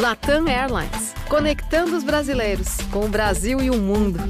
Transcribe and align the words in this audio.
Latam 0.00 0.46
Airlines, 0.46 1.12
conectando 1.28 1.96
os 1.96 2.04
brasileiros 2.04 2.76
com 2.92 3.04
o 3.06 3.08
Brasil 3.08 3.60
e 3.60 3.68
o 3.68 3.74
mundo. 3.74 4.20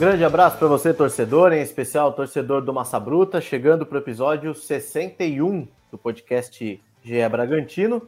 Grande 0.00 0.24
abraço 0.24 0.58
para 0.58 0.66
você, 0.66 0.92
torcedor, 0.92 1.52
em 1.52 1.62
especial 1.62 2.12
torcedor 2.12 2.60
do 2.60 2.74
Massa 2.74 2.98
Bruta, 2.98 3.40
chegando 3.40 3.86
para 3.86 3.98
o 3.98 4.00
episódio 4.00 4.52
61 4.52 5.68
do 5.92 5.96
podcast 5.96 6.82
GE 7.04 7.28
Bragantino. 7.30 8.02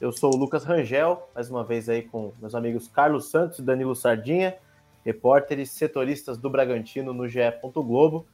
Eu 0.00 0.10
sou 0.10 0.34
o 0.34 0.36
Lucas 0.36 0.64
Rangel, 0.64 1.30
mais 1.32 1.48
uma 1.48 1.62
vez 1.62 1.88
aí 1.88 2.02
com 2.02 2.32
meus 2.40 2.52
amigos 2.52 2.88
Carlos 2.88 3.30
Santos 3.30 3.60
e 3.60 3.62
Danilo 3.62 3.94
Sardinha, 3.94 4.56
repórteres 5.04 5.70
setoristas 5.70 6.36
do 6.36 6.50
Bragantino 6.50 7.14
no 7.14 7.28
GE. 7.28 7.38
Globo. 7.72 8.26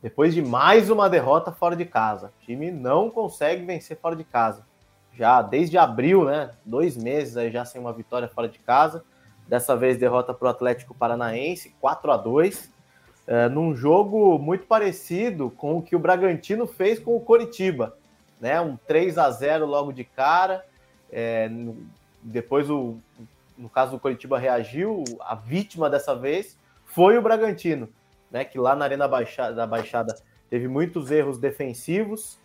Depois 0.00 0.32
de 0.32 0.40
mais 0.40 0.90
uma 0.90 1.10
derrota 1.10 1.50
fora 1.50 1.74
de 1.74 1.84
casa, 1.84 2.32
o 2.40 2.44
time 2.44 2.70
não 2.70 3.10
consegue 3.10 3.64
vencer 3.64 3.98
fora 3.98 4.14
de 4.14 4.22
casa. 4.22 4.64
Já 5.12 5.42
desde 5.42 5.76
abril, 5.76 6.24
né? 6.24 6.52
Dois 6.64 6.96
meses 6.96 7.36
aí 7.36 7.50
já 7.50 7.64
sem 7.64 7.80
uma 7.80 7.92
vitória 7.92 8.28
fora 8.28 8.48
de 8.48 8.60
casa. 8.60 9.04
Dessa 9.48 9.74
vez 9.74 9.98
derrota 9.98 10.32
para 10.32 10.46
o 10.46 10.50
Atlético 10.50 10.94
Paranaense, 10.94 11.74
4 11.80 12.12
a 12.12 12.16
2 12.16 12.70
é, 13.26 13.48
num 13.48 13.74
jogo 13.74 14.38
muito 14.38 14.66
parecido 14.66 15.50
com 15.50 15.76
o 15.76 15.82
que 15.82 15.96
o 15.96 15.98
Bragantino 15.98 16.66
fez 16.66 17.00
com 17.00 17.16
o 17.16 17.20
Coritiba. 17.20 17.96
Né? 18.40 18.60
Um 18.60 18.76
3 18.76 19.18
a 19.18 19.30
0 19.30 19.66
logo 19.66 19.92
de 19.92 20.04
cara. 20.04 20.64
É, 21.10 21.50
depois, 22.22 22.70
o, 22.70 22.98
no 23.56 23.68
caso 23.68 23.92
do 23.92 24.00
Coritiba 24.00 24.38
reagiu, 24.38 25.02
a 25.20 25.34
vítima 25.34 25.90
dessa 25.90 26.14
vez 26.14 26.56
foi 26.86 27.18
o 27.18 27.22
Bragantino 27.22 27.88
né, 28.30 28.44
que 28.44 28.58
lá 28.58 28.74
na 28.74 28.84
Arena 28.84 29.08
Baixada, 29.08 29.54
da 29.54 29.66
Baixada 29.66 30.14
teve 30.50 30.68
muitos 30.68 31.10
erros 31.10 31.38
defensivos 31.38 32.38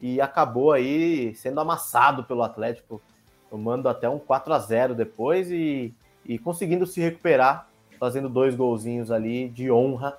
e 0.00 0.20
acabou 0.20 0.72
aí 0.72 1.34
sendo 1.34 1.60
amassado 1.60 2.24
pelo 2.24 2.42
Atlético, 2.42 3.00
tomando 3.48 3.88
até 3.88 4.08
um 4.08 4.18
4 4.18 4.52
a 4.52 4.58
0 4.58 4.94
depois 4.94 5.50
e, 5.50 5.94
e 6.24 6.38
conseguindo 6.38 6.86
se 6.86 7.00
recuperar, 7.00 7.68
fazendo 7.98 8.28
dois 8.28 8.54
golzinhos 8.54 9.10
ali 9.10 9.48
de 9.48 9.70
honra. 9.70 10.18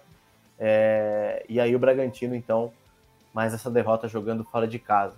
É, 0.60 1.46
e 1.48 1.60
aí 1.60 1.76
o 1.76 1.80
Bragantino, 1.80 2.34
então, 2.34 2.74
mais 3.34 3.54
essa 3.54 3.70
derrota 3.70 4.08
jogando 4.08 4.44
fora 4.44 4.68
de 4.68 4.80
casa. 4.80 5.16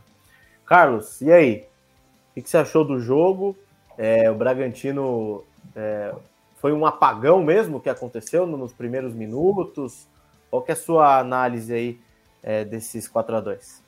Carlos, 0.66 1.22
e 1.22 1.32
aí? 1.32 1.68
O 2.36 2.42
que 2.42 2.50
você 2.50 2.58
achou 2.58 2.86
do 2.86 3.00
jogo? 3.00 3.58
É, 3.98 4.30
o 4.30 4.36
Bragantino 4.36 5.44
é, 5.76 6.14
foi 6.60 6.74
um 6.74 6.86
apagão 6.86 7.44
mesmo 7.44 7.80
que 7.80 7.90
aconteceu 7.90 8.46
nos 8.46 8.74
primeiros 8.74 9.14
minutos? 9.14 10.08
Qual 10.50 10.62
que 10.62 10.72
é 10.72 10.74
a 10.74 10.78
sua 10.78 11.20
análise 11.20 11.74
aí 11.74 12.00
é, 12.44 12.66
desses 12.66 13.08
4 13.08 13.36
a 13.36 13.42
2 13.42 13.82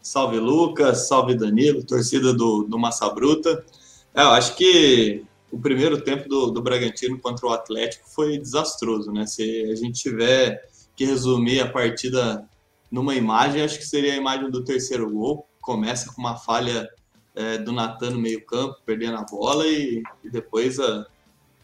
Salve 0.00 0.38
Lucas, 0.38 1.06
salve 1.06 1.36
Danilo, 1.36 1.84
torcida 1.84 2.32
do, 2.34 2.64
do 2.64 2.78
Massa 2.78 3.08
Bruta. 3.10 3.64
É, 4.12 4.22
eu 4.22 4.30
acho 4.30 4.56
que 4.56 5.24
o 5.50 5.58
primeiro 5.58 6.02
tempo 6.02 6.28
do, 6.28 6.50
do 6.50 6.60
Bragantino 6.60 7.18
contra 7.18 7.46
o 7.46 7.50
Atlético 7.52 8.08
foi 8.08 8.36
desastroso, 8.36 9.12
né? 9.12 9.26
Se 9.26 9.70
a 9.70 9.74
gente 9.76 10.02
tiver 10.02 10.68
que 10.96 11.04
resumir 11.04 11.60
a 11.60 11.70
partida 11.70 12.48
numa 12.90 13.14
imagem, 13.14 13.62
acho 13.62 13.78
que 13.78 13.86
seria 13.86 14.12
a 14.12 14.16
imagem 14.16 14.50
do 14.50 14.64
terceiro 14.64 15.08
gol. 15.08 15.46
Começa 15.60 16.12
com 16.12 16.20
uma 16.20 16.36
falha 16.36 16.88
é, 17.34 17.58
do 17.58 17.72
Natan 17.72 18.10
no 18.10 18.18
meio-campo, 18.18 18.76
perdendo 18.84 19.16
a 19.18 19.22
bola, 19.22 19.66
e, 19.66 20.02
e 20.24 20.28
depois 20.28 20.80
a, 20.80 21.06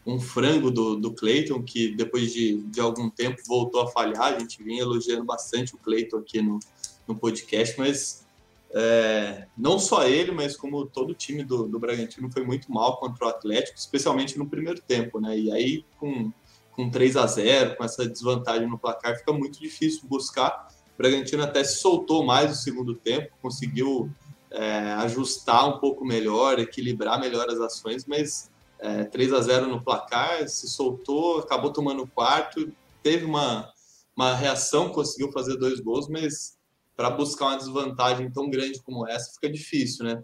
um 0.05 0.19
frango 0.19 0.71
do, 0.71 0.95
do 0.95 1.13
Cleiton, 1.13 1.61
que 1.61 1.95
depois 1.95 2.33
de, 2.33 2.57
de 2.63 2.79
algum 2.79 3.09
tempo 3.09 3.41
voltou 3.47 3.81
a 3.81 3.87
falhar. 3.87 4.33
A 4.33 4.39
gente 4.39 4.63
vinha 4.63 4.81
elogiando 4.81 5.23
bastante 5.23 5.75
o 5.75 5.77
Cleiton 5.77 6.17
aqui 6.17 6.41
no, 6.41 6.59
no 7.07 7.15
podcast, 7.15 7.77
mas 7.77 8.25
é, 8.71 9.47
não 9.57 9.79
só 9.79 10.07
ele, 10.07 10.31
mas 10.31 10.55
como 10.55 10.85
todo 10.85 11.11
o 11.11 11.15
time 11.15 11.43
do, 11.43 11.67
do 11.67 11.79
Bragantino 11.79 12.31
foi 12.31 12.43
muito 12.43 12.71
mal 12.71 12.97
contra 12.97 13.25
o 13.25 13.29
Atlético, 13.29 13.77
especialmente 13.77 14.37
no 14.37 14.47
primeiro 14.47 14.79
tempo, 14.81 15.19
né? 15.19 15.37
E 15.37 15.51
aí, 15.51 15.85
com, 15.99 16.31
com 16.71 16.89
3 16.89 17.17
a 17.17 17.25
0 17.25 17.75
com 17.75 17.83
essa 17.83 18.07
desvantagem 18.07 18.67
no 18.67 18.77
placar, 18.77 19.17
fica 19.17 19.33
muito 19.33 19.59
difícil 19.59 20.01
buscar. 20.07 20.69
O 20.93 20.97
Bragantino 20.97 21.43
até 21.43 21.63
se 21.63 21.79
soltou 21.79 22.23
mais 22.23 22.49
no 22.49 22.55
segundo 22.55 22.93
tempo, 22.93 23.29
conseguiu 23.41 24.09
é, 24.51 24.93
ajustar 24.93 25.67
um 25.67 25.79
pouco 25.79 26.05
melhor, 26.05 26.59
equilibrar 26.59 27.19
melhor 27.19 27.49
as 27.49 27.59
ações, 27.59 28.05
mas 28.05 28.51
é, 28.79 29.03
3 29.05 29.33
a 29.33 29.41
0 29.41 29.67
no 29.67 29.83
placar, 29.83 30.47
se 30.47 30.67
soltou, 30.69 31.39
acabou 31.39 31.71
tomando 31.71 32.03
o 32.03 32.07
quarto, 32.07 32.71
teve 33.03 33.25
uma, 33.25 33.71
uma 34.15 34.33
reação, 34.33 34.89
conseguiu 34.89 35.31
fazer 35.31 35.57
dois 35.57 35.79
gols, 35.79 36.07
mas 36.07 36.57
para 36.95 37.09
buscar 37.09 37.47
uma 37.47 37.57
desvantagem 37.57 38.31
tão 38.31 38.49
grande 38.49 38.81
como 38.81 39.07
essa 39.07 39.33
fica 39.33 39.49
difícil, 39.49 40.05
né? 40.05 40.23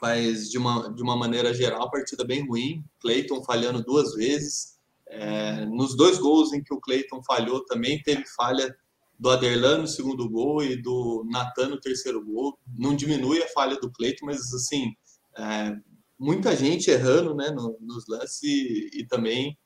Mas 0.00 0.50
de 0.50 0.58
uma, 0.58 0.92
de 0.92 1.02
uma 1.02 1.16
maneira 1.16 1.54
geral, 1.54 1.90
partida 1.90 2.24
bem 2.24 2.46
ruim. 2.46 2.84
Cleiton 3.00 3.44
falhando 3.44 3.84
duas 3.84 4.14
vezes. 4.14 4.78
É, 5.06 5.64
nos 5.66 5.96
dois 5.96 6.18
gols 6.18 6.52
em 6.52 6.62
que 6.62 6.74
o 6.74 6.80
Cleiton 6.80 7.22
falhou, 7.22 7.64
também 7.66 8.02
teve 8.02 8.24
falha 8.36 8.74
do 9.16 9.30
Aderlan 9.30 9.78
no 9.78 9.86
segundo 9.86 10.28
gol 10.28 10.64
e 10.64 10.74
do 10.80 11.24
Natan 11.30 11.68
no 11.68 11.80
terceiro 11.80 12.24
gol. 12.24 12.58
Não 12.76 12.96
diminui 12.96 13.40
a 13.40 13.48
falha 13.48 13.76
do 13.76 13.90
Cleiton, 13.92 14.26
mas 14.26 14.52
assim, 14.52 14.92
é, 15.38 15.76
muita 16.22 16.54
gente 16.54 16.88
errando 16.88 17.34
né, 17.34 17.50
no, 17.50 17.76
nos 17.80 18.06
lances 18.06 18.40
e, 18.44 18.90
e, 18.94 19.06
também 19.06 19.58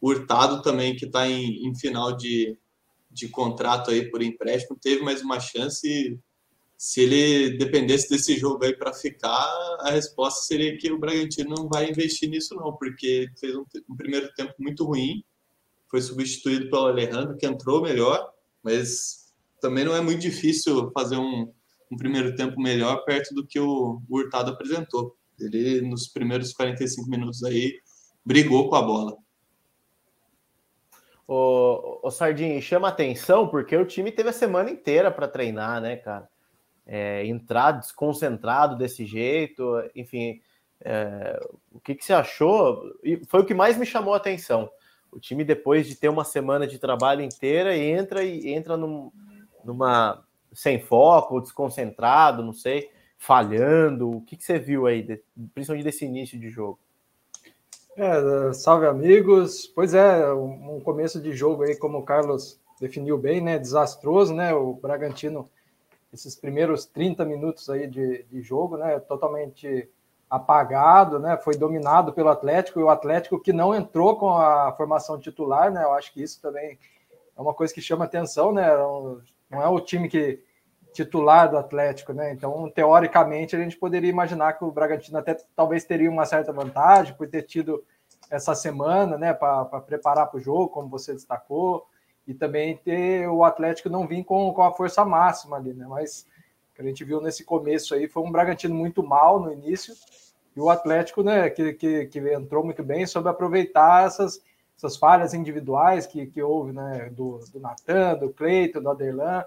o 0.00 0.10
Hurtado 0.10 0.62
também, 0.62 0.94
que 0.94 1.06
está 1.06 1.28
em, 1.28 1.66
em, 1.66 1.74
final 1.74 2.16
de, 2.16 2.56
de 3.10 3.28
contrato 3.28 3.90
aí 3.90 4.08
por 4.08 4.22
empréstimo, 4.22 4.78
teve 4.80 5.02
mais 5.02 5.22
uma 5.22 5.40
chance. 5.40 6.18
Se 6.76 7.00
ele 7.00 7.56
dependesse 7.56 8.08
desse 8.08 8.36
jogo 8.36 8.64
aí 8.64 8.76
para 8.76 8.92
ficar, 8.92 9.48
a 9.80 9.90
resposta 9.90 10.46
seria 10.46 10.76
que 10.78 10.92
o 10.92 10.98
Bragantino 10.98 11.54
não 11.56 11.68
vai 11.68 11.90
investir 11.90 12.28
nisso 12.28 12.54
não, 12.54 12.72
porque 12.76 13.28
fez 13.40 13.56
um, 13.56 13.64
um 13.90 13.96
primeiro 13.96 14.32
tempo 14.34 14.54
muito 14.58 14.84
ruim, 14.84 15.24
foi 15.90 16.00
substituído 16.00 16.70
pelo 16.70 16.86
Alejandro, 16.86 17.36
que 17.36 17.46
entrou 17.46 17.82
melhor, 17.82 18.30
mas 18.62 19.32
também 19.60 19.84
não 19.84 19.96
é 19.96 20.00
muito 20.00 20.20
difícil 20.20 20.92
fazer 20.92 21.16
um, 21.16 21.50
um 21.90 21.96
primeiro 21.96 22.36
tempo 22.36 22.60
melhor 22.60 23.04
perto 23.04 23.34
do 23.34 23.44
que 23.44 23.58
o, 23.58 24.00
o 24.08 24.16
Hurtado 24.16 24.52
apresentou. 24.52 25.16
Ele, 25.38 25.80
nos 25.82 26.08
primeiros 26.08 26.52
45 26.52 27.08
minutos 27.08 27.42
aí, 27.42 27.80
brigou 28.24 28.68
com 28.68 28.76
a 28.76 28.82
bola. 28.82 29.16
O, 31.26 32.00
o 32.06 32.10
Sardinha, 32.10 32.60
chama 32.60 32.88
atenção 32.88 33.48
porque 33.48 33.76
o 33.76 33.86
time 33.86 34.12
teve 34.12 34.28
a 34.28 34.32
semana 34.32 34.70
inteira 34.70 35.10
para 35.10 35.28
treinar, 35.28 35.80
né, 35.80 35.96
cara? 35.96 36.28
É, 36.86 37.24
entrar 37.26 37.72
desconcentrado 37.72 38.76
desse 38.76 39.06
jeito, 39.06 39.64
enfim, 39.96 40.42
é, 40.82 41.40
o 41.72 41.80
que, 41.80 41.94
que 41.94 42.04
você 42.04 42.12
achou? 42.12 42.82
Foi 43.26 43.40
o 43.40 43.44
que 43.46 43.54
mais 43.54 43.78
me 43.78 43.86
chamou 43.86 44.12
a 44.12 44.18
atenção. 44.18 44.68
O 45.10 45.18
time, 45.18 45.44
depois 45.44 45.86
de 45.86 45.96
ter 45.96 46.10
uma 46.10 46.24
semana 46.24 46.66
de 46.66 46.78
trabalho 46.78 47.22
inteira, 47.22 47.74
entra 47.74 48.22
e 48.22 48.50
entra 48.50 48.76
num, 48.76 49.10
numa 49.64 50.22
sem 50.52 50.78
foco, 50.78 51.40
desconcentrado, 51.40 52.42
não 52.42 52.52
sei 52.52 52.90
falhando? 53.24 54.10
O 54.10 54.20
que, 54.20 54.36
que 54.36 54.44
você 54.44 54.58
viu 54.58 54.86
aí, 54.86 55.02
principalmente 55.54 55.84
desse 55.84 56.04
início 56.04 56.38
de 56.38 56.50
jogo? 56.50 56.78
É, 57.96 58.52
salve 58.52 58.86
amigos. 58.86 59.66
Pois 59.66 59.94
é, 59.94 60.30
um 60.32 60.78
começo 60.80 61.20
de 61.20 61.32
jogo 61.32 61.62
aí, 61.62 61.74
como 61.74 61.98
o 61.98 62.02
Carlos 62.02 62.60
definiu 62.78 63.16
bem, 63.16 63.40
né? 63.40 63.58
Desastroso, 63.58 64.34
né? 64.34 64.52
O 64.52 64.74
Bragantino, 64.74 65.48
esses 66.12 66.36
primeiros 66.36 66.84
30 66.84 67.24
minutos 67.24 67.70
aí 67.70 67.86
de, 67.86 68.24
de 68.24 68.42
jogo, 68.42 68.76
né? 68.76 69.00
Totalmente 69.00 69.88
apagado, 70.28 71.18
né? 71.18 71.38
Foi 71.38 71.56
dominado 71.56 72.12
pelo 72.12 72.28
Atlético 72.28 72.78
e 72.78 72.82
o 72.82 72.90
Atlético 72.90 73.40
que 73.40 73.54
não 73.54 73.74
entrou 73.74 74.18
com 74.18 74.36
a 74.36 74.70
formação 74.72 75.18
titular, 75.18 75.72
né? 75.72 75.82
Eu 75.82 75.94
acho 75.94 76.12
que 76.12 76.22
isso 76.22 76.42
também 76.42 76.78
é 77.34 77.40
uma 77.40 77.54
coisa 77.54 77.72
que 77.72 77.80
chama 77.80 78.04
atenção, 78.04 78.52
né? 78.52 78.68
Não 79.50 79.62
é 79.62 79.68
o 79.68 79.80
time 79.80 80.10
que 80.10 80.43
titular 80.94 81.50
do 81.50 81.58
Atlético, 81.58 82.12
né? 82.12 82.32
Então, 82.32 82.70
teoricamente, 82.70 83.56
a 83.56 83.58
gente 83.58 83.76
poderia 83.76 84.08
imaginar 84.08 84.52
que 84.52 84.64
o 84.64 84.70
Bragantino 84.70 85.18
até 85.18 85.36
talvez 85.54 85.84
teria 85.84 86.08
uma 86.08 86.24
certa 86.24 86.52
vantagem 86.52 87.14
por 87.14 87.28
ter 87.28 87.42
tido 87.42 87.84
essa 88.30 88.54
semana, 88.54 89.18
né, 89.18 89.34
para 89.34 89.64
preparar 89.80 90.28
para 90.28 90.38
o 90.38 90.40
jogo, 90.40 90.68
como 90.68 90.88
você 90.88 91.12
destacou, 91.12 91.86
e 92.26 92.32
também 92.32 92.76
ter 92.76 93.28
o 93.28 93.44
Atlético 93.44 93.90
não 93.90 94.06
vir 94.06 94.24
com, 94.24 94.52
com 94.54 94.62
a 94.62 94.72
força 94.72 95.04
máxima 95.04 95.56
ali, 95.56 95.74
né? 95.74 95.84
Mas 95.86 96.26
que 96.74 96.80
a 96.80 96.84
gente 96.84 97.04
viu 97.04 97.20
nesse 97.20 97.44
começo 97.44 97.94
aí 97.94 98.08
foi 98.08 98.22
um 98.22 98.32
Bragantino 98.32 98.74
muito 98.74 99.02
mal 99.02 99.40
no 99.40 99.52
início, 99.52 99.94
e 100.56 100.60
o 100.60 100.70
Atlético, 100.70 101.22
né, 101.24 101.50
que, 101.50 101.72
que, 101.72 102.06
que 102.06 102.18
entrou 102.32 102.64
muito 102.64 102.84
bem, 102.84 103.04
soube 103.04 103.28
aproveitar 103.28 104.06
essas, 104.06 104.40
essas 104.76 104.96
falhas 104.96 105.34
individuais 105.34 106.06
que, 106.06 106.26
que 106.26 106.40
houve, 106.40 106.72
né, 106.72 107.10
do, 107.10 107.40
do 107.52 107.58
Natan, 107.58 108.14
do 108.14 108.30
Cleiton, 108.30 108.80
do 108.80 108.90
Aderlan, 108.90 109.44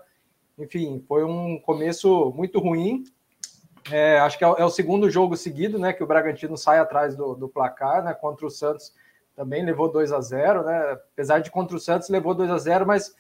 enfim, 0.58 1.04
foi 1.08 1.24
um 1.24 1.60
começo 1.60 2.32
muito 2.36 2.60
ruim. 2.60 3.04
É, 3.92 4.20
acho 4.20 4.38
que 4.38 4.44
é, 4.44 4.48
é, 4.48 4.66
o 4.66 4.70
segundo 4.70 5.10
jogo 5.10 5.38
seguido, 5.38 5.80
né, 5.80 5.94
que 5.94 6.04
o 6.04 6.08
Bragantino 6.08 6.58
sai 6.58 6.80
atrás 6.80 7.16
do, 7.16 7.36
do 7.36 7.48
placar, 7.48 8.04
né, 8.04 8.14
contra 8.14 8.46
o 8.46 8.50
Santos 8.50 8.94
também 9.36 9.64
levou 9.64 9.92
2 9.92 10.12
a 10.12 10.20
0, 10.20 10.64
né, 10.64 10.98
apesar 11.14 11.40
de 11.40 11.52
contra 11.52 11.78
o 11.78 11.80
Santos 11.80 12.10
levou 12.10 12.34
2 12.34 12.50
a 12.50 12.58
0, 12.58 12.86
mas 12.86 13.16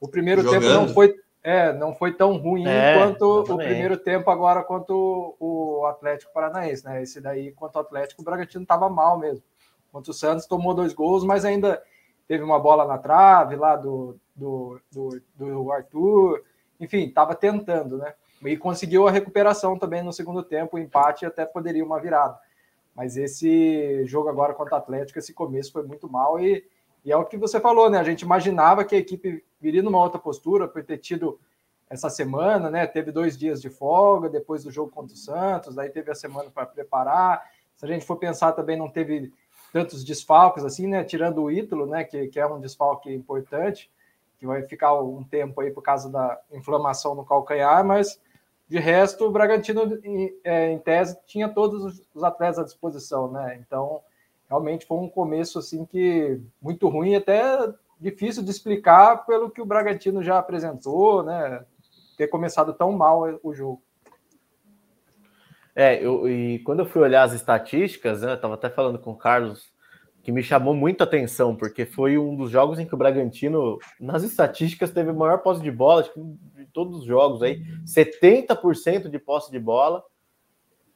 o 0.00 0.08
primeiro 0.08 0.42
Jogando. 0.42 0.62
tempo 0.62 0.72
não 0.74 0.88
foi 0.88 1.14
É, 1.42 1.72
não 1.72 1.94
foi 1.94 2.12
tão 2.12 2.36
ruim 2.38 2.66
é, 2.66 2.98
quanto 2.98 3.40
exatamente. 3.40 3.52
o 3.52 3.56
primeiro 3.56 3.96
tempo 3.96 4.30
agora 4.30 4.64
quanto 4.64 5.36
o 5.38 5.86
Atlético 5.86 6.32
Paranaense, 6.32 6.84
né? 6.84 7.02
Esse 7.02 7.20
daí, 7.20 7.52
quanto 7.52 7.76
o 7.76 7.78
Atlético, 7.78 8.20
o 8.20 8.24
Bragantino 8.24 8.62
estava 8.62 8.88
mal 8.88 9.16
mesmo. 9.16 9.44
Quanto 9.92 10.08
o 10.08 10.12
Santos 10.12 10.46
tomou 10.46 10.74
dois 10.74 10.92
gols, 10.92 11.24
mas 11.24 11.44
ainda 11.44 11.80
teve 12.26 12.42
uma 12.42 12.58
bola 12.58 12.84
na 12.84 12.98
trave 12.98 13.54
lá 13.54 13.76
do, 13.76 14.18
do, 14.34 14.80
do, 14.90 15.22
do 15.36 15.70
Arthur. 15.70 16.42
Enfim, 16.80 17.06
estava 17.06 17.34
tentando, 17.34 17.98
né? 17.98 18.14
E 18.44 18.56
conseguiu 18.56 19.08
a 19.08 19.10
recuperação 19.10 19.78
também 19.78 20.02
no 20.02 20.12
segundo 20.12 20.42
tempo, 20.42 20.76
o 20.76 20.78
empate 20.78 21.24
até 21.24 21.44
poderia 21.44 21.84
uma 21.84 22.00
virada. 22.00 22.38
Mas 22.94 23.16
esse 23.16 24.04
jogo 24.06 24.28
agora 24.28 24.54
contra 24.54 24.74
o 24.74 24.78
Atlético, 24.78 25.18
esse 25.18 25.32
começo 25.32 25.72
foi 25.72 25.82
muito 25.82 26.10
mal 26.10 26.38
e 26.40 26.64
e 27.06 27.12
é 27.12 27.16
o 27.16 27.24
que 27.24 27.36
você 27.36 27.60
falou, 27.60 27.88
né? 27.88 28.00
A 28.00 28.02
gente 28.02 28.22
imaginava 28.22 28.84
que 28.84 28.96
a 28.96 28.98
equipe 28.98 29.44
viria 29.60 29.80
numa 29.80 30.00
outra 30.00 30.18
postura 30.18 30.66
por 30.66 30.82
ter 30.82 30.98
tido 30.98 31.38
essa 31.88 32.10
semana, 32.10 32.68
né? 32.68 32.84
Teve 32.84 33.12
dois 33.12 33.38
dias 33.38 33.62
de 33.62 33.70
folga 33.70 34.28
depois 34.28 34.64
do 34.64 34.72
jogo 34.72 34.90
contra 34.90 35.14
o 35.14 35.16
Santos, 35.16 35.76
daí 35.76 35.88
teve 35.88 36.10
a 36.10 36.16
semana 36.16 36.50
para 36.50 36.66
preparar. 36.66 37.48
Se 37.76 37.84
a 37.84 37.88
gente 37.88 38.04
for 38.04 38.16
pensar 38.16 38.50
também, 38.54 38.76
não 38.76 38.90
teve 38.90 39.32
tantos 39.72 40.02
desfalques 40.02 40.64
assim, 40.64 40.88
né? 40.88 41.04
Tirando 41.04 41.44
o 41.44 41.48
Ítalo, 41.48 41.86
né? 41.86 42.02
Que, 42.02 42.26
que 42.26 42.40
é 42.40 42.46
um 42.48 42.58
desfalque 42.58 43.14
importante, 43.14 43.88
que 44.38 44.46
vai 44.46 44.62
ficar 44.62 45.00
um 45.00 45.24
tempo 45.24 45.60
aí 45.60 45.70
por 45.70 45.82
causa 45.82 46.10
da 46.10 46.38
inflamação 46.52 47.14
no 47.14 47.24
calcanhar, 47.24 47.84
mas 47.84 48.20
de 48.68 48.78
resto, 48.78 49.24
o 49.24 49.30
Bragantino, 49.30 49.98
em, 50.04 50.34
é, 50.42 50.70
em 50.72 50.78
tese, 50.78 51.18
tinha 51.26 51.48
todos 51.48 52.02
os 52.12 52.24
atletas 52.24 52.58
à 52.58 52.64
disposição, 52.64 53.30
né? 53.30 53.62
Então, 53.64 54.00
realmente 54.48 54.86
foi 54.86 54.98
um 54.98 55.08
começo 55.08 55.58
assim 55.58 55.84
que 55.84 56.40
muito 56.60 56.88
ruim, 56.88 57.14
até 57.14 57.72
difícil 58.00 58.42
de 58.42 58.50
explicar 58.50 59.24
pelo 59.24 59.50
que 59.50 59.60
o 59.60 59.66
Bragantino 59.66 60.22
já 60.22 60.38
apresentou, 60.38 61.22
né? 61.22 61.64
Ter 62.16 62.26
começado 62.26 62.72
tão 62.74 62.90
mal 62.92 63.38
o 63.42 63.54
jogo. 63.54 63.80
É, 65.74 66.02
eu, 66.02 66.28
e 66.28 66.58
quando 66.60 66.80
eu 66.80 66.86
fui 66.86 67.02
olhar 67.02 67.22
as 67.22 67.34
estatísticas, 67.34 68.22
né, 68.22 68.30
eu 68.30 68.36
estava 68.36 68.54
até 68.54 68.70
falando 68.70 68.98
com 68.98 69.10
o 69.10 69.16
Carlos, 69.16 69.70
que 70.26 70.32
me 70.32 70.42
chamou 70.42 70.74
muito 70.74 71.02
a 71.02 71.04
atenção, 71.04 71.54
porque 71.54 71.86
foi 71.86 72.18
um 72.18 72.34
dos 72.34 72.50
jogos 72.50 72.80
em 72.80 72.84
que 72.84 72.92
o 72.92 72.96
Bragantino, 72.96 73.78
nas 74.00 74.24
estatísticas, 74.24 74.90
teve 74.90 75.12
maior 75.12 75.38
posse 75.38 75.62
de 75.62 75.70
bola, 75.70 76.02
de 76.02 76.66
todos 76.72 76.98
os 76.98 77.04
jogos 77.04 77.44
aí, 77.44 77.62
70% 77.84 79.08
de 79.08 79.20
posse 79.20 79.52
de 79.52 79.60
bola, 79.60 80.02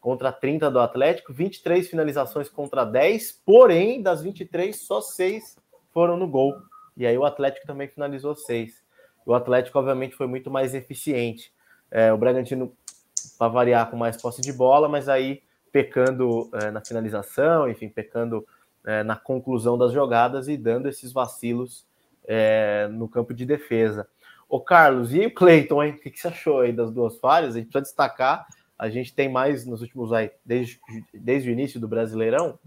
contra 0.01 0.33
30 0.33 0.69
do 0.69 0.81
Atlético, 0.81 1.33
23 1.33 1.89
finalizações 1.89 2.49
contra 2.49 2.85
10, 2.85 3.41
porém, 3.47 4.03
das 4.03 4.21
23, 4.21 4.75
só 4.75 5.01
6 5.01 5.57
foram 5.93 6.17
no 6.17 6.27
gol. 6.27 6.53
E 6.97 7.07
aí 7.07 7.17
o 7.17 7.25
Atlético 7.25 7.69
também 7.69 7.87
finalizou 7.87 8.35
6. 8.35 8.83
O 9.25 9.33
Atlético, 9.33 9.79
obviamente, 9.79 10.17
foi 10.17 10.27
muito 10.27 10.51
mais 10.51 10.75
eficiente. 10.75 11.53
É, 11.89 12.13
o 12.13 12.19
Bragantino, 12.19 12.73
para 13.39 13.47
variar, 13.47 13.89
com 13.93 13.97
mais 13.97 14.21
posse 14.21 14.43
de 14.43 14.53
bola, 14.53 14.89
mas 14.89 15.09
aí 15.09 15.41
pecando 15.71 16.51
é, 16.55 16.73
na 16.73 16.85
finalização, 16.85 17.71
enfim, 17.71 17.89
pecando 17.89 18.45
é, 18.85 19.03
na 19.03 19.17
conclusão 19.17 19.77
das 19.77 19.93
jogadas 19.93 20.49
e 20.49 20.57
dando 20.57 20.89
esses 20.89 21.13
vacilos 21.13 21.87
é, 22.27 22.89
no 22.93 23.09
campo 23.09 23.35
de 23.35 23.45
defesa. 23.45 24.09
Ô 24.49 24.61
Carlos, 24.61 25.15
e 25.15 25.27
o 25.27 25.35
Cleiton, 25.35 25.83
hein? 25.83 25.93
O 25.93 25.99
que, 26.01 26.11
que 26.11 26.19
você 26.19 26.29
achou 26.29 26.61
aí 26.61 26.73
das 26.73 26.91
duas 26.91 27.19
falhas? 27.19 27.55
A 27.55 27.59
gente 27.59 27.69
precisa 27.69 27.83
destacar 27.83 28.47
a 28.81 28.89
gente 28.89 29.15
tem 29.15 29.29
mais 29.29 29.67
nos 29.67 29.83
últimos 29.83 30.11
aí, 30.11 30.31
desde, 30.43 30.81
desde 31.13 31.51
o 31.51 31.53
início 31.53 31.79
do 31.79 31.87
Brasileirão, 31.87 32.59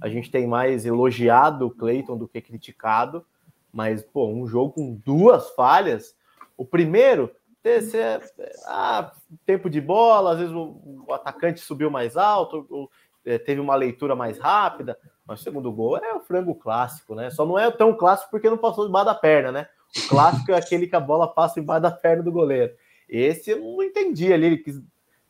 a 0.00 0.08
gente 0.08 0.30
tem 0.30 0.46
mais 0.46 0.86
elogiado 0.86 1.66
o 1.66 1.72
Cleiton 1.72 2.16
do 2.16 2.28
que 2.28 2.40
criticado, 2.40 3.26
mas 3.72 4.00
pô, 4.00 4.28
um 4.28 4.46
jogo 4.46 4.74
com 4.74 4.94
duas 4.94 5.50
falhas. 5.56 6.16
O 6.56 6.64
primeiro, 6.64 7.32
esse 7.64 7.98
é, 7.98 8.20
ah, 8.66 9.10
tempo 9.44 9.68
de 9.68 9.80
bola, 9.80 10.34
às 10.34 10.38
vezes 10.38 10.54
o, 10.54 11.04
o 11.04 11.12
atacante 11.12 11.58
subiu 11.58 11.90
mais 11.90 12.16
alto, 12.16 12.64
ou, 12.70 12.88
é, 13.24 13.36
teve 13.36 13.60
uma 13.60 13.74
leitura 13.74 14.14
mais 14.14 14.38
rápida, 14.38 14.96
mas 15.26 15.40
o 15.40 15.42
segundo 15.42 15.72
gol 15.72 15.96
é 15.96 16.14
o 16.14 16.20
frango 16.20 16.54
clássico, 16.54 17.14
né? 17.14 17.30
Só 17.30 17.44
não 17.44 17.58
é 17.58 17.70
tão 17.70 17.92
clássico 17.96 18.30
porque 18.30 18.48
não 18.48 18.56
passou 18.56 18.86
debaixo 18.86 19.06
da 19.06 19.14
perna, 19.14 19.50
né? 19.50 19.66
O 19.96 20.08
clássico 20.08 20.52
é 20.52 20.56
aquele 20.56 20.86
que 20.86 20.94
a 20.94 21.00
bola 21.00 21.26
passa 21.26 21.58
embaixo 21.58 21.82
da 21.82 21.90
perna 21.90 22.22
do 22.22 22.30
goleiro. 22.30 22.72
Esse 23.08 23.50
eu 23.50 23.60
não 23.60 23.82
entendi 23.82 24.32
ali, 24.32 24.46
ele 24.46 24.58
quis 24.58 24.80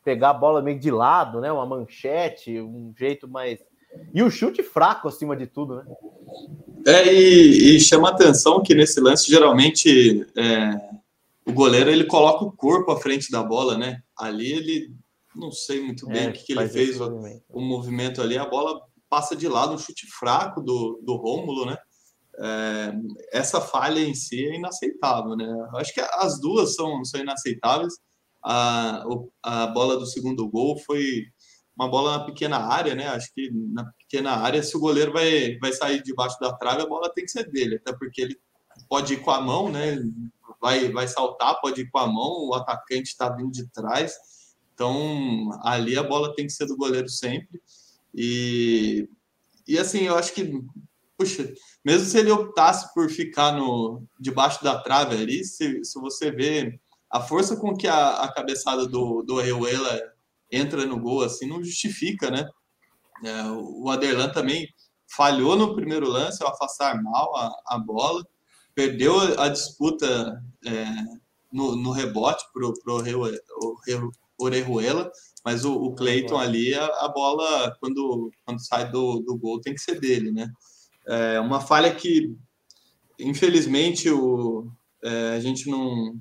pegar 0.04 0.30
a 0.30 0.34
bola 0.34 0.62
meio 0.62 0.78
de 0.78 0.90
lado, 0.90 1.40
né? 1.40 1.50
Uma 1.50 1.64
manchete, 1.64 2.60
um 2.60 2.92
jeito 2.96 3.26
mais. 3.26 3.58
E 4.12 4.22
o 4.22 4.30
chute 4.30 4.62
fraco 4.62 5.08
acima 5.08 5.34
de 5.34 5.46
tudo, 5.46 5.76
né? 5.76 5.84
É, 6.86 7.12
e, 7.12 7.76
e 7.76 7.80
chama 7.80 8.10
atenção 8.10 8.62
que 8.62 8.74
nesse 8.74 9.00
lance, 9.00 9.30
geralmente, 9.30 10.26
é, 10.36 10.90
o 11.46 11.52
goleiro 11.52 11.90
ele 11.90 12.04
coloca 12.04 12.44
o 12.44 12.52
corpo 12.52 12.92
à 12.92 13.00
frente 13.00 13.30
da 13.30 13.42
bola, 13.42 13.78
né? 13.78 14.02
Ali 14.16 14.52
ele 14.52 14.94
não 15.34 15.50
sei 15.50 15.82
muito 15.82 16.06
bem 16.06 16.26
é, 16.26 16.28
o 16.28 16.32
que, 16.32 16.44
que 16.44 16.52
ele 16.52 16.68
fez, 16.68 17.00
o 17.00 17.20
o 17.48 17.60
movimento 17.60 18.22
ali, 18.22 18.38
a 18.38 18.46
bola 18.46 18.80
passa 19.08 19.36
de 19.36 19.48
lado, 19.48 19.74
um 19.74 19.78
chute 19.78 20.06
fraco 20.06 20.60
do, 20.60 21.00
do 21.02 21.16
Rômulo, 21.16 21.66
né? 21.66 21.76
É, 22.38 22.92
essa 23.32 23.60
falha 23.60 24.00
em 24.00 24.14
si 24.14 24.44
é 24.44 24.56
inaceitável, 24.56 25.36
né? 25.36 25.46
Acho 25.76 25.94
que 25.94 26.00
as 26.00 26.38
duas 26.40 26.74
são, 26.74 27.04
são 27.04 27.20
inaceitáveis 27.20 27.94
a, 28.46 29.04
a 29.42 29.66
bola 29.66 29.96
do 29.96 30.06
segundo 30.06 30.48
gol 30.48 30.78
foi 30.78 31.24
uma 31.76 31.90
bola 31.90 32.18
na 32.18 32.24
pequena 32.24 32.58
área, 32.58 32.94
né? 32.94 33.08
Acho 33.08 33.34
que 33.34 33.50
na 33.52 33.84
pequena 33.98 34.30
área, 34.36 34.62
se 34.62 34.76
o 34.76 34.80
goleiro 34.80 35.12
vai, 35.12 35.58
vai 35.58 35.72
sair 35.72 36.00
debaixo 36.00 36.38
da 36.40 36.52
trave, 36.52 36.82
a 36.82 36.86
bola 36.86 37.12
tem 37.12 37.24
que 37.24 37.30
ser 37.30 37.50
dele, 37.50 37.76
até 37.76 37.92
porque 37.92 38.22
ele 38.22 38.40
pode 38.88 39.14
ir 39.14 39.20
com 39.20 39.32
a 39.32 39.40
mão, 39.40 39.68
né? 39.70 39.98
Vai, 40.60 40.90
vai 40.92 41.08
saltar, 41.08 41.60
pode 41.60 41.80
ir 41.80 41.90
com 41.90 41.98
a 41.98 42.06
mão, 42.06 42.48
o 42.48 42.54
atacante 42.54 43.08
está 43.08 43.28
vindo 43.28 43.50
de 43.50 43.68
trás. 43.70 44.14
Então, 44.72 45.50
ali 45.64 45.98
a 45.98 46.02
bola 46.04 46.34
tem 46.34 46.46
que 46.46 46.52
ser 46.52 46.66
do 46.66 46.76
goleiro 46.76 47.08
sempre. 47.08 47.60
E, 48.16 49.08
e 49.68 49.78
assim, 49.78 50.04
eu 50.04 50.16
acho 50.16 50.32
que, 50.32 50.50
puxa, 51.18 51.52
mesmo 51.84 52.06
se 52.06 52.18
ele 52.18 52.30
optasse 52.30 52.92
por 52.94 53.10
ficar 53.10 53.52
no 53.52 54.02
debaixo 54.18 54.64
da 54.64 54.80
trave 54.80 55.14
ali, 55.14 55.44
se, 55.44 55.84
se 55.84 56.00
você 56.00 56.30
vê 56.30 56.80
a 57.10 57.20
força 57.20 57.56
com 57.56 57.76
que 57.76 57.86
a, 57.86 58.22
a 58.22 58.32
cabeçada 58.32 58.86
do, 58.86 59.22
do 59.22 59.38
Reuela 59.38 60.00
entra 60.50 60.86
no 60.86 60.98
gol 60.98 61.22
assim 61.22 61.46
não 61.46 61.62
justifica, 61.62 62.30
né? 62.30 62.48
É, 63.24 63.42
o 63.50 63.88
Aderlan 63.90 64.30
também 64.30 64.68
falhou 65.14 65.56
no 65.56 65.74
primeiro 65.74 66.08
lance 66.08 66.42
ao 66.42 66.50
afastar 66.50 67.00
mal 67.02 67.34
a, 67.36 67.50
a 67.68 67.78
bola, 67.78 68.26
perdeu 68.74 69.18
a 69.40 69.48
disputa 69.48 70.42
é, 70.64 70.84
no, 71.52 71.76
no, 71.76 71.90
rebote 71.92 72.44
para 72.52 72.66
o 72.66 72.74
Orejuela, 74.38 75.10
mas 75.44 75.64
o, 75.64 75.72
o 75.72 75.94
Cleiton 75.94 76.36
ali, 76.36 76.74
a, 76.74 76.84
a, 76.84 77.08
bola, 77.08 77.76
quando, 77.80 78.30
quando 78.44 78.64
sai 78.64 78.90
do, 78.90 79.20
do 79.20 79.36
gol, 79.38 79.60
tem 79.60 79.74
que 79.74 79.80
ser 79.80 80.00
dele, 80.00 80.32
né? 80.32 80.50
É 81.06 81.40
uma 81.40 81.60
falha 81.60 81.94
que, 81.94 82.34
infelizmente, 83.18 84.10
o, 84.10 84.68
é, 85.02 85.34
a 85.36 85.40
gente 85.40 85.70
não, 85.70 86.18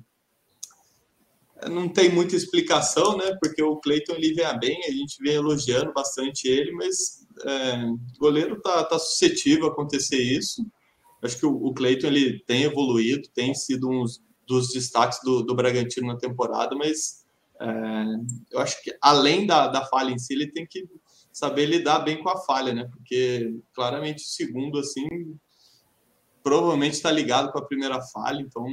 não 1.68 1.88
tem 1.88 2.08
muita 2.08 2.36
explicação, 2.36 3.16
né? 3.16 3.36
Porque 3.40 3.62
o 3.62 3.76
Cleiton 3.76 4.14
ele 4.14 4.34
vem 4.34 4.58
bem, 4.60 4.84
a 4.84 4.92
gente 4.92 5.20
vem 5.20 5.34
elogiando 5.34 5.92
bastante 5.92 6.46
ele, 6.46 6.70
mas 6.72 7.26
é, 7.44 7.84
o 7.84 7.98
goleiro 8.18 8.60
tá, 8.60 8.84
tá 8.84 8.98
suscetível 8.98 9.66
a 9.66 9.70
acontecer 9.70 10.20
isso. 10.20 10.64
Acho 11.22 11.38
que 11.38 11.46
o, 11.46 11.52
o 11.52 11.74
Cleiton 11.74 12.06
ele 12.06 12.40
tem 12.46 12.62
evoluído, 12.62 13.28
tem 13.34 13.54
sido 13.54 13.90
um 13.90 14.04
dos 14.46 14.68
destaques 14.68 15.18
do, 15.24 15.42
do 15.42 15.54
Bragantino 15.54 16.06
na 16.06 16.16
temporada, 16.16 16.76
mas 16.76 17.25
é, 17.25 17.25
eu 18.50 18.60
acho 18.60 18.82
que 18.82 18.96
além 19.00 19.46
da, 19.46 19.68
da 19.68 19.84
falha 19.84 20.10
em 20.10 20.18
si, 20.18 20.34
ele 20.34 20.50
tem 20.50 20.66
que 20.66 20.86
saber 21.32 21.66
lidar 21.66 22.00
bem 22.00 22.22
com 22.22 22.28
a 22.28 22.38
falha, 22.38 22.72
né? 22.72 22.88
Porque 22.90 23.54
claramente 23.74 24.24
o 24.24 24.28
segundo, 24.28 24.78
assim, 24.78 25.06
provavelmente 26.42 26.94
está 26.94 27.10
ligado 27.10 27.52
com 27.52 27.58
a 27.58 27.64
primeira 27.64 28.00
falha, 28.00 28.40
então 28.40 28.64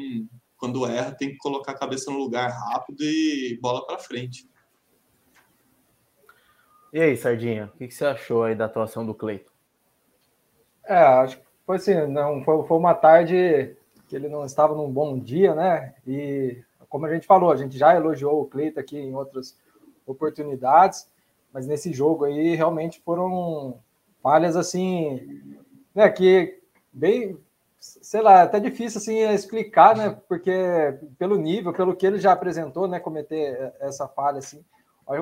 quando 0.64 0.86
erra, 0.86 1.12
tem 1.12 1.32
que 1.32 1.38
colocar 1.38 1.74
a 1.74 1.78
cabeça 1.78 2.10
no 2.10 2.18
lugar 2.18 2.50
rápido 2.50 3.04
e 3.04 3.60
bola 3.62 3.86
para 3.86 4.00
frente. 4.00 4.50
E 6.94 7.02
aí, 7.02 7.18
Sardinha, 7.18 7.70
o 7.74 7.78
que, 7.78 7.92
você 7.92 8.06
achou 8.06 8.44
aí 8.44 8.56
da 8.56 8.64
atuação 8.64 9.06
do 9.06 9.14
Cleiton? 9.14 9.52
É, 10.86 10.96
acho 10.96 11.38
que 11.38 11.44
foi 11.66 11.76
assim, 11.76 12.08
não, 12.08 12.42
foi, 12.46 12.66
foi 12.66 12.78
uma 12.78 12.94
tarde 12.94 13.76
que 14.08 14.16
ele 14.16 14.30
não 14.30 14.46
estava 14.46 14.74
num 14.74 14.90
bom 14.90 15.20
dia, 15.20 15.54
né? 15.54 15.96
E 16.08 16.64
como 16.94 17.08
a 17.08 17.12
gente 17.12 17.26
falou, 17.26 17.52
a 17.52 17.56
gente 17.56 17.76
já 17.76 17.96
elogiou 17.96 18.40
o 18.40 18.46
Cleiton 18.46 18.80
aqui 18.80 19.00
em 19.00 19.16
outras 19.16 19.58
oportunidades, 20.06 21.10
mas 21.52 21.66
nesse 21.66 21.92
jogo 21.92 22.26
aí 22.26 22.54
realmente 22.54 23.02
foram 23.02 23.80
falhas 24.22 24.56
assim, 24.56 25.60
né, 25.96 26.08
que 26.08 26.62
bem 26.94 27.36
sei 27.80 28.22
lá, 28.22 28.44
até 28.44 28.60
difícil 28.60 29.00
assim 29.00 29.18
explicar, 29.34 29.98
né? 29.98 30.16
Porque 30.30 30.54
pelo 31.18 31.36
nível, 31.36 31.74
pelo 31.74 31.96
que 31.96 32.06
ele 32.06 32.20
já 32.20 32.32
apresentou, 32.32 32.88
né? 32.88 33.00
Cometer 33.00 33.74
essa 33.80 34.08
falha 34.08 34.38
assim. 34.38 34.64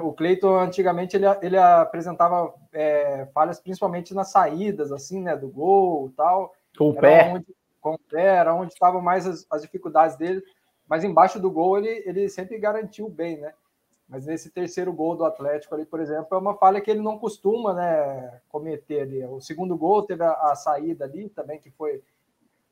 O 0.03 0.11
Cleiton 0.11 0.59
antigamente 0.59 1.15
ele, 1.15 1.25
ele 1.41 1.57
apresentava 1.57 2.53
é, 2.73 3.27
falhas 3.33 3.61
principalmente 3.61 4.13
nas 4.13 4.29
saídas, 4.29 4.91
assim, 4.91 5.21
né? 5.21 5.37
Do 5.37 5.47
gol, 5.47 6.11
tal. 6.17 6.53
Com 6.77 6.89
o 6.89 6.95
pé. 6.95 7.31
Onde, 7.33 7.47
com 7.79 7.93
o 7.93 7.99
pé 7.99 8.25
era 8.35 8.53
onde 8.53 8.73
estavam 8.73 9.01
mais 9.01 9.25
as, 9.25 9.47
as, 9.49 9.61
dificuldades 9.61 10.17
dele. 10.17 10.43
Mas 10.91 11.05
embaixo 11.05 11.39
do 11.39 11.49
gol 11.49 11.77
ele, 11.77 12.03
ele 12.05 12.27
sempre 12.27 12.57
garantiu 12.59 13.07
bem, 13.07 13.37
né? 13.37 13.53
Mas 14.09 14.25
nesse 14.25 14.49
terceiro 14.49 14.91
gol 14.91 15.15
do 15.15 15.23
Atlético 15.23 15.73
ali, 15.73 15.85
por 15.85 16.01
exemplo, 16.01 16.27
é 16.35 16.37
uma 16.37 16.53
falha 16.57 16.81
que 16.81 16.91
ele 16.91 16.99
não 16.99 17.17
costuma 17.17 17.73
né, 17.73 18.41
cometer 18.49 19.03
ali. 19.03 19.23
O 19.23 19.39
segundo 19.39 19.77
gol 19.77 20.03
teve 20.03 20.21
a, 20.21 20.33
a 20.33 20.53
saída 20.53 21.05
ali 21.05 21.29
também, 21.29 21.61
que 21.61 21.71
foi 21.71 22.03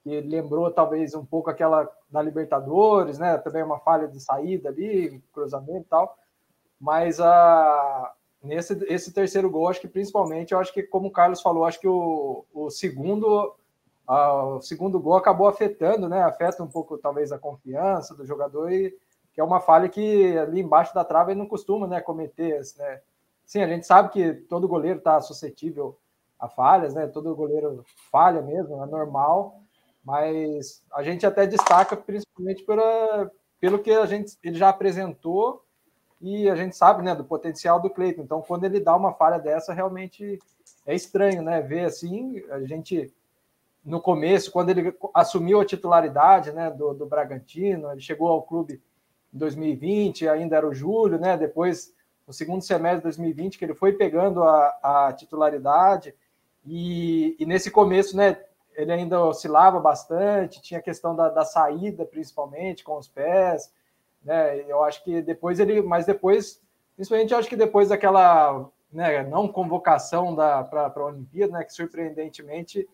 que 0.04 0.20
lembrou 0.20 0.70
talvez 0.70 1.16
um 1.16 1.26
pouco 1.26 1.50
aquela 1.50 1.90
da 2.12 2.22
Libertadores, 2.22 3.18
né? 3.18 3.38
Também 3.38 3.64
uma 3.64 3.80
falha 3.80 4.06
de 4.06 4.20
saída 4.20 4.68
ali, 4.68 5.24
cruzamento 5.32 5.86
e 5.86 5.90
tal. 5.90 6.18
Mas 6.78 7.22
a, 7.22 8.14
nesse 8.44 8.74
esse 8.90 9.14
terceiro 9.14 9.50
gol, 9.50 9.70
acho 9.70 9.80
que 9.80 9.88
principalmente, 9.88 10.52
eu 10.52 10.60
acho 10.60 10.74
que, 10.74 10.84
como 10.84 11.08
o 11.08 11.12
Carlos 11.12 11.42
falou, 11.42 11.64
acho 11.64 11.80
que 11.80 11.88
o, 11.88 12.44
o 12.54 12.70
segundo 12.70 13.56
o 14.12 14.62
segundo 14.62 15.00
gol 15.00 15.18
acabou 15.18 15.48
afetando, 15.48 16.10
né? 16.10 16.24
Afeta 16.24 16.64
um 16.64 16.68
pouco, 16.68 16.98
talvez, 16.98 17.32
a 17.32 17.38
confiança 17.38 18.16
do 18.16 18.26
jogador 18.26 18.72
e 18.72 18.98
que 19.32 19.40
é 19.40 19.44
uma 19.44 19.62
falha 19.62 19.88
que 19.88 20.36
ali 20.36 20.62
embaixo 20.62 20.96
da 20.96 21.06
trave 21.06 21.32
ele 21.32 21.40
não 21.40 21.48
costuma 21.48 21.86
né, 21.86 22.02
cometer. 22.02 22.60
Né? 22.78 23.02
Sim, 23.46 23.62
a 23.62 23.68
gente 23.68 23.86
sabe 23.86 24.10
que 24.10 24.34
todo 24.34 24.68
goleiro 24.68 24.98
está 24.98 25.22
suscetível 25.22 25.96
a 26.40 26.50
falhas, 26.50 26.96
né? 26.96 27.06
Todo 27.06 27.36
goleiro 27.36 27.86
falha 28.12 28.42
mesmo, 28.42 28.82
é 28.82 28.86
normal, 28.88 29.62
mas 30.04 30.84
a 30.92 31.04
gente 31.04 31.24
até 31.26 31.46
destaca 31.46 31.96
principalmente 31.96 32.64
pela, 32.64 33.30
pelo 33.60 33.78
que 33.78 33.92
a 33.92 34.08
gente 34.08 34.36
ele 34.44 34.58
já 34.58 34.70
apresentou 34.70 35.64
e 36.20 36.50
a 36.50 36.56
gente 36.56 36.76
sabe, 36.76 37.04
né, 37.04 37.14
do 37.14 37.24
potencial 37.24 37.80
do 37.80 37.90
Cleiton. 37.90 38.24
Então, 38.24 38.42
quando 38.42 38.64
ele 38.64 38.80
dá 38.80 38.96
uma 38.96 39.14
falha 39.14 39.38
dessa, 39.38 39.72
realmente 39.72 40.40
é 40.86 40.96
estranho, 40.96 41.44
né? 41.44 41.62
Ver 41.62 41.86
assim, 41.86 42.44
a 42.50 42.62
gente 42.62 43.14
no 43.84 44.02
começo, 44.02 44.52
quando 44.52 44.70
ele 44.70 44.94
assumiu 45.14 45.62
a 45.62 45.66
titularidade, 45.66 46.52
né, 46.52 46.70
do, 46.70 46.94
do 46.94 47.06
Bragantino, 47.06 47.92
ele 47.92 48.02
chegou 48.02 48.28
ao 48.28 48.44
clube 48.44 48.82
em 49.34 49.38
2020, 49.38 50.28
ainda 50.28 50.58
era 50.58 50.68
o 50.68 50.74
Júlio, 50.74 51.20
né? 51.20 51.38
Depois, 51.38 51.94
no 52.28 52.34
segundo 52.34 52.62
semestre 52.62 53.00
de 53.00 53.04
2020, 53.04 53.58
que 53.58 53.66
ele 53.66 53.74
foi 53.74 53.94
pegando 53.94 54.44
a, 54.44 55.08
a 55.08 55.14
titularidade, 55.14 56.14
e, 56.66 57.36
e, 57.40 57.46
nesse 57.46 57.72
começo, 57.72 58.16
né? 58.18 58.40
Ele 58.76 58.92
ainda 58.92 59.22
oscilava 59.22 59.80
bastante, 59.80 60.62
tinha 60.62 60.80
a 60.80 60.84
questão 60.84 61.16
da, 61.16 61.30
da 61.30 61.44
saída, 61.44 62.06
principalmente, 62.06 62.84
com 62.84 62.98
os 62.98 63.08
pés, 63.08 63.74
né? 64.24 64.62
Eu 64.68 64.84
acho 64.84 65.04
que 65.04 65.22
depois 65.22 65.60
ele, 65.60 65.82
mas 65.82 66.06
depois, 66.06 66.62
principalmente, 66.96 67.34
eu 67.34 67.40
acho 67.40 67.50
que 67.50 67.56
depois 67.56 67.90
daquela 67.90 68.70
né, 68.92 69.24
não 69.24 69.48
convocação 69.48 70.36
para 70.36 70.94
a 70.96 71.06
Olimpíada, 71.06 71.54
né? 71.54 71.64
Que 71.64 71.74
surpreendentemente 71.74 72.88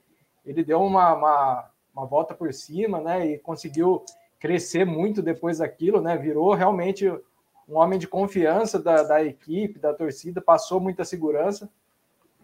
ele 0.46 0.64
deu 0.64 0.82
uma, 0.82 1.14
uma, 1.14 1.70
uma 1.94 2.06
volta 2.06 2.34
por 2.34 2.54
cima, 2.54 3.00
né? 3.00 3.26
E 3.26 3.40
conseguiu 3.40 4.04
crescer 4.40 4.86
muito 4.86 5.22
depois 5.22 5.58
daquilo, 5.58 6.02
né? 6.02 6.18
Virou 6.18 6.54
realmente 6.54 7.10
um 7.68 7.78
homem 7.78 7.98
de 7.98 8.08
confiança 8.08 8.80
da, 8.80 9.04
da 9.04 9.24
equipe, 9.24 9.80
da 9.80 9.94
torcida, 9.94 10.40
passou 10.42 10.80
muita 10.80 11.04
segurança. 11.04 11.70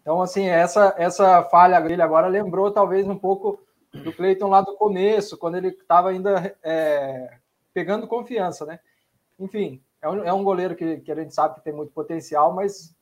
Então, 0.02 0.22
assim, 0.22 0.48
essa, 0.48 0.96
essa 0.98 1.44
falha 1.44 1.80
dele 1.80 2.02
agora 2.02 2.28
lembrou 2.28 2.72
talvez 2.72 3.08
um 3.08 3.18
pouco 3.18 3.60
do 3.94 4.12
Cleiton 4.12 4.48
lá 4.48 4.62
do 4.62 4.76
começo, 4.76 5.38
quando 5.38 5.58
ele 5.58 5.68
estava 5.68 6.10
ainda 6.10 6.56
é, 6.64 7.38
pegando 7.74 8.08
confiança, 8.08 8.66
né? 8.66 8.80
Enfim, 9.40 9.82
é 10.02 10.10
um, 10.10 10.24
é 10.24 10.34
um 10.34 10.44
goleiro 10.44 10.76
que, 10.76 10.98
que 10.98 11.12
a 11.12 11.16
gente 11.16 11.34
sabe 11.34 11.56
que 11.56 11.62
tem 11.62 11.74
muito 11.74 11.92
potencial, 11.92 12.54
mas 12.54 12.96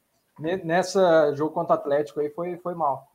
nessa 0.63 1.33
jogo 1.35 1.53
contra 1.53 1.75
o 1.75 1.79
Atlético 1.79 2.19
aí 2.19 2.29
foi, 2.29 2.57
foi 2.57 2.73
mal. 2.73 3.09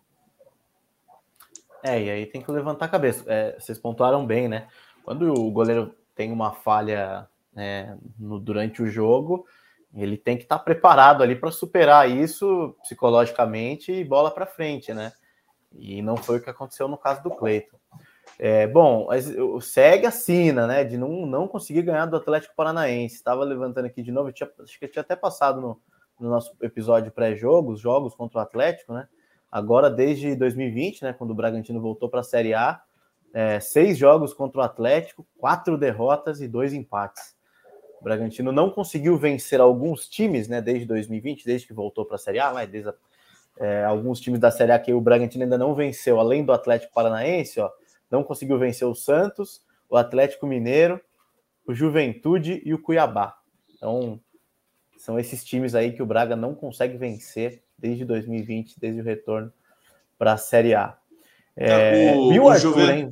É, 1.84 2.02
e 2.02 2.10
aí 2.10 2.24
tem 2.24 2.40
que 2.40 2.50
levantar 2.50 2.86
a 2.86 2.88
cabeça. 2.88 3.22
É, 3.26 3.60
vocês 3.60 3.78
pontuaram 3.78 4.24
bem, 4.24 4.48
né? 4.48 4.68
Quando 5.04 5.34
o 5.34 5.50
goleiro 5.50 5.94
tem 6.14 6.32
uma 6.32 6.50
falha 6.50 7.28
né, 7.52 7.98
no, 8.18 8.40
durante 8.40 8.82
o 8.82 8.86
jogo, 8.86 9.44
ele 9.94 10.16
tem 10.16 10.38
que 10.38 10.44
estar 10.44 10.56
tá 10.56 10.64
preparado 10.64 11.22
ali 11.22 11.36
para 11.36 11.50
superar 11.50 12.10
isso 12.10 12.74
psicologicamente 12.80 13.92
e 13.92 14.02
bola 14.02 14.30
para 14.30 14.46
frente, 14.46 14.94
né? 14.94 15.12
E 15.74 16.00
não 16.00 16.16
foi 16.16 16.38
o 16.38 16.42
que 16.42 16.48
aconteceu 16.48 16.88
no 16.88 16.96
caso 16.96 17.22
do 17.22 17.30
Cleiton. 17.30 17.76
É, 18.38 18.66
bom, 18.66 19.06
segue 19.60 20.06
a 20.06 20.10
sina, 20.10 20.66
né? 20.66 20.84
De 20.84 20.96
não, 20.96 21.26
não 21.26 21.46
conseguir 21.46 21.82
ganhar 21.82 22.06
do 22.06 22.16
Atlético 22.16 22.54
Paranaense. 22.56 23.16
Estava 23.16 23.44
levantando 23.44 23.84
aqui 23.84 24.02
de 24.02 24.10
novo, 24.10 24.32
tinha, 24.32 24.50
acho 24.58 24.80
que 24.80 24.88
tinha 24.88 25.02
até 25.02 25.14
passado 25.14 25.60
no, 25.60 25.78
no 26.18 26.30
nosso 26.30 26.56
episódio 26.62 27.12
pré-jogos, 27.12 27.78
jogos 27.78 28.14
contra 28.14 28.38
o 28.38 28.42
Atlético, 28.42 28.94
né? 28.94 29.06
Agora, 29.54 29.88
desde 29.88 30.34
2020, 30.34 31.04
né? 31.04 31.12
Quando 31.12 31.30
o 31.30 31.34
Bragantino 31.34 31.80
voltou 31.80 32.08
para 32.08 32.18
a 32.18 32.25
Série 32.25 32.52
A, 32.54 32.82
é, 33.32 33.61
seis 33.61 33.96
jogos 33.96 34.34
contra 34.34 34.61
o 34.61 34.64
Atlético, 34.64 35.25
quatro 35.38 35.78
derrotas 35.78 36.40
e 36.40 36.49
dois 36.49 36.73
empates. 36.73 37.37
O 38.00 38.02
Bragantino 38.02 38.50
não 38.50 38.68
conseguiu 38.68 39.16
vencer 39.16 39.61
alguns 39.61 40.08
times, 40.08 40.49
né, 40.49 40.61
desde 40.61 40.84
2020, 40.87 41.44
desde 41.44 41.68
que 41.68 41.73
voltou 41.73 42.04
para 42.04 42.16
a 42.16 42.18
Série 42.18 42.40
A, 42.40 42.52
mas 42.52 42.68
desde 42.68 42.88
a, 42.88 42.94
é, 43.61 43.84
alguns 43.84 44.18
times 44.18 44.40
da 44.40 44.50
Série 44.50 44.73
A 44.73 44.78
que 44.80 44.92
o 44.92 45.00
Bragantino 45.00 45.44
ainda 45.44 45.56
não 45.56 45.73
venceu, 45.73 46.18
além 46.18 46.44
do 46.44 46.52
Atlético 46.52 46.92
Paranaense, 46.92 47.61
ó, 47.61 47.70
não 48.11 48.25
conseguiu 48.25 48.58
vencer 48.58 48.88
o 48.88 48.94
Santos, 48.94 49.62
o 49.88 49.96
Atlético 49.96 50.49
Mineiro, 50.49 51.00
o 51.64 51.73
Juventude 51.73 52.61
e 52.64 52.75
o 52.75 52.82
Cuiabá. 52.82 53.38
Então, 53.76 54.18
são 54.99 55.16
esses 55.16 55.44
times 55.44 55.76
aí 55.76 55.92
que 55.92 56.02
o 56.02 56.06
Braga 56.06 56.34
não 56.34 56.56
consegue 56.56 56.96
vencer 56.96 57.62
desde 57.84 58.06
2020, 58.06 58.80
desde 58.80 59.02
o 59.02 59.04
retorno 59.04 59.52
para 60.18 60.32
a 60.32 60.36
Série 60.38 60.74
A. 60.74 60.96
É, 61.54 62.08
é, 62.08 62.16
o, 62.16 62.44
o, 62.44 62.48
Arthur, 62.48 62.70
Juven... 62.70 63.10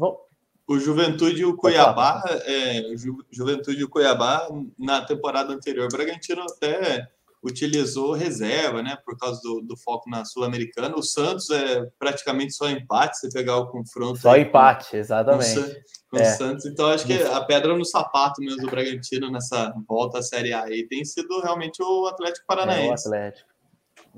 o 0.66 0.78
Juventude 0.78 1.42
e 1.42 1.44
o 1.44 1.54
Cuiabá, 1.54 2.24
é, 2.46 2.96
Ju, 2.96 3.18
Juventude 3.30 3.80
e 3.80 3.84
o 3.84 3.88
Cuiabá, 3.88 4.48
na 4.78 5.02
temporada 5.04 5.52
anterior, 5.52 5.84
o 5.84 5.94
Bragantino 5.94 6.42
até 6.42 7.06
utilizou 7.44 8.12
reserva, 8.12 8.82
né, 8.82 8.96
por 9.04 9.18
causa 9.18 9.40
do, 9.42 9.60
do 9.60 9.76
foco 9.76 10.08
na 10.08 10.24
Sul-Americana. 10.24 10.96
O 10.96 11.02
Santos 11.02 11.50
é 11.50 11.84
praticamente 11.98 12.54
só 12.54 12.70
empate, 12.70 13.18
se 13.18 13.30
pegar 13.30 13.58
o 13.58 13.66
confronto. 13.66 14.20
Só 14.20 14.36
empate, 14.36 14.92
com, 14.92 14.96
exatamente. 14.96 15.60
Com, 16.08 16.16
com 16.16 16.18
é. 16.18 16.22
o 16.22 16.36
Santos. 16.36 16.64
Então, 16.64 16.86
acho 16.86 17.04
que 17.04 17.20
a 17.20 17.40
pedra 17.42 17.76
no 17.76 17.84
sapato 17.84 18.40
mesmo 18.40 18.62
do 18.62 18.70
Bragantino 18.70 19.30
nessa 19.30 19.74
volta 19.86 20.20
à 20.20 20.22
Série 20.22 20.52
A 20.52 20.62
aí 20.62 20.86
tem 20.86 21.04
sido 21.04 21.40
realmente 21.40 21.82
o 21.82 22.06
Atlético 22.06 22.46
Paranaense. 22.46 23.06
É, 23.06 23.10
o 23.10 23.14
Atlético. 23.14 23.51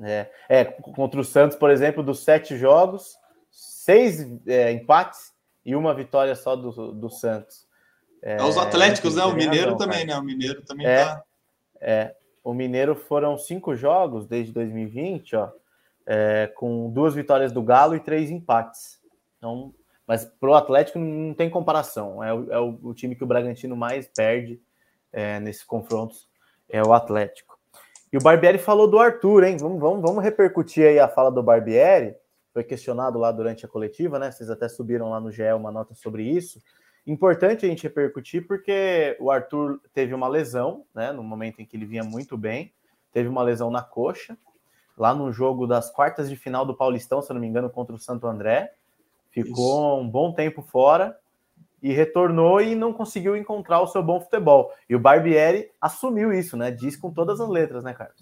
É, 0.02 0.30
é, 0.48 0.64
contra 0.64 1.20
o 1.20 1.24
Santos, 1.24 1.56
por 1.56 1.70
exemplo, 1.70 2.02
dos 2.02 2.24
sete 2.24 2.56
jogos, 2.56 3.16
seis 3.50 4.26
é, 4.46 4.72
empates 4.72 5.32
e 5.64 5.76
uma 5.76 5.94
vitória 5.94 6.34
só 6.34 6.56
do, 6.56 6.92
do 6.92 7.08
Santos. 7.08 7.66
É, 8.22 8.36
é 8.38 8.42
os 8.42 8.56
Atléticos, 8.56 9.14
né? 9.14 9.24
O 9.24 9.34
Mineiro 9.34 9.72
razão, 9.72 9.78
também, 9.78 10.06
cara. 10.06 10.14
né? 10.14 10.18
O 10.18 10.24
Mineiro 10.24 10.62
também 10.62 10.86
é, 10.86 11.04
tá. 11.04 11.22
É, 11.80 12.14
o 12.42 12.52
Mineiro 12.52 12.96
foram 12.96 13.38
cinco 13.38 13.76
jogos 13.76 14.26
desde 14.26 14.52
2020, 14.52 15.36
ó, 15.36 15.50
é, 16.06 16.50
com 16.56 16.90
duas 16.90 17.14
vitórias 17.14 17.52
do 17.52 17.62
Galo 17.62 17.94
e 17.94 18.00
três 18.00 18.30
empates. 18.30 18.98
Então, 19.38 19.72
mas 20.06 20.24
pro 20.24 20.54
Atlético 20.54 20.98
não 20.98 21.32
tem 21.34 21.48
comparação. 21.48 22.22
É 22.22 22.34
o, 22.34 22.52
é 22.52 22.58
o, 22.58 22.78
o 22.82 22.94
time 22.94 23.14
que 23.14 23.24
o 23.24 23.26
Bragantino 23.26 23.76
mais 23.76 24.06
perde 24.08 24.60
nesses 25.40 25.62
confrontos, 25.62 26.28
é 26.68 26.82
o 26.82 26.92
Atlético. 26.92 27.53
E 28.14 28.16
o 28.16 28.20
Barbieri 28.20 28.58
falou 28.58 28.86
do 28.86 28.96
Arthur, 28.96 29.42
hein? 29.42 29.56
Vamos, 29.56 29.80
vamos, 29.80 30.00
vamos 30.00 30.22
repercutir 30.22 30.86
aí 30.86 31.00
a 31.00 31.08
fala 31.08 31.32
do 31.32 31.42
Barbieri 31.42 32.14
foi 32.52 32.62
questionado 32.62 33.18
lá 33.18 33.32
durante 33.32 33.66
a 33.66 33.68
coletiva, 33.68 34.20
né? 34.20 34.30
Vocês 34.30 34.48
até 34.48 34.68
subiram 34.68 35.10
lá 35.10 35.18
no 35.18 35.32
GE 35.32 35.42
uma 35.56 35.72
nota 35.72 35.96
sobre 35.96 36.22
isso. 36.22 36.62
Importante 37.04 37.66
a 37.66 37.68
gente 37.68 37.82
repercutir 37.82 38.46
porque 38.46 39.16
o 39.18 39.32
Arthur 39.32 39.80
teve 39.92 40.14
uma 40.14 40.28
lesão, 40.28 40.84
né? 40.94 41.10
No 41.10 41.24
momento 41.24 41.60
em 41.60 41.66
que 41.66 41.76
ele 41.76 41.86
vinha 41.86 42.04
muito 42.04 42.38
bem, 42.38 42.72
teve 43.10 43.28
uma 43.28 43.42
lesão 43.42 43.68
na 43.68 43.82
coxa, 43.82 44.38
lá 44.96 45.12
no 45.12 45.32
jogo 45.32 45.66
das 45.66 45.90
quartas 45.90 46.30
de 46.30 46.36
final 46.36 46.64
do 46.64 46.76
Paulistão, 46.76 47.20
se 47.20 47.32
não 47.32 47.40
me 47.40 47.48
engano, 47.48 47.68
contra 47.68 47.96
o 47.96 47.98
Santo 47.98 48.28
André. 48.28 48.74
Ficou 49.32 49.96
isso. 49.96 50.00
um 50.00 50.08
bom 50.08 50.32
tempo 50.32 50.62
fora 50.62 51.18
e 51.84 51.92
retornou 51.92 52.62
e 52.62 52.74
não 52.74 52.94
conseguiu 52.94 53.36
encontrar 53.36 53.82
o 53.82 53.86
seu 53.86 54.02
bom 54.02 54.18
futebol. 54.18 54.72
E 54.88 54.96
o 54.96 54.98
Barbieri 54.98 55.68
assumiu 55.78 56.32
isso, 56.32 56.56
né? 56.56 56.70
Diz 56.70 56.96
com 56.96 57.12
todas 57.12 57.38
as 57.42 57.48
letras, 57.50 57.84
né, 57.84 57.92
Carlos? 57.92 58.16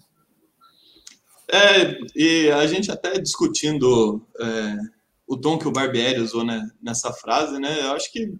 É, 1.49 1.97
e 2.13 2.51
a 2.51 2.67
gente 2.67 2.91
até 2.91 3.17
discutindo 3.17 4.21
é, 4.37 4.75
o 5.25 5.37
tom 5.37 5.57
que 5.57 5.67
o 5.67 5.71
Barbieri 5.71 6.19
usou 6.19 6.43
né, 6.43 6.61
nessa 6.81 7.13
frase, 7.13 7.57
né? 7.57 7.83
Eu 7.83 7.93
acho 7.93 8.11
que 8.11 8.35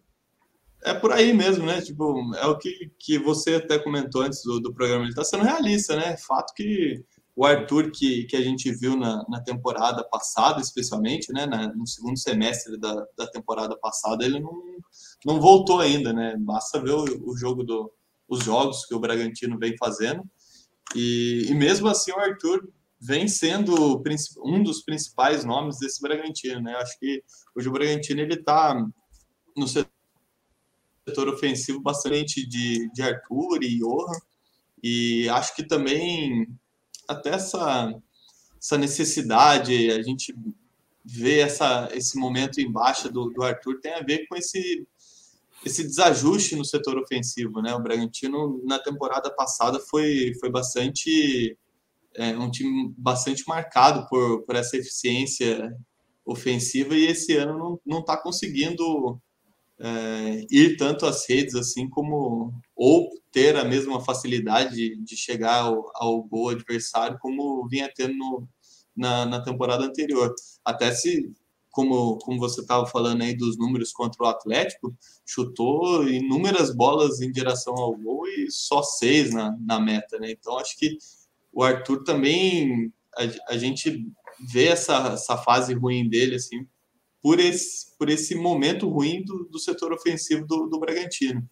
é 0.84 0.94
por 0.94 1.14
aí 1.14 1.32
mesmo, 1.32 1.66
né? 1.66 1.80
Tipo, 1.80 2.36
é 2.36 2.46
o 2.46 2.58
que, 2.58 2.92
que 3.00 3.18
você 3.18 3.56
até 3.56 3.80
comentou 3.80 4.24
antes 4.24 4.44
do, 4.44 4.60
do 4.60 4.74
programa. 4.74 5.04
Ele 5.04 5.12
está 5.12 5.24
sendo 5.24 5.46
realista, 5.46 5.96
né? 5.96 6.18
Fato 6.18 6.54
que 6.54 7.02
o 7.36 7.46
Arthur 7.46 7.92
que, 7.92 8.26
que 8.26 8.36
a 8.36 8.42
gente 8.42 8.72
viu 8.72 8.96
na, 8.96 9.24
na 9.28 9.42
temporada 9.42 10.04
passada, 10.04 10.62
especialmente, 10.62 11.32
né? 11.32 11.46
Na, 11.46 11.74
no 11.74 11.88
segundo 11.88 12.18
semestre 12.20 12.78
da, 12.78 12.94
da 13.18 13.28
temporada 13.28 13.78
passada, 13.78 14.24
ele 14.26 14.40
não, 14.40 14.52
não 15.26 15.40
voltou 15.40 15.80
ainda, 15.80 16.12
né? 16.12 16.36
Basta 16.38 16.82
ver 16.82 16.92
o, 16.92 17.32
o 17.32 17.38
jogo 17.38 17.64
do, 17.64 17.92
os 18.28 18.44
jogos 18.44 18.86
que 18.86 18.94
o 18.94 19.00
Bragantino 19.00 19.58
vem 19.58 19.76
fazendo. 19.78 20.24
E, 20.96 21.46
e 21.50 21.54
mesmo 21.54 21.88
assim 21.88 22.12
o 22.12 22.20
Arthur 22.20 22.68
vem 23.00 23.28
sendo 23.28 24.02
um 24.44 24.64
dos 24.64 24.82
principais 24.82 25.44
nomes 25.44 25.78
desse 25.80 26.02
Bragantino, 26.02 26.62
né? 26.62 26.76
Acho 26.76 26.98
que 27.00 27.24
hoje 27.56 27.68
o 27.68 27.72
Bragantino 27.72 28.22
ele 28.22 28.36
está 28.36 28.76
no 29.56 29.68
setor 29.68 31.28
ofensivo 31.28 31.82
bastante 31.82 32.48
de, 32.48 32.90
de 32.92 33.02
Arthur 33.02 33.62
e 33.62 33.80
Johan, 33.80 34.20
e 34.82 35.28
acho 35.30 35.56
que 35.56 35.64
também 35.64 36.48
até 37.08 37.32
essa, 37.32 37.94
essa 38.58 38.78
necessidade, 38.78 39.92
a 39.92 40.02
gente 40.02 40.34
vê 41.04 41.40
essa, 41.40 41.90
esse 41.94 42.18
momento 42.18 42.60
em 42.60 42.72
baixa 42.72 43.10
do, 43.10 43.30
do 43.30 43.44
Arthur 43.44 43.80
tem 43.82 43.94
a 43.94 44.02
ver 44.02 44.26
com 44.28 44.36
esse, 44.36 44.88
esse 45.66 45.84
desajuste 45.84 46.56
no 46.56 46.66
setor 46.66 46.98
ofensivo, 46.98 47.62
né? 47.62 47.74
O 47.74 47.82
Bragantino 47.82 48.62
na 48.66 48.80
temporada 48.80 49.30
passada 49.34 49.80
foi, 49.80 50.34
foi 50.40 50.50
bastante 50.50 51.58
é, 52.16 52.38
um 52.38 52.50
time 52.50 52.94
bastante 52.98 53.44
marcado 53.48 54.08
por, 54.08 54.44
por 54.44 54.56
essa 54.56 54.78
eficiência 54.78 55.76
ofensiva 56.26 56.96
e 56.96 57.06
esse 57.06 57.36
ano 57.36 57.82
não 57.86 58.00
está 58.00 58.16
conseguindo 58.16 59.20
é, 59.80 60.46
ir 60.50 60.78
tanto 60.78 61.06
às 61.06 61.28
redes 61.28 61.56
assim 61.56 61.90
como 61.90 62.54
ou 62.76 63.10
ter 63.32 63.58
a 63.58 63.66
mesma 63.66 64.00
facilidade 64.00 64.76
de, 64.76 65.04
de 65.04 65.18
chegar 65.18 65.62
ao, 65.62 65.92
ao, 65.96 66.24
gol 66.24 66.50
adversário 66.50 67.18
como 67.20 67.68
vinha 67.68 67.92
tendo 67.94 68.14
no, 68.14 68.48
na, 68.96 69.26
na 69.26 69.42
temporada 69.42 69.84
anterior. 69.84 70.34
Até 70.64 70.92
se, 70.92 71.32
como, 71.72 72.18
como 72.20 72.40
você 72.40 72.62
estava 72.62 72.86
falando 72.86 73.22
aí 73.22 73.36
dos 73.36 73.58
números 73.58 73.92
contra 73.92 74.24
o 74.24 74.28
Atlético, 74.28 74.96
chutou 75.26 76.08
inúmeras 76.08 76.76
bolas 76.76 77.22
em 77.22 77.32
direção 77.32 77.76
ao 77.76 77.96
gol 77.96 78.28
e 78.28 78.52
só 78.52 78.84
seis 78.84 79.34
na, 79.34 79.58
na 79.60 79.80
meta, 79.80 80.20
né? 80.20 80.32
Então 80.32 80.58
acho 80.58 80.78
que 80.78 80.98
o 81.52 81.64
Arthur 81.64 82.04
também 82.04 82.92
a, 83.16 83.54
a 83.54 83.58
gente 83.58 84.06
vê 84.52 84.68
essa, 84.68 85.14
essa 85.14 85.38
fase 85.38 85.74
ruim 85.74 86.10
dele 86.10 86.36
assim 86.36 86.68
por 87.24 87.40
esse, 87.40 87.98
por 87.98 88.10
esse 88.10 88.36
momento 88.36 88.90
ruim 88.90 89.24
do, 89.24 89.46
do 89.46 89.58
setor 89.58 89.94
ofensivo 89.94 90.46
do, 90.46 90.68
do 90.68 90.78
Bragantino. 90.78 91.50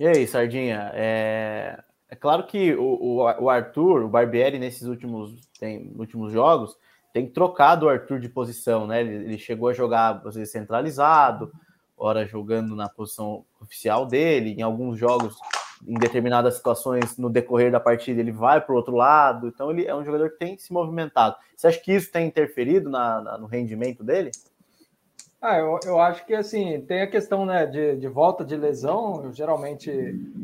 E 0.00 0.06
aí, 0.08 0.26
Sardinha? 0.26 0.90
É, 0.92 1.80
é 2.14 2.16
claro 2.16 2.46
que 2.46 2.72
o, 2.74 3.24
o, 3.40 3.50
Arthur, 3.50 4.04
o 4.04 4.08
Barbieri, 4.08 4.56
nesses 4.56 4.86
últimos, 4.86 5.34
tem, 5.58 5.92
últimos 5.98 6.32
jogos, 6.32 6.78
tem 7.12 7.26
trocado 7.26 7.86
o 7.86 7.88
Arthur 7.88 8.20
de 8.20 8.28
posição, 8.28 8.86
né? 8.86 9.00
Ele, 9.00 9.24
ele 9.24 9.38
chegou 9.38 9.68
a 9.68 9.72
jogar, 9.72 10.22
às 10.24 10.36
vezes, 10.36 10.52
centralizado, 10.52 11.52
ora 11.96 12.24
jogando 12.24 12.76
na 12.76 12.88
posição 12.88 13.44
oficial 13.60 14.06
dele, 14.06 14.54
em 14.56 14.62
alguns 14.62 14.96
jogos 14.96 15.36
em 15.84 15.94
determinadas 15.94 16.54
situações 16.54 17.18
no 17.18 17.28
decorrer 17.28 17.70
da 17.70 17.80
partida 17.80 18.20
ele 18.20 18.32
vai 18.32 18.60
para 18.60 18.72
o 18.72 18.76
outro 18.76 18.94
lado. 18.94 19.48
Então 19.48 19.72
ele 19.72 19.84
é 19.84 19.94
um 19.94 20.04
jogador 20.04 20.30
que 20.30 20.38
tem 20.38 20.56
se 20.56 20.72
movimentado. 20.72 21.34
Você 21.56 21.66
acha 21.66 21.80
que 21.80 21.92
isso 21.92 22.12
tem 22.12 22.28
interferido 22.28 22.88
na, 22.88 23.20
na, 23.20 23.38
no 23.38 23.46
rendimento 23.46 24.04
dele? 24.04 24.30
Ah, 25.42 25.58
eu, 25.58 25.80
eu 25.84 26.00
acho 26.00 26.24
que 26.24 26.32
assim 26.32 26.80
tem 26.82 27.02
a 27.02 27.10
questão 27.10 27.44
né, 27.44 27.66
de, 27.66 27.96
de 27.96 28.08
volta 28.08 28.44
de 28.44 28.56
lesão. 28.56 29.30
Geralmente, 29.32 29.90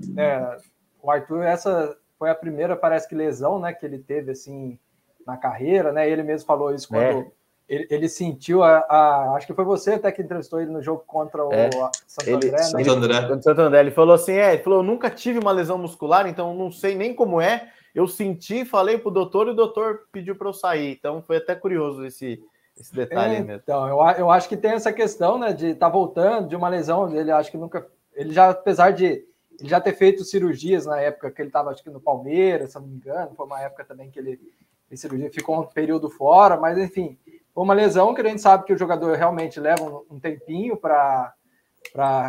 né, 0.09 0.59
o 1.03 1.11
Arthur 1.11 1.43
essa 1.43 1.97
foi 2.19 2.31
a 2.31 2.35
primeira 2.35 2.77
parece 2.77 3.09
que 3.09 3.15
lesão, 3.15 3.59
né, 3.59 3.73
que 3.73 3.85
ele 3.85 3.99
teve 3.99 4.33
assim 4.33 4.79
na 5.27 5.37
carreira, 5.37 5.93
né? 5.93 6.09
Ele 6.09 6.23
mesmo 6.23 6.47
falou 6.47 6.75
isso 6.75 6.89
quando 6.89 7.03
é 7.03 7.27
ele, 7.71 7.87
ele 7.89 8.09
sentiu 8.09 8.65
a, 8.65 8.79
a, 8.79 9.37
Acho 9.37 9.47
que 9.47 9.55
foi 9.55 9.65
você 9.65 9.93
até 9.93 10.11
que 10.11 10.21
entrevistou 10.21 10.61
ele 10.61 10.73
no 10.73 10.83
jogo 10.83 11.05
contra 11.07 11.47
o 11.47 11.53
é, 11.53 11.71
Santo 12.05 12.27
ele, 12.27 12.35
André, 12.35 12.51
né? 12.51 12.59
Santo 12.59 12.91
André. 12.91 13.43
Santo 13.43 13.61
André. 13.61 13.81
Ele 13.81 13.91
falou 13.93 14.15
assim: 14.17 14.33
é, 14.33 14.55
ele 14.55 14.63
falou, 14.65 14.81
eu 14.81 14.83
nunca 14.83 15.09
tive 15.09 15.39
uma 15.39 15.53
lesão 15.53 15.79
muscular, 15.79 16.27
então 16.27 16.53
não 16.53 16.73
sei 16.73 16.97
nem 16.97 17.15
como 17.15 17.41
é. 17.41 17.71
Eu 17.95 18.09
senti, 18.09 18.65
falei 18.65 18.99
pro 18.99 19.11
doutor 19.11 19.47
e 19.47 19.51
o 19.51 19.55
doutor 19.55 20.01
pediu 20.11 20.35
para 20.35 20.49
eu 20.49 20.53
sair. 20.53 20.97
Então 20.99 21.23
foi 21.23 21.37
até 21.37 21.55
curioso 21.55 22.05
esse, 22.05 22.43
esse 22.77 22.93
detalhe 22.93 23.37
é, 23.37 23.41
mesmo. 23.41 23.61
Então, 23.63 23.87
eu, 23.87 23.99
eu 24.19 24.31
acho 24.33 24.49
que 24.49 24.57
tem 24.57 24.73
essa 24.73 24.93
questão, 24.93 25.39
né, 25.39 25.53
de 25.53 25.69
estar 25.69 25.87
tá 25.87 25.93
voltando 25.93 26.49
de 26.49 26.57
uma 26.57 26.69
lesão. 26.69 27.15
Ele 27.17 27.31
acho 27.31 27.53
que 27.53 27.57
nunca. 27.57 27.87
Ele 28.17 28.33
já, 28.33 28.51
apesar 28.51 28.91
de 28.91 29.25
ele 29.61 29.69
já 29.69 29.81
ter 29.81 29.95
feito 29.95 30.25
cirurgias 30.25 30.87
na 30.87 31.01
época 31.01 31.31
que 31.31 31.41
ele 31.43 31.49
estava, 31.49 31.71
acho 31.71 31.83
que 31.83 31.91
no 31.91 32.01
Palmeiras, 32.01 32.73
se 32.73 32.79
não 32.79 32.87
me 32.87 32.95
engano, 32.95 33.35
foi 33.35 33.47
uma 33.47 33.61
época 33.61 33.85
também 33.85 34.11
que 34.11 34.19
ele 34.19 34.41
fez 34.89 35.01
cirurgia, 35.01 35.31
ficou 35.31 35.61
um 35.61 35.67
período 35.67 36.09
fora, 36.11 36.57
mas 36.57 36.79
enfim, 36.79 37.19
foi 37.55 37.65
uma 37.65 37.75
lesão 37.75 38.15
que 38.15 38.21
a 38.21 38.29
gente 38.29 38.41
sabe 38.41 38.65
que 38.65 38.73
o 38.73 38.79
jogador 38.79 39.17
realmente 39.17 39.61
leva 39.61 40.03
um 40.11 40.19
tempinho 40.19 40.77
para 40.77 41.35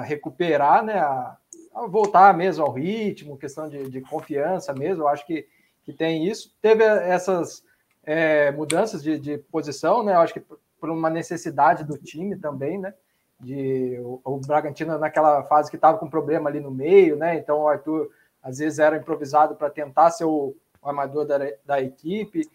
recuperar, 0.04 0.84
né? 0.84 1.00
A, 1.00 1.38
a, 1.74 1.88
voltar 1.88 2.36
mesmo 2.36 2.66
ao 2.66 2.72
ritmo, 2.72 3.38
questão 3.38 3.70
de, 3.70 3.90
de 3.90 4.02
confiança 4.02 4.74
mesmo. 4.74 5.04
Eu 5.04 5.08
acho 5.08 5.26
que, 5.26 5.48
que 5.84 5.94
tem 5.94 6.28
isso. 6.28 6.56
Teve 6.62 6.84
essas 6.84 7.64
é, 8.04 8.52
mudanças 8.52 9.02
de, 9.02 9.20
de 9.20 9.38
posição, 9.38 10.04
né? 10.04 10.14
Eu 10.14 10.20
acho 10.20 10.34
que 10.34 10.44
por 10.80 10.90
uma 10.90 11.10
necessidade 11.10 11.84
do 11.84 11.98
time 11.98 12.36
também, 12.36 12.78
né? 12.80 12.94
De, 13.42 14.00
o, 14.02 14.22
o 14.24 14.38
Bragantino 14.38 14.98
naquela 14.98 15.44
fase 15.44 15.70
que 15.70 15.76
estava 15.76 15.98
com 15.98 16.10
problema 16.10 16.50
ali 16.50 16.60
no 16.60 16.72
meio, 16.72 17.16
né? 17.16 17.36
Então 17.36 17.62
o 17.62 17.68
Arthur 17.68 18.10
às 18.42 18.60
vezes 18.60 18.80
era 18.80 18.98
improvisado 18.98 19.56
para 19.56 19.70
tentar 19.70 20.12
ser 20.12 20.26
o, 20.26 20.56
o 20.82 20.88
armador 20.88 21.26
da, 21.26 21.38
da 21.66 21.82
equipe. 21.82 22.50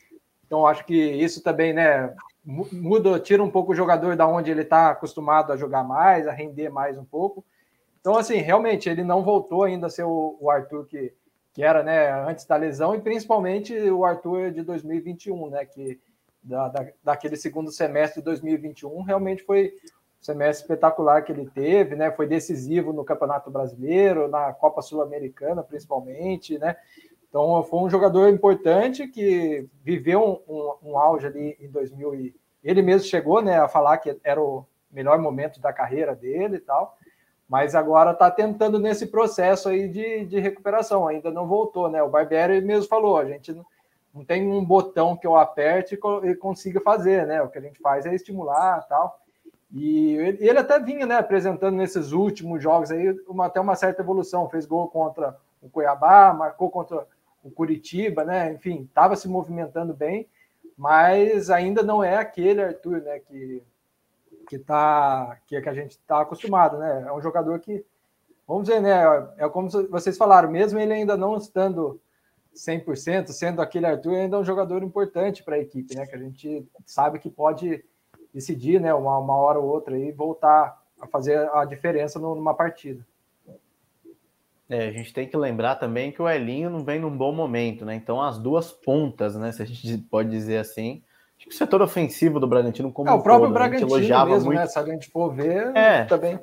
Então 0.46 0.66
acho 0.66 0.84
que 0.84 0.94
isso 0.94 1.42
também, 1.42 1.72
né? 1.72 2.14
muda, 2.46 3.18
tira 3.18 3.42
um 3.42 3.50
pouco 3.50 3.72
o 3.72 3.74
jogador 3.74 4.14
da 4.14 4.26
onde 4.26 4.50
ele 4.50 4.62
está 4.62 4.90
acostumado 4.90 5.52
a 5.52 5.56
jogar 5.56 5.82
mais, 5.82 6.28
a 6.28 6.32
render 6.32 6.70
mais 6.70 6.96
um 6.96 7.04
pouco. 7.04 7.44
Então, 8.00 8.16
assim, 8.16 8.36
realmente 8.36 8.88
ele 8.88 9.02
não 9.02 9.24
voltou 9.24 9.64
ainda 9.64 9.88
a 9.88 9.90
ser 9.90 10.04
o, 10.04 10.36
o 10.40 10.48
Arthur 10.48 10.86
que, 10.86 11.12
que 11.52 11.64
era, 11.64 11.82
né, 11.82 12.12
antes 12.12 12.44
da 12.44 12.54
lesão, 12.54 12.94
e 12.94 13.00
principalmente 13.00 13.74
o 13.90 14.04
Arthur 14.04 14.52
de 14.52 14.62
2021, 14.62 15.50
né, 15.50 15.64
que 15.64 16.00
da, 16.40 16.68
da, 16.68 16.86
daquele 17.02 17.34
segundo 17.34 17.72
semestre 17.72 18.20
de 18.20 18.26
2021 18.26 19.02
realmente 19.02 19.42
foi 19.42 19.74
semestre 20.26 20.64
espetacular 20.64 21.22
que 21.22 21.32
ele 21.32 21.48
teve, 21.48 21.94
né, 21.94 22.10
foi 22.10 22.26
decisivo 22.26 22.92
no 22.92 23.04
Campeonato 23.04 23.50
Brasileiro, 23.50 24.28
na 24.28 24.52
Copa 24.52 24.82
Sul-Americana 24.82 25.62
principalmente, 25.62 26.58
né, 26.58 26.76
então, 27.28 27.62
foi 27.64 27.80
um 27.80 27.90
jogador 27.90 28.30
importante 28.30 29.06
que 29.08 29.68
viveu 29.82 30.42
um, 30.48 30.54
um, 30.54 30.92
um 30.92 30.98
auge 30.98 31.26
ali 31.26 31.54
em 31.60 31.68
2000 31.68 32.14
e 32.14 32.34
ele 32.64 32.80
mesmo 32.80 33.06
chegou 33.06 33.42
né, 33.42 33.58
a 33.58 33.68
falar 33.68 33.98
que 33.98 34.18
era 34.24 34.40
o 34.40 34.64
melhor 34.90 35.18
momento 35.18 35.60
da 35.60 35.70
carreira 35.70 36.14
dele 36.14 36.56
e 36.56 36.60
tal, 36.60 36.96
mas 37.46 37.74
agora 37.74 38.12
está 38.12 38.30
tentando 38.30 38.78
nesse 38.78 39.08
processo 39.08 39.68
aí 39.68 39.86
de, 39.86 40.24
de 40.24 40.40
recuperação, 40.40 41.06
ainda 41.06 41.30
não 41.30 41.46
voltou, 41.46 41.90
né? 41.90 42.02
O 42.02 42.08
Barbieri 42.08 42.60
mesmo 42.62 42.88
falou, 42.88 43.18
a 43.18 43.26
gente 43.26 43.52
não, 43.52 43.66
não 44.14 44.24
tem 44.24 44.50
um 44.50 44.64
botão 44.64 45.14
que 45.14 45.26
eu 45.26 45.36
aperte 45.36 45.98
e 46.24 46.34
consiga 46.36 46.80
fazer, 46.80 47.26
né? 47.26 47.42
O 47.42 47.50
que 47.50 47.58
a 47.58 47.60
gente 47.60 47.78
faz 47.80 48.06
é 48.06 48.14
estimular 48.14 48.86
tal. 48.88 49.20
E 49.78 50.14
ele, 50.40 50.58
até 50.58 50.80
vinha, 50.80 51.04
né, 51.04 51.16
apresentando 51.16 51.76
nesses 51.76 52.12
últimos 52.12 52.62
jogos 52.62 52.90
aí 52.90 53.10
uma, 53.28 53.44
até 53.44 53.60
uma 53.60 53.76
certa 53.76 54.00
evolução, 54.00 54.48
fez 54.48 54.64
gol 54.64 54.88
contra 54.88 55.36
o 55.60 55.68
Cuiabá, 55.68 56.32
marcou 56.32 56.70
contra 56.70 57.06
o 57.44 57.50
Curitiba, 57.50 58.24
né? 58.24 58.54
Enfim, 58.54 58.84
estava 58.88 59.14
se 59.16 59.28
movimentando 59.28 59.92
bem, 59.92 60.26
mas 60.78 61.50
ainda 61.50 61.82
não 61.82 62.02
é 62.02 62.16
aquele 62.16 62.62
Arthur, 62.62 63.02
né? 63.02 63.18
Que 63.18 63.62
que 64.48 64.58
tá 64.58 65.36
que, 65.46 65.56
é 65.56 65.60
que 65.60 65.68
a 65.68 65.74
gente 65.74 65.90
está 65.90 66.22
acostumado, 66.22 66.78
né? 66.78 67.04
É 67.06 67.12
um 67.12 67.20
jogador 67.20 67.58
que, 67.60 67.84
vamos 68.48 68.68
dizer, 68.68 68.80
né? 68.80 69.02
É 69.36 69.46
como 69.46 69.68
vocês 69.90 70.16
falaram, 70.16 70.50
mesmo 70.50 70.78
ele 70.78 70.94
ainda 70.94 71.18
não 71.18 71.36
estando 71.36 72.00
100%, 72.54 73.28
sendo 73.28 73.60
aquele 73.60 73.84
Arthur, 73.84 74.14
ainda 74.14 74.36
é 74.38 74.40
um 74.40 74.44
jogador 74.44 74.82
importante 74.82 75.42
para 75.42 75.56
a 75.56 75.58
equipe, 75.58 75.94
né? 75.94 76.06
Que 76.06 76.14
a 76.14 76.18
gente 76.18 76.66
sabe 76.86 77.18
que 77.18 77.28
pode 77.28 77.84
decidir, 78.36 78.78
né? 78.78 78.92
Uma, 78.92 79.18
uma 79.18 79.34
hora 79.34 79.58
ou 79.58 79.66
outra 79.66 79.98
e 79.98 80.12
voltar 80.12 80.78
a 81.00 81.06
fazer 81.06 81.50
a 81.54 81.64
diferença 81.64 82.18
numa 82.18 82.52
partida. 82.52 83.04
É, 84.68 84.88
a 84.88 84.90
gente 84.90 85.14
tem 85.14 85.26
que 85.26 85.36
lembrar 85.36 85.76
também 85.76 86.12
que 86.12 86.20
o 86.20 86.28
Elinho 86.28 86.68
não 86.68 86.84
vem 86.84 87.00
num 87.00 87.16
bom 87.16 87.32
momento, 87.32 87.84
né? 87.84 87.94
Então 87.94 88.20
as 88.20 88.38
duas 88.38 88.72
pontas, 88.72 89.36
né? 89.36 89.52
Se 89.52 89.62
a 89.62 89.64
gente 89.64 89.96
pode 90.10 90.28
dizer 90.28 90.58
assim. 90.58 91.02
Acho 91.38 91.48
que 91.48 91.54
o 91.54 91.56
setor 91.56 91.82
ofensivo 91.82 92.40
do 92.40 92.46
Bragantino 92.46 92.90
como 92.92 93.08
é, 93.08 93.12
o 93.12 93.22
próprio 93.22 93.48
todo, 93.48 93.54
Bragantino 93.54 93.90
elogiava 93.90 94.30
mesmo, 94.30 94.46
muito. 94.46 94.58
né? 94.58 94.66
Se 94.66 94.78
a 94.78 94.84
gente 94.84 95.10
for 95.10 95.34
ver, 95.34 95.74
é, 95.74 96.04
também. 96.04 96.38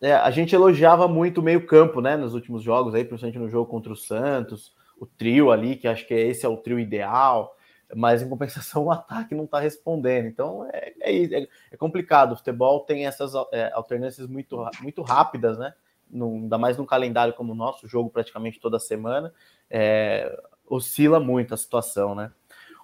É, 0.00 0.12
a 0.14 0.30
gente 0.30 0.54
elogiava 0.54 1.08
muito 1.08 1.38
o 1.38 1.42
meio-campo, 1.42 2.00
né? 2.00 2.16
Nos 2.16 2.34
últimos 2.34 2.62
jogos 2.62 2.94
aí, 2.94 3.04
principalmente 3.04 3.38
no 3.38 3.48
jogo 3.48 3.70
contra 3.70 3.92
o 3.92 3.96
Santos, 3.96 4.74
o 4.98 5.06
trio 5.06 5.50
ali, 5.50 5.76
que 5.76 5.88
acho 5.88 6.06
que 6.06 6.14
esse 6.14 6.44
é 6.44 6.48
o 6.48 6.56
trio 6.56 6.78
ideal, 6.78 7.53
mas 7.94 8.22
em 8.22 8.28
compensação 8.28 8.84
o 8.86 8.90
ataque 8.90 9.34
não 9.34 9.44
está 9.44 9.58
respondendo. 9.58 10.26
Então 10.26 10.68
é, 10.72 10.92
é, 11.00 11.48
é, 11.72 11.76
complicado. 11.76 12.32
O 12.32 12.36
futebol 12.36 12.80
tem 12.80 13.06
essas 13.06 13.32
é, 13.52 13.72
alternâncias 13.72 14.26
muito, 14.26 14.64
muito 14.82 15.02
rápidas, 15.02 15.58
né? 15.58 15.74
no, 16.10 16.36
ainda 16.36 16.56
mais 16.56 16.76
num 16.76 16.86
calendário 16.86 17.34
como 17.34 17.52
o 17.52 17.56
nosso, 17.56 17.88
jogo 17.88 18.08
praticamente 18.08 18.60
toda 18.60 18.78
semana, 18.78 19.32
é, 19.68 20.40
oscila 20.66 21.18
muito 21.18 21.52
a 21.52 21.56
situação, 21.56 22.14
né? 22.14 22.30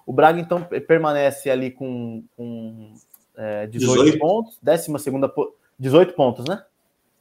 O 0.05 0.11
Braga, 0.11 0.39
então, 0.39 0.63
permanece 0.63 1.49
ali 1.49 1.71
com, 1.71 2.23
com 2.35 2.93
é, 3.35 3.67
18, 3.67 4.03
18, 4.03 4.19
pontos, 4.19 4.59
12 4.61 4.99
segunda, 4.99 5.33
18 5.79 6.13
pontos, 6.13 6.45
né? 6.45 6.63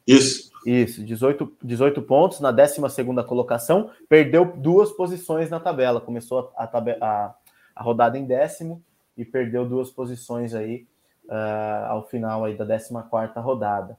Isso. 0.07 0.51
Isso, 0.67 1.03
18, 1.03 1.57
18 1.63 2.03
pontos 2.03 2.41
na 2.41 2.51
12 2.51 2.89
segunda 2.91 3.25
colocação, 3.25 3.91
perdeu 4.09 4.45
duas 4.45 4.91
posições 4.91 5.49
na 5.49 5.59
tabela, 5.59 6.01
começou 6.01 6.53
a, 6.55 6.65
a, 6.65 6.79
a 7.01 7.35
rodada 7.83 8.19
em 8.19 8.25
décimo 8.25 8.83
e 9.17 9.25
perdeu 9.25 9.69
duas 9.69 9.91
posições 9.91 10.55
aí 10.55 10.87
uh, 11.27 11.87
ao 11.89 12.09
final 12.09 12.45
aí 12.45 12.57
da 12.57 12.67
14 12.67 13.33
rodada. 13.37 13.99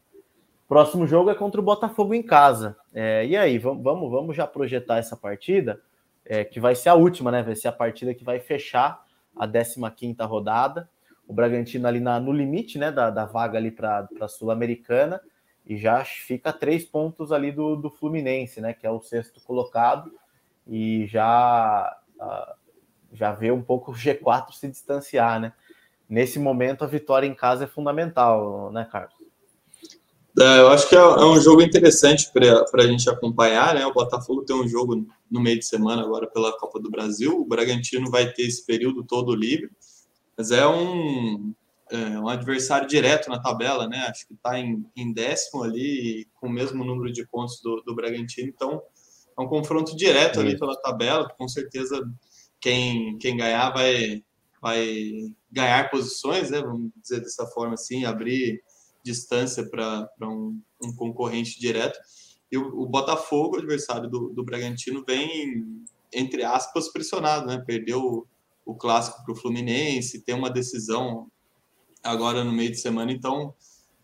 Próximo 0.67 1.05
jogo 1.05 1.29
é 1.29 1.35
contra 1.35 1.59
o 1.59 1.63
Botafogo 1.63 2.13
em 2.13 2.23
casa. 2.23 2.77
É, 2.93 3.25
e 3.25 3.35
aí, 3.35 3.57
vamos, 3.57 3.83
vamos, 3.83 4.35
já 4.35 4.47
projetar 4.47 4.99
essa 4.99 5.17
partida, 5.17 5.81
é, 6.25 6.45
que 6.45 6.61
vai 6.61 6.75
ser 6.75 6.87
a 6.87 6.95
última, 6.95 7.29
né? 7.29 7.43
Vai 7.43 7.55
ser 7.55 7.67
a 7.67 7.73
partida 7.73 8.13
que 8.13 8.23
vai 8.23 8.39
fechar 8.39 9.03
a 9.35 9.45
15 9.45 10.15
rodada. 10.21 10.89
O 11.27 11.33
Bragantino 11.33 11.87
ali 11.87 11.99
na, 11.99 12.21
no 12.21 12.31
limite 12.31 12.77
né, 12.77 12.89
da, 12.89 13.09
da 13.09 13.25
vaga 13.25 13.57
ali 13.57 13.69
para 13.69 14.07
a 14.21 14.27
Sul-Americana 14.29 15.21
e 15.65 15.77
já 15.77 16.03
fica 16.05 16.53
três 16.53 16.85
pontos 16.85 17.31
ali 17.31 17.51
do, 17.51 17.75
do 17.75 17.89
Fluminense, 17.89 18.61
né? 18.61 18.73
Que 18.73 18.87
é 18.87 18.89
o 18.89 19.01
sexto 19.01 19.41
colocado, 19.41 20.11
e 20.65 21.05
já, 21.07 21.97
uh, 22.17 22.55
já 23.13 23.31
vê 23.31 23.51
um 23.51 23.61
pouco 23.61 23.91
o 23.91 23.95
G4 23.95 24.53
se 24.53 24.67
distanciar, 24.67 25.39
né? 25.39 25.53
Nesse 26.09 26.39
momento, 26.39 26.83
a 26.83 26.87
vitória 26.87 27.25
em 27.25 27.33
casa 27.33 27.63
é 27.63 27.67
fundamental, 27.67 28.71
né, 28.71 28.87
Carlos? 28.91 29.15
É, 30.39 30.59
eu 30.59 30.69
acho 30.69 30.87
que 30.87 30.95
é, 30.95 30.99
é 30.99 31.25
um 31.25 31.39
jogo 31.39 31.61
interessante 31.61 32.31
para 32.31 32.83
a 32.83 32.87
gente 32.87 33.09
acompanhar, 33.09 33.75
né? 33.75 33.85
O 33.85 33.93
Botafogo 33.93 34.43
tem 34.43 34.55
um 34.55 34.67
jogo 34.67 35.05
no 35.29 35.41
meio 35.41 35.59
de 35.59 35.65
semana 35.65 36.01
agora 36.01 36.27
pela 36.27 36.57
Copa 36.57 36.79
do 36.79 36.89
Brasil. 36.89 37.41
O 37.41 37.45
Bragantino 37.45 38.09
vai 38.09 38.31
ter 38.31 38.43
esse 38.43 38.65
período 38.65 39.03
todo 39.03 39.35
livre, 39.35 39.69
mas 40.37 40.51
é 40.51 40.65
um, 40.65 41.53
é, 41.91 41.97
um 42.19 42.29
adversário 42.29 42.87
direto 42.87 43.29
na 43.29 43.41
tabela, 43.41 43.87
né? 43.87 44.05
Acho 44.09 44.25
que 44.25 44.33
está 44.33 44.57
em, 44.57 44.85
em, 44.95 45.11
décimo 45.11 45.63
ali, 45.63 46.27
com 46.39 46.47
o 46.47 46.51
mesmo 46.51 46.83
número 46.85 47.11
de 47.11 47.27
pontos 47.27 47.61
do, 47.61 47.81
do 47.85 47.93
Bragantino. 47.93 48.47
Então, 48.47 48.81
é 49.37 49.41
um 49.41 49.47
confronto 49.47 49.95
direto 49.95 50.39
ali 50.39 50.57
pela 50.57 50.79
tabela. 50.79 51.27
Com 51.37 51.47
certeza, 51.49 52.01
quem, 52.61 53.17
quem 53.17 53.35
ganhar 53.35 53.71
vai, 53.71 54.23
vai 54.61 55.33
ganhar 55.51 55.89
posições, 55.89 56.51
né? 56.51 56.61
Vamos 56.61 56.91
dizer 57.01 57.19
dessa 57.19 57.45
forma 57.47 57.73
assim, 57.73 58.05
abrir 58.05 58.63
distância 59.03 59.67
para 59.67 60.07
um, 60.21 60.61
um, 60.81 60.95
concorrente 60.95 61.59
direto. 61.59 61.99
E 62.51 62.57
o, 62.57 62.81
o 62.81 62.85
Botafogo, 62.85 63.57
adversário 63.57 64.07
do, 64.07 64.29
do, 64.29 64.43
Bragantino, 64.43 65.03
vem, 65.05 65.83
entre 66.13 66.43
aspas, 66.43 66.89
pressionado, 66.89 67.47
né? 67.47 67.63
Perdeu 67.65 67.99
o, 67.99 68.27
o 68.63 68.75
clássico 68.75 69.23
para 69.25 69.33
o 69.33 69.37
Fluminense, 69.37 70.21
tem 70.21 70.35
uma 70.35 70.49
decisão 70.49 71.27
agora 72.03 72.43
no 72.43 72.51
meio 72.51 72.71
de 72.71 72.77
semana, 72.77 73.11
então 73.11 73.53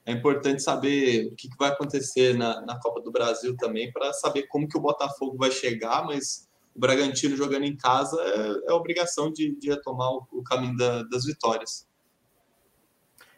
é 0.05 0.11
importante 0.11 0.63
saber 0.63 1.27
o 1.27 1.35
que, 1.35 1.49
que 1.49 1.57
vai 1.57 1.69
acontecer 1.69 2.35
na, 2.35 2.61
na 2.61 2.79
Copa 2.79 3.01
do 3.01 3.11
Brasil 3.11 3.55
também, 3.57 3.91
para 3.91 4.13
saber 4.13 4.47
como 4.47 4.67
que 4.67 4.77
o 4.77 4.81
Botafogo 4.81 5.37
vai 5.37 5.51
chegar, 5.51 6.05
mas 6.05 6.46
o 6.77 6.79
Bragantino 6.79 7.35
jogando 7.35 7.63
em 7.63 7.75
casa 7.75 8.15
é, 8.21 8.69
é 8.69 8.73
obrigação 8.73 9.33
de, 9.33 9.57
de 9.59 9.69
retomar 9.69 10.11
o, 10.11 10.27
o 10.31 10.43
caminho 10.43 10.77
da, 10.77 11.01
das 11.03 11.25
vitórias. 11.25 11.87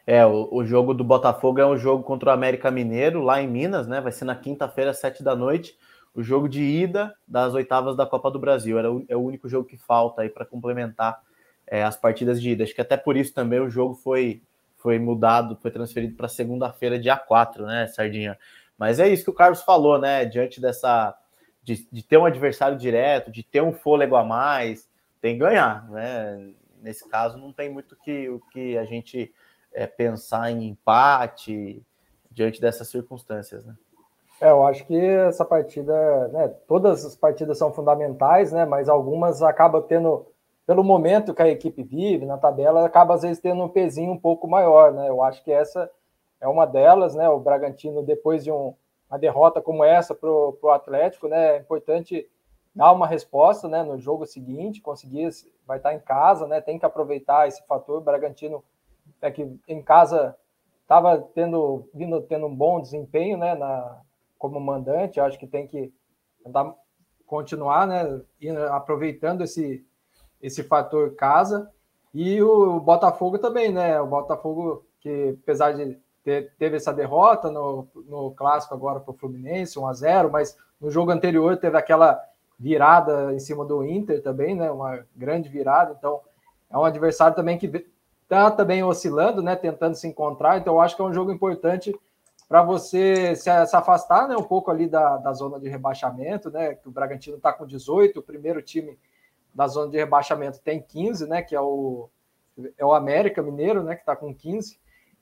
É, 0.06 0.26
o, 0.26 0.48
o, 0.52 0.64
jogo 0.64 0.92
do 0.92 1.02
Botafogo 1.02 1.58
é 1.58 1.66
um 1.66 1.78
jogo 1.78 2.02
contra 2.04 2.30
o 2.30 2.32
América 2.32 2.70
Mineiro, 2.70 3.22
lá 3.22 3.40
em 3.40 3.48
Minas, 3.48 3.86
né? 3.86 4.00
Vai 4.00 4.12
ser 4.12 4.24
na 4.24 4.36
quinta-feira, 4.36 4.92
sete 4.92 5.22
da 5.22 5.34
noite. 5.34 5.78
O 6.14 6.22
jogo 6.22 6.48
de 6.48 6.62
ida 6.62 7.14
das 7.26 7.54
oitavas 7.54 7.96
da 7.96 8.04
Copa 8.04 8.30
do 8.30 8.38
Brasil. 8.38 8.78
Era 8.78 8.92
o, 8.92 9.04
é 9.08 9.16
o 9.16 9.20
único 9.20 9.48
jogo 9.48 9.66
que 9.66 9.76
falta 9.78 10.22
aí 10.22 10.28
para 10.28 10.44
complementar 10.44 11.20
é, 11.66 11.82
as 11.82 11.96
partidas 11.96 12.42
de 12.42 12.50
ida. 12.50 12.64
Acho 12.64 12.74
que 12.74 12.80
até 12.80 12.96
por 12.96 13.16
isso 13.16 13.32
também 13.32 13.60
o 13.60 13.70
jogo 13.70 13.94
foi, 13.94 14.42
foi 14.76 14.98
mudado, 14.98 15.56
foi 15.62 15.70
transferido 15.70 16.16
para 16.16 16.28
segunda-feira, 16.28 16.98
dia 16.98 17.16
4, 17.16 17.64
né, 17.64 17.86
Sardinha? 17.86 18.36
Mas 18.76 18.98
é 18.98 19.08
isso 19.08 19.24
que 19.24 19.30
o 19.30 19.34
Carlos 19.34 19.62
falou, 19.62 19.98
né? 19.98 20.24
Diante 20.24 20.60
dessa. 20.60 21.14
De, 21.70 21.88
de 21.92 22.02
ter 22.02 22.18
um 22.18 22.24
adversário 22.24 22.76
direto, 22.76 23.30
de 23.30 23.44
ter 23.44 23.62
um 23.62 23.72
fôlego 23.72 24.16
a 24.16 24.24
mais, 24.24 24.88
tem 25.20 25.34
que 25.34 25.40
ganhar, 25.40 25.88
né? 25.88 26.52
Nesse 26.82 27.08
caso, 27.08 27.38
não 27.38 27.52
tem 27.52 27.70
muito 27.70 27.94
que, 27.94 28.28
o 28.28 28.40
que 28.52 28.76
a 28.76 28.84
gente 28.84 29.32
é, 29.72 29.86
pensar 29.86 30.50
em 30.50 30.64
empate 30.64 31.80
diante 32.28 32.60
dessas 32.60 32.88
circunstâncias, 32.88 33.64
né? 33.64 33.76
É, 34.40 34.50
eu 34.50 34.66
acho 34.66 34.84
que 34.84 34.98
essa 34.98 35.44
partida, 35.44 36.26
né, 36.28 36.48
todas 36.66 37.04
as 37.04 37.14
partidas 37.14 37.58
são 37.58 37.72
fundamentais, 37.72 38.50
né, 38.50 38.64
mas 38.64 38.88
algumas 38.88 39.40
acabam 39.40 39.82
tendo, 39.82 40.26
pelo 40.66 40.82
momento 40.82 41.34
que 41.34 41.42
a 41.42 41.48
equipe 41.48 41.82
vive 41.84 42.24
na 42.26 42.38
tabela, 42.38 42.84
acaba 42.84 43.14
às 43.14 43.22
vezes 43.22 43.38
tendo 43.38 43.62
um 43.62 43.68
pezinho 43.68 44.10
um 44.10 44.18
pouco 44.18 44.48
maior, 44.48 44.92
né, 44.92 45.08
eu 45.08 45.22
acho 45.22 45.44
que 45.44 45.52
essa 45.52 45.88
é 46.40 46.48
uma 46.48 46.66
delas, 46.66 47.14
né, 47.14 47.28
o 47.28 47.38
Bragantino, 47.38 48.02
depois 48.02 48.42
de 48.42 48.50
um, 48.50 48.74
uma 49.10 49.18
derrota 49.18 49.60
como 49.60 49.82
essa 49.82 50.14
para 50.14 50.30
o 50.30 50.70
Atlético, 50.70 51.26
né, 51.28 51.56
é 51.56 51.58
importante 51.58 52.28
dar 52.74 52.92
uma 52.92 53.06
resposta, 53.06 53.66
né, 53.66 53.82
no 53.82 53.98
jogo 53.98 54.24
seguinte, 54.24 54.80
conseguir, 54.80 55.28
vai 55.66 55.78
estar 55.78 55.92
em 55.92 55.98
casa, 55.98 56.46
né, 56.46 56.60
tem 56.60 56.78
que 56.78 56.86
aproveitar 56.86 57.48
esse 57.48 57.66
fator, 57.66 57.98
o 57.98 58.04
Bragantino 58.04 58.62
é 59.20 59.30
que 59.30 59.58
em 59.66 59.82
casa 59.82 60.36
estava 60.82 61.18
tendo 61.34 61.88
vindo 61.92 62.20
tendo 62.22 62.46
um 62.46 62.54
bom 62.54 62.80
desempenho, 62.80 63.36
né, 63.36 63.54
na 63.54 64.00
como 64.38 64.58
mandante, 64.60 65.20
acho 65.20 65.38
que 65.38 65.46
tem 65.46 65.66
que 65.66 65.92
tentar 66.42 66.74
continuar, 67.26 67.86
né, 67.86 68.22
aproveitando 68.70 69.42
esse 69.42 69.84
esse 70.40 70.62
fator 70.62 71.14
casa. 71.16 71.70
E 72.14 72.42
o 72.42 72.80
Botafogo 72.80 73.38
também, 73.38 73.70
né, 73.70 74.00
o 74.00 74.06
Botafogo 74.06 74.86
que 75.00 75.36
apesar 75.42 75.72
de 75.72 75.98
teve 76.22 76.76
essa 76.76 76.92
derrota 76.92 77.50
no, 77.50 77.86
no 78.06 78.30
clássico 78.32 78.74
agora 78.74 79.00
para 79.00 79.10
o 79.10 79.16
Fluminense, 79.16 79.78
1 79.78 79.86
a 79.86 79.92
0, 79.92 80.30
mas 80.30 80.56
no 80.80 80.90
jogo 80.90 81.10
anterior 81.10 81.56
teve 81.56 81.76
aquela 81.76 82.20
virada 82.58 83.32
em 83.32 83.38
cima 83.38 83.64
do 83.64 83.84
Inter 83.84 84.22
também, 84.22 84.54
né, 84.54 84.70
uma 84.70 85.04
grande 85.16 85.48
virada, 85.48 85.94
então 85.98 86.20
é 86.70 86.76
um 86.76 86.84
adversário 86.84 87.34
também 87.34 87.58
que 87.58 87.66
está 88.22 88.50
também 88.50 88.82
oscilando, 88.84 89.42
né, 89.42 89.56
tentando 89.56 89.94
se 89.94 90.06
encontrar. 90.06 90.58
Então, 90.58 90.74
eu 90.74 90.80
acho 90.80 90.94
que 90.94 91.02
é 91.02 91.04
um 91.04 91.12
jogo 91.12 91.32
importante 91.32 91.92
para 92.50 92.62
você 92.62 93.36
se, 93.36 93.66
se, 93.66 93.76
afastar 93.76 94.28
né, 94.28 94.36
um 94.36 94.42
pouco 94.42 94.72
ali 94.72 94.88
da, 94.88 95.16
da 95.18 95.32
zona 95.32 95.58
de 95.60 95.68
rebaixamento, 95.68 96.50
né? 96.50 96.74
Que 96.74 96.88
o 96.88 96.90
Bragantino 96.90 97.36
está 97.36 97.52
com 97.52 97.64
18, 97.64 98.18
o 98.18 98.22
primeiro 98.22 98.60
time 98.60 98.98
da 99.54 99.68
zona 99.68 99.88
de 99.88 99.96
rebaixamento 99.96 100.60
tem 100.60 100.82
15, 100.82 101.28
né? 101.28 101.42
Que 101.42 101.54
é 101.54 101.60
o, 101.60 102.10
é 102.76 102.84
o 102.84 102.92
América 102.92 103.40
Mineiro, 103.40 103.84
né? 103.84 103.94
Que 103.94 104.02
está 104.02 104.16
com 104.16 104.34
15. 104.34 104.80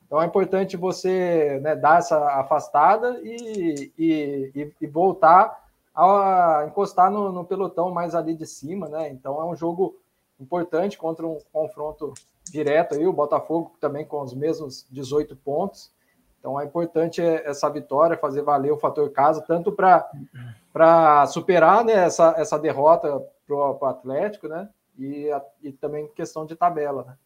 Então 0.09 0.19
é 0.19 0.25
importante 0.25 0.75
você 0.75 1.59
né, 1.61 1.75
dar 1.75 1.99
essa 1.99 2.17
afastada 2.39 3.19
e, 3.21 3.91
e, 3.95 4.73
e 4.81 4.87
voltar 4.87 5.69
a 5.93 6.65
encostar 6.67 7.11
no, 7.11 7.31
no 7.31 7.45
pelotão 7.45 7.91
mais 7.91 8.15
ali 8.15 8.33
de 8.33 8.47
cima, 8.47 8.89
né? 8.89 9.07
Então 9.09 9.39
é 9.39 9.45
um 9.45 9.55
jogo 9.55 9.95
importante 10.39 10.97
contra 10.97 11.27
um 11.27 11.37
confronto 11.53 12.15
direto 12.49 12.95
aí, 12.95 13.05
o 13.05 13.13
Botafogo 13.13 13.75
também 13.79 14.03
com 14.03 14.23
os 14.23 14.33
mesmos 14.33 14.83
18 14.89 15.35
pontos. 15.35 15.91
Então 16.39 16.59
é 16.59 16.65
importante 16.65 17.21
essa 17.21 17.69
vitória, 17.69 18.17
fazer 18.17 18.41
valer 18.41 18.71
o 18.71 18.79
fator 18.79 19.11
casa, 19.11 19.41
tanto 19.41 19.71
para 19.71 21.27
superar 21.27 21.85
né, 21.85 21.93
essa, 21.93 22.33
essa 22.35 22.57
derrota 22.57 23.23
para 23.45 23.55
o 23.55 23.85
Atlético, 23.85 24.47
né? 24.47 24.67
E, 24.97 25.29
e 25.61 25.71
também 25.71 26.07
questão 26.07 26.47
de 26.47 26.55
tabela, 26.55 27.03
né? 27.03 27.17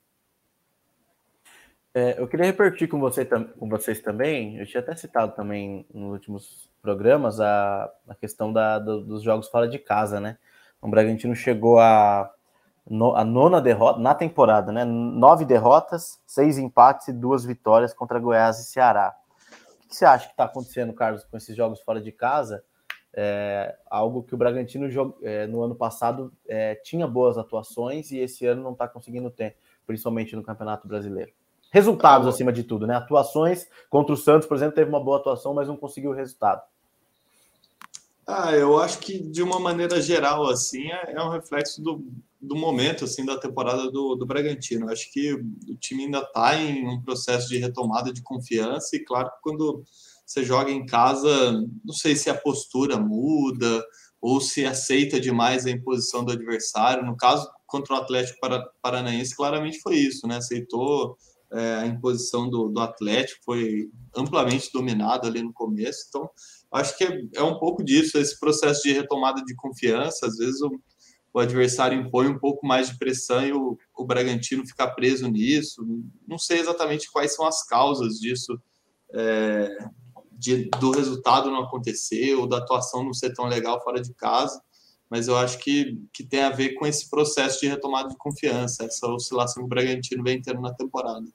É, 1.95 2.19
eu 2.19 2.27
queria 2.27 2.47
repetir 2.47 2.87
com, 2.87 2.99
você, 2.99 3.23
com 3.23 3.69
vocês 3.69 4.01
também, 4.01 4.57
eu 4.57 4.65
tinha 4.65 4.81
até 4.81 4.95
citado 4.95 5.35
também 5.35 5.85
nos 5.93 6.11
últimos 6.13 6.69
programas 6.81 7.39
a, 7.39 7.87
a 8.07 8.15
questão 8.15 8.51
da, 8.51 8.79
do, 8.79 9.01
dos 9.01 9.21
jogos 9.21 9.47
fora 9.47 9.67
de 9.67 9.77
casa, 9.77 10.19
né? 10.19 10.37
O 10.81 10.89
Bragantino 10.89 11.35
chegou 11.35 11.79
a 11.79 12.33
no, 12.89 13.15
a 13.15 13.23
nona 13.23 13.61
derrota 13.61 13.99
na 13.99 14.13
temporada, 14.13 14.71
né? 14.71 14.83
Nove 14.83 15.45
derrotas, 15.45 16.19
seis 16.25 16.57
empates 16.57 17.07
e 17.07 17.13
duas 17.13 17.45
vitórias 17.45 17.93
contra 17.93 18.19
Goiás 18.19 18.59
e 18.59 18.65
Ceará. 18.65 19.15
O 19.85 19.87
que 19.87 19.95
você 19.95 20.05
acha 20.05 20.25
que 20.25 20.33
está 20.33 20.45
acontecendo, 20.45 20.93
Carlos, 20.93 21.23
com 21.23 21.37
esses 21.37 21.55
jogos 21.55 21.79
fora 21.81 22.01
de 22.01 22.11
casa? 22.11 22.63
É, 23.15 23.77
algo 23.87 24.23
que 24.23 24.33
o 24.33 24.37
Bragantino 24.37 24.87
é, 25.21 25.45
no 25.45 25.61
ano 25.61 25.75
passado 25.75 26.33
é, 26.47 26.73
tinha 26.75 27.07
boas 27.07 27.37
atuações 27.37 28.11
e 28.11 28.17
esse 28.17 28.45
ano 28.47 28.63
não 28.63 28.71
está 28.71 28.87
conseguindo 28.87 29.29
ter, 29.29 29.55
principalmente 29.85 30.35
no 30.35 30.41
Campeonato 30.41 30.87
Brasileiro. 30.87 31.31
Resultados 31.73 32.27
acima 32.27 32.53
de 32.53 32.63
tudo, 32.63 32.85
né? 32.85 32.95
Atuações 32.95 33.67
contra 33.89 34.13
o 34.13 34.17
Santos, 34.17 34.47
por 34.47 34.55
exemplo, 34.55 34.75
teve 34.75 34.91
uma 34.91 35.03
boa 35.03 35.17
atuação, 35.17 35.55
mas 35.55 35.67
não 35.67 35.75
conseguiu 35.75 36.11
o 36.11 36.13
resultado. 36.13 36.61
Ah, 38.27 38.51
eu 38.51 38.79
acho 38.79 38.99
que 38.99 39.17
de 39.17 39.41
uma 39.41 39.59
maneira 39.59 39.99
geral, 39.99 40.47
assim, 40.47 40.91
é, 40.91 41.13
é 41.13 41.23
um 41.23 41.31
reflexo 41.31 41.81
do, 41.81 42.05
do 42.39 42.55
momento, 42.55 43.05
assim, 43.05 43.25
da 43.25 43.39
temporada 43.39 43.89
do, 43.89 44.13
do 44.13 44.23
Bragantino. 44.23 44.85
Eu 44.85 44.93
acho 44.93 45.11
que 45.11 45.33
o 45.33 45.75
time 45.79 46.03
ainda 46.03 46.19
está 46.19 46.55
em 46.55 46.87
um 46.87 47.01
processo 47.01 47.49
de 47.49 47.57
retomada 47.57 48.13
de 48.13 48.21
confiança 48.21 48.95
e, 48.95 48.99
claro, 48.99 49.31
quando 49.41 49.83
você 50.23 50.43
joga 50.43 50.69
em 50.69 50.85
casa, 50.85 51.27
não 51.83 51.93
sei 51.95 52.15
se 52.15 52.29
a 52.29 52.35
postura 52.35 52.99
muda 52.99 53.83
ou 54.21 54.39
se 54.39 54.63
aceita 54.63 55.19
demais 55.19 55.65
a 55.65 55.71
imposição 55.71 56.23
do 56.23 56.33
adversário. 56.33 57.03
No 57.03 57.17
caso, 57.17 57.49
contra 57.65 57.95
o 57.95 57.97
Atlético 57.97 58.39
Paranaense, 58.79 59.35
claramente 59.35 59.79
foi 59.79 59.95
isso, 59.95 60.27
né? 60.27 60.37
Aceitou 60.37 61.17
é, 61.53 61.75
a 61.75 61.85
imposição 61.85 62.49
do, 62.49 62.67
do 62.67 62.79
Atlético, 62.79 63.43
foi 63.45 63.89
amplamente 64.15 64.71
dominado 64.73 65.27
ali 65.27 65.41
no 65.41 65.53
começo. 65.53 66.05
Então, 66.09 66.29
acho 66.71 66.97
que 66.97 67.03
é, 67.03 67.21
é, 67.35 67.43
um 67.43 67.59
pouco 67.59 67.83
disso, 67.83 68.17
esse 68.17 68.39
processo 68.39 68.81
de 68.83 68.91
retomada 68.91 69.43
de 69.43 69.55
confiança. 69.55 70.25
Às 70.25 70.37
vezes 70.37 70.61
o, 70.61 70.71
o 71.33 71.39
adversário 71.39 71.99
impõe 71.99 72.27
um 72.27 72.39
pouco 72.39 72.65
mais 72.65 72.89
de 72.89 72.97
pressão 72.97 73.45
e 73.45 73.53
o, 73.53 73.77
o 73.95 74.05
Bragantino 74.05 74.65
fica 74.65 74.87
preso 74.87 75.27
nisso. 75.27 75.85
Não 76.27 76.39
sei 76.39 76.59
exatamente 76.59 77.11
quais 77.11 77.35
são 77.35 77.45
as 77.45 77.65
causas 77.65 78.19
disso, 78.19 78.59
é, 79.13 79.77
de, 80.31 80.69
do 80.79 80.91
resultado 80.91 81.51
não 81.51 81.63
acontecer 81.63 82.33
ou 82.33 82.47
da 82.47 82.57
atuação 82.57 83.03
não 83.03 83.13
ser 83.13 83.31
tão 83.33 83.45
legal 83.45 83.81
fora 83.83 84.01
de 84.01 84.13
casa, 84.15 84.59
mas 85.07 85.27
eu 85.27 85.37
acho 85.37 85.59
que, 85.59 86.01
que 86.11 86.23
tem 86.23 86.41
a 86.41 86.49
ver 86.49 86.73
com 86.73 86.87
esse 86.87 87.07
processo 87.07 87.59
de 87.59 87.67
retomada 87.67 88.09
de 88.09 88.17
confiança, 88.17 88.85
essa 88.85 89.07
oscilação 89.07 89.61
que 89.61 89.67
o 89.67 89.69
Bragantino 89.69 90.23
vem 90.23 90.41
tendo 90.41 90.59
na 90.59 90.73
temporada. 90.73 91.25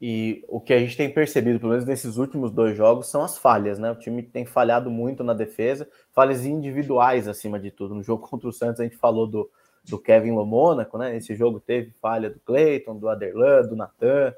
E 0.00 0.42
o 0.48 0.58
que 0.58 0.72
a 0.72 0.78
gente 0.78 0.96
tem 0.96 1.12
percebido, 1.12 1.60
pelo 1.60 1.72
menos 1.72 1.84
nesses 1.84 2.16
últimos 2.16 2.50
dois 2.50 2.74
jogos, 2.74 3.08
são 3.08 3.22
as 3.22 3.36
falhas, 3.36 3.78
né? 3.78 3.90
O 3.90 3.96
time 3.96 4.22
tem 4.22 4.46
falhado 4.46 4.90
muito 4.90 5.22
na 5.22 5.34
defesa, 5.34 5.86
falhas 6.10 6.46
individuais 6.46 7.28
acima 7.28 7.60
de 7.60 7.70
tudo. 7.70 7.94
No 7.94 8.02
jogo 8.02 8.24
contra 8.28 8.48
o 8.48 8.52
Santos, 8.52 8.80
a 8.80 8.84
gente 8.84 8.96
falou 8.96 9.26
do, 9.26 9.50
do 9.84 9.98
Kevin 9.98 10.32
Lomônaco, 10.32 10.96
né? 10.96 11.12
Nesse 11.12 11.36
jogo 11.36 11.60
teve 11.60 11.92
falha 12.00 12.30
do 12.30 12.40
Cleiton, 12.40 12.96
do 12.96 13.10
Aderlan, 13.10 13.62
do 13.62 13.76
Natan. 13.76 14.34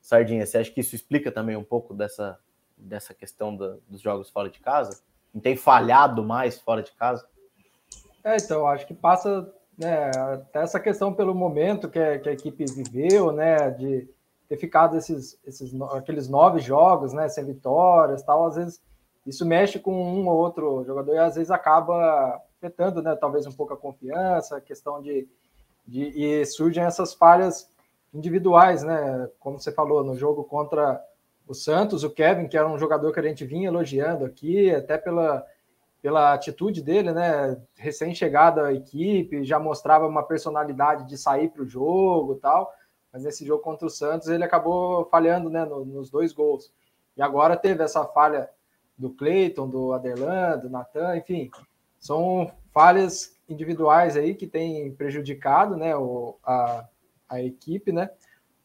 Sardinha, 0.00 0.44
você 0.44 0.58
acha 0.58 0.70
que 0.70 0.80
isso 0.80 0.96
explica 0.96 1.30
também 1.30 1.56
um 1.56 1.64
pouco 1.64 1.94
dessa, 1.94 2.36
dessa 2.76 3.14
questão 3.14 3.54
do, 3.54 3.80
dos 3.88 4.00
jogos 4.00 4.28
fora 4.30 4.50
de 4.50 4.58
casa? 4.58 5.00
Não 5.32 5.40
tem 5.40 5.54
falhado 5.54 6.24
mais 6.24 6.58
fora 6.60 6.82
de 6.82 6.90
casa? 6.92 7.24
É, 8.24 8.36
então, 8.36 8.66
acho 8.66 8.84
que 8.84 8.94
passa 8.94 9.48
né, 9.78 10.10
até 10.16 10.60
essa 10.60 10.80
questão 10.80 11.14
pelo 11.14 11.34
momento 11.34 11.88
que 11.88 11.98
a, 12.00 12.18
que 12.18 12.28
a 12.28 12.32
equipe 12.32 12.64
viveu, 12.64 13.30
né? 13.30 13.70
De 13.70 14.08
ter 14.54 14.56
ficado 14.56 14.96
esses, 14.96 15.38
esses 15.44 15.74
aqueles 15.92 16.28
nove 16.28 16.60
jogos, 16.60 17.12
né, 17.12 17.28
sem 17.28 17.44
vitórias, 17.44 18.22
tal, 18.22 18.46
às 18.46 18.56
vezes 18.56 18.82
isso 19.26 19.44
mexe 19.44 19.78
com 19.78 19.92
um 19.92 20.28
ou 20.28 20.36
outro 20.36 20.84
jogador 20.84 21.14
e 21.14 21.18
às 21.18 21.34
vezes 21.34 21.50
acaba 21.50 22.40
afetando, 22.56 23.02
né, 23.02 23.16
talvez 23.16 23.46
um 23.46 23.52
pouco 23.52 23.74
a 23.74 23.76
confiança, 23.76 24.56
a 24.56 24.60
questão 24.60 25.02
de, 25.02 25.28
de 25.86 26.04
e 26.14 26.44
surgem 26.46 26.84
essas 26.84 27.14
falhas 27.14 27.68
individuais, 28.12 28.82
né, 28.82 29.28
como 29.40 29.58
você 29.58 29.72
falou 29.72 30.04
no 30.04 30.16
jogo 30.16 30.44
contra 30.44 31.02
o 31.46 31.54
Santos, 31.54 32.04
o 32.04 32.10
Kevin, 32.10 32.48
que 32.48 32.56
era 32.56 32.68
um 32.68 32.78
jogador 32.78 33.12
que 33.12 33.20
a 33.20 33.22
gente 33.22 33.44
vinha 33.44 33.68
elogiando 33.68 34.24
aqui, 34.24 34.70
até 34.70 34.96
pela 34.96 35.44
pela 36.00 36.34
atitude 36.34 36.82
dele, 36.82 37.12
né, 37.12 37.58
recém-chegado 37.76 38.60
à 38.60 38.74
equipe, 38.74 39.42
já 39.42 39.58
mostrava 39.58 40.06
uma 40.06 40.22
personalidade 40.22 41.08
de 41.08 41.16
sair 41.16 41.48
para 41.48 41.62
o 41.62 41.66
jogo, 41.66 42.34
tal 42.34 42.70
mas 43.14 43.22
nesse 43.22 43.46
jogo 43.46 43.62
contra 43.62 43.86
o 43.86 43.90
Santos 43.90 44.26
ele 44.26 44.42
acabou 44.42 45.04
falhando 45.04 45.48
né, 45.48 45.64
nos 45.64 46.10
dois 46.10 46.32
gols. 46.32 46.72
E 47.16 47.22
agora 47.22 47.56
teve 47.56 47.80
essa 47.84 48.04
falha 48.04 48.50
do 48.98 49.08
Cleiton, 49.08 49.68
do 49.68 49.92
Aderlan, 49.92 50.58
do 50.58 50.68
Natan, 50.68 51.16
enfim, 51.16 51.48
são 51.96 52.50
falhas 52.72 53.38
individuais 53.48 54.16
aí 54.16 54.34
que 54.34 54.48
têm 54.48 54.92
prejudicado 54.92 55.76
né, 55.76 55.94
o, 55.96 56.36
a, 56.44 56.88
a 57.28 57.40
equipe, 57.40 57.92
né? 57.92 58.10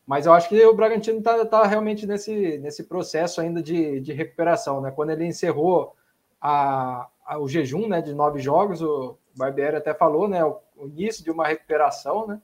Mas 0.03 0.25
eu 0.25 0.33
acho 0.33 0.49
que 0.49 0.65
o 0.65 0.75
Bragantino 0.75 1.19
está 1.19 1.45
tá 1.45 1.67
realmente 1.67 2.07
nesse, 2.07 2.57
nesse 2.57 2.85
processo 2.85 3.39
ainda 3.39 3.61
de, 3.61 3.99
de 3.99 4.13
recuperação, 4.13 4.81
né? 4.81 4.89
Quando 4.89 5.11
ele 5.11 5.27
encerrou 5.27 5.95
a, 6.41 7.07
a, 7.23 7.37
o 7.37 7.47
jejum 7.47 7.87
né, 7.87 8.01
de 8.01 8.15
nove 8.15 8.39
jogos, 8.39 8.81
o 8.81 9.15
Barbieri 9.37 9.75
até 9.75 9.93
falou, 9.93 10.27
né? 10.27 10.43
O, 10.43 10.59
o 10.75 10.87
início 10.87 11.23
de 11.23 11.29
uma 11.29 11.45
recuperação, 11.45 12.25
né? 12.25 12.41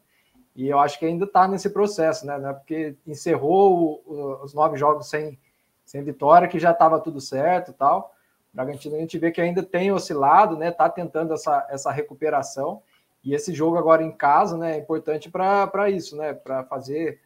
E 0.56 0.70
eu 0.70 0.80
acho 0.80 0.98
que 0.98 1.06
ainda 1.06 1.26
está 1.26 1.48
nesse 1.48 1.70
processo, 1.70 2.26
né? 2.26 2.40
É 2.50 2.54
porque 2.54 2.96
encerrou 3.06 4.02
o, 4.06 4.14
o, 4.14 4.44
os 4.44 4.54
nove 4.54 4.78
jogos 4.78 5.10
sem, 5.10 5.38
sem 5.84 6.02
vitória, 6.02 6.48
que 6.48 6.58
já 6.58 6.72
estava 6.72 7.00
tudo 7.00 7.20
certo 7.20 7.72
e 7.72 7.74
tal. 7.74 8.16
O 8.54 8.56
Bragantino 8.56 8.96
a 8.96 9.00
gente 9.00 9.20
vê 9.20 9.32
que 9.32 9.42
ainda 9.42 9.62
tem 9.62 9.92
oscilado, 9.92 10.56
né? 10.56 10.70
Está 10.70 10.88
tentando 10.88 11.34
essa, 11.34 11.68
essa 11.70 11.92
recuperação. 11.92 12.82
E 13.22 13.34
esse 13.34 13.54
jogo 13.54 13.78
agora 13.78 14.02
em 14.02 14.12
casa, 14.12 14.58
né? 14.58 14.76
É 14.76 14.80
importante 14.80 15.30
para 15.30 15.90
isso, 15.90 16.16
né? 16.16 16.34
Para 16.34 16.64
fazer 16.64 17.20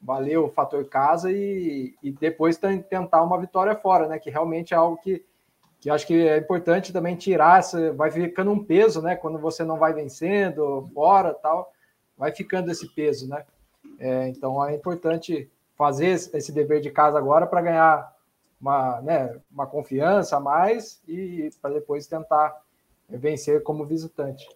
valer 0.00 0.38
o 0.38 0.48
fator 0.48 0.84
casa 0.84 1.32
e, 1.32 1.96
e 2.00 2.12
depois 2.12 2.56
tentar 2.56 3.24
uma 3.24 3.40
vitória 3.40 3.74
fora, 3.74 4.06
né? 4.06 4.20
Que 4.20 4.30
realmente 4.30 4.72
é 4.72 4.76
algo 4.76 4.98
que, 4.98 5.24
que 5.80 5.90
acho 5.90 6.06
que 6.06 6.28
é 6.28 6.36
importante 6.36 6.92
também 6.92 7.16
tirar, 7.16 7.58
essa, 7.58 7.92
vai 7.94 8.08
ficando 8.12 8.52
um 8.52 8.64
peso, 8.64 9.02
né? 9.02 9.16
Quando 9.16 9.36
você 9.36 9.64
não 9.64 9.78
vai 9.78 9.92
vencendo 9.92 10.88
fora 10.94 11.34
tal 11.34 11.72
vai 12.18 12.32
ficando 12.32 12.70
esse 12.70 12.88
peso, 12.88 13.28
né? 13.28 13.44
É, 13.98 14.28
então 14.28 14.64
é 14.64 14.74
importante 14.74 15.50
fazer 15.76 16.08
esse 16.08 16.52
dever 16.52 16.80
de 16.80 16.90
casa 16.90 17.16
agora 17.16 17.46
para 17.46 17.62
ganhar 17.62 18.12
uma, 18.60 19.00
né, 19.00 19.38
uma 19.50 19.66
confiança 19.66 20.36
a 20.36 20.40
mais 20.40 21.00
e 21.06 21.48
para 21.62 21.74
depois 21.74 22.06
tentar 22.06 22.60
vencer 23.08 23.62
como 23.62 23.86
visitante. 23.86 24.46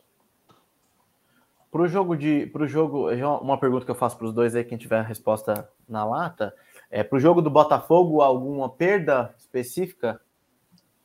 Para 1.71 1.83
o 1.83 1.89
jogo 1.89 2.15
de. 2.15 2.47
Pro 2.49 2.69
jogo, 2.69 3.09
uma 3.41 3.57
pergunta 3.57 3.85
que 3.87 3.91
eu 3.91 3.95
faço 3.95 4.19
para 4.19 4.27
os 4.27 4.35
dois 4.35 4.55
aí, 4.55 4.63
quem 4.63 4.77
tiver 4.77 4.99
a 4.99 5.03
resposta 5.03 5.67
na 5.89 6.05
lata. 6.05 6.55
É, 6.91 7.03
para 7.03 7.17
o 7.17 7.21
jogo 7.21 7.41
do 7.41 7.49
Botafogo, 7.49 8.21
alguma 8.21 8.69
perda 8.69 9.35
específica? 9.39 10.21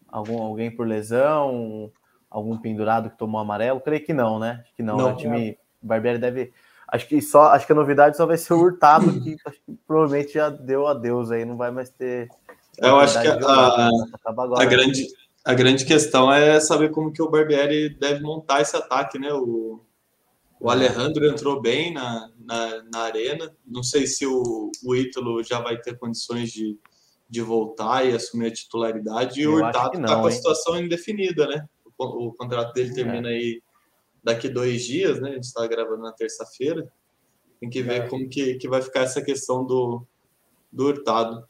Algum, 0.09 0.41
alguém 0.41 0.69
por 0.69 0.85
lesão? 0.85 1.89
Algum 2.29 2.57
pendurado 2.57 3.09
que 3.09 3.17
tomou 3.17 3.39
amarelo? 3.39 3.79
Creio 3.79 4.03
que 4.03 4.13
não, 4.13 4.37
né? 4.39 4.65
Que 4.75 4.83
não. 4.83 4.97
não. 4.97 5.05
Né? 5.07 5.13
O 5.13 5.15
time 5.15 5.57
o 5.81 5.87
Barbieri 5.87 6.19
deve. 6.19 6.53
Acho 6.87 7.07
que 7.07 7.21
só, 7.21 7.49
acho 7.51 7.65
que 7.65 7.71
a 7.73 7.75
novidade 7.75 8.15
só 8.15 8.25
vai 8.25 8.37
ser 8.37 8.53
o 8.53 8.59
Hurtado, 8.59 9.19
que, 9.21 9.35
que 9.65 9.77
provavelmente 9.85 10.33
já 10.33 10.49
deu 10.49 10.87
adeus 10.87 11.31
aí, 11.31 11.43
não 11.43 11.57
vai 11.57 11.71
mais 11.71 11.89
ter. 11.89 12.29
Eu 12.77 12.97
acho 12.97 13.19
que 13.19 13.27
a, 13.27 13.33
a, 13.33 13.89
a, 14.61 14.65
grande, 14.65 15.07
a 15.43 15.53
grande 15.53 15.83
questão 15.83 16.31
é 16.31 16.59
saber 16.59 16.91
como 16.91 17.11
que 17.11 17.21
o 17.21 17.29
Barbieri 17.29 17.89
deve 17.89 18.21
montar 18.21 18.61
esse 18.61 18.75
ataque, 18.75 19.17
né? 19.17 19.33
O, 19.33 19.81
o 20.59 20.69
Alejandro 20.69 21.27
entrou 21.27 21.61
bem 21.61 21.93
na, 21.93 22.29
na, 22.39 22.83
na 22.91 22.99
arena. 23.01 23.51
Não 23.65 23.83
sei 23.83 24.07
se 24.07 24.25
o, 24.25 24.71
o 24.83 24.95
Ítalo 24.95 25.43
já 25.43 25.59
vai 25.59 25.77
ter 25.77 25.97
condições 25.97 26.51
de, 26.51 26.77
de 27.29 27.41
voltar 27.41 28.05
e 28.05 28.15
assumir 28.15 28.47
a 28.47 28.53
titularidade. 28.53 29.39
E 29.39 29.43
Eu 29.43 29.53
o 29.53 29.55
Hurtado 29.55 29.99
está 29.99 30.19
com 30.19 30.27
a 30.27 30.31
situação 30.31 30.79
indefinida, 30.79 31.47
né? 31.47 31.65
O, 31.97 32.27
o 32.27 32.33
contrato 32.33 32.73
dele 32.73 32.91
é. 32.91 32.93
termina 32.93 33.29
é. 33.29 33.33
aí 33.33 33.61
daqui 34.23 34.49
dois 34.49 34.83
dias, 34.83 35.19
né? 35.19 35.29
A 35.29 35.33
gente 35.33 35.43
está 35.43 35.65
gravando 35.67 36.01
na 36.01 36.11
terça-feira. 36.11 36.87
Tem 37.59 37.69
que 37.69 37.81
ver 37.81 38.01
é. 38.01 38.07
como 38.07 38.27
que, 38.29 38.55
que 38.55 38.67
vai 38.67 38.81
ficar 38.81 39.01
essa 39.01 39.21
questão 39.21 39.65
do, 39.65 40.05
do 40.71 40.85
Hurtado. 40.85 41.47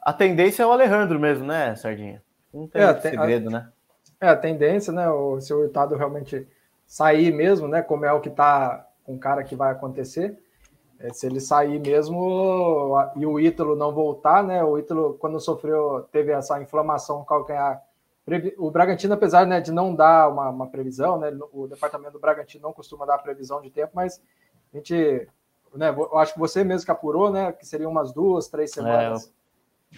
A 0.00 0.12
tendência 0.12 0.62
é 0.62 0.66
o 0.66 0.72
Alejandro 0.72 1.18
mesmo, 1.18 1.44
né, 1.44 1.74
Sardinha? 1.74 2.22
Não 2.52 2.66
tem 2.66 2.82
é, 2.82 3.00
segredo, 3.00 3.48
a, 3.48 3.52
né? 3.52 3.72
É, 4.20 4.28
a 4.28 4.36
tendência, 4.36 4.92
né? 4.92 5.08
O, 5.08 5.40
se 5.40 5.52
o 5.52 5.60
Hurtado 5.60 5.96
realmente 5.96 6.46
sair 6.86 7.32
mesmo, 7.32 7.68
né? 7.68 7.82
Como 7.82 8.04
é 8.04 8.12
o 8.12 8.20
que 8.20 8.30
tá 8.30 8.86
com 9.04 9.14
o 9.14 9.18
cara 9.18 9.44
que 9.44 9.54
vai 9.54 9.72
acontecer. 9.72 10.38
É, 10.98 11.12
se 11.12 11.26
ele 11.26 11.40
sair 11.40 11.78
mesmo 11.78 12.94
e 13.16 13.26
o 13.26 13.38
Ítalo 13.38 13.76
não 13.76 13.92
voltar, 13.92 14.42
né? 14.42 14.64
O 14.64 14.78
Ítalo, 14.78 15.14
quando 15.14 15.38
sofreu, 15.38 16.08
teve 16.10 16.32
essa 16.32 16.60
inflamação 16.60 17.24
calcanhar 17.24 17.82
o 18.58 18.70
Bragantino, 18.70 19.14
apesar 19.14 19.46
né, 19.46 19.60
de 19.60 19.70
não 19.70 19.94
dar 19.94 20.28
uma, 20.28 20.50
uma, 20.50 20.66
previsão, 20.66 21.18
né, 21.18 21.30
o 21.52 21.68
departamento 21.68 22.14
do 22.14 22.18
Bragantino 22.18 22.64
não 22.64 22.72
costuma 22.72 23.06
dar 23.06 23.18
previsão 23.18 23.60
de 23.60 23.70
tempo, 23.70 23.92
mas 23.94 24.20
a 24.74 24.76
gente, 24.76 25.28
né, 25.72 25.90
eu 25.90 26.18
acho 26.18 26.32
que 26.32 26.38
você 26.38 26.64
mesmo 26.64 26.84
que 26.84 26.90
apurou, 26.90 27.30
né, 27.30 27.52
que 27.52 27.64
seriam 27.64 27.90
umas 27.90 28.12
duas, 28.12 28.48
três 28.48 28.72
semanas. 28.72 29.32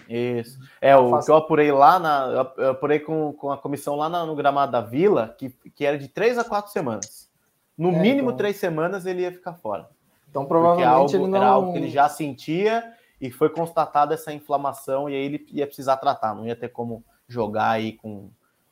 É, 0.07 0.41
isso. 0.41 0.59
É, 0.79 0.95
o 0.95 1.19
que 1.21 1.31
eu 1.31 1.37
apurei 1.37 1.73
lá, 1.73 1.99
na, 1.99 2.53
eu 2.59 2.71
apurei 2.71 3.01
com, 3.01 3.33
com 3.33 3.51
a 3.51 3.57
comissão 3.57 3.97
lá 3.97 4.11
no 4.11 4.37
gramado 4.37 4.73
da 4.73 4.83
Vila, 4.83 5.35
que, 5.39 5.49
que 5.75 5.87
era 5.87 5.97
de 5.97 6.09
três 6.09 6.37
a 6.37 6.45
quatro 6.45 6.71
semanas. 6.71 7.31
No 7.77 7.89
é, 7.91 7.99
mínimo 7.99 8.29
então... 8.29 8.37
três 8.37 8.57
semanas 8.57 9.07
ele 9.07 9.23
ia 9.23 9.33
ficar 9.33 9.55
fora. 9.55 9.89
Então 10.29 10.45
provavelmente 10.45 10.87
algo, 10.87 11.17
ele 11.17 11.27
não... 11.27 11.39
Era 11.39 11.47
algo 11.47 11.73
que 11.73 11.79
ele 11.79 11.89
já 11.89 12.07
sentia 12.11 12.93
e 13.19 13.31
foi 13.31 13.49
constatada 13.49 14.13
essa 14.13 14.33
inflamação 14.35 15.09
e 15.09 15.15
aí 15.15 15.25
ele 15.25 15.47
ia 15.51 15.67
precisar 15.67 15.97
tratar, 15.97 16.35
não 16.35 16.47
ia 16.47 16.55
ter 16.55 16.69
como 16.69 17.03
jogar 17.29 17.71
aí 17.71 17.93
com 17.93 18.31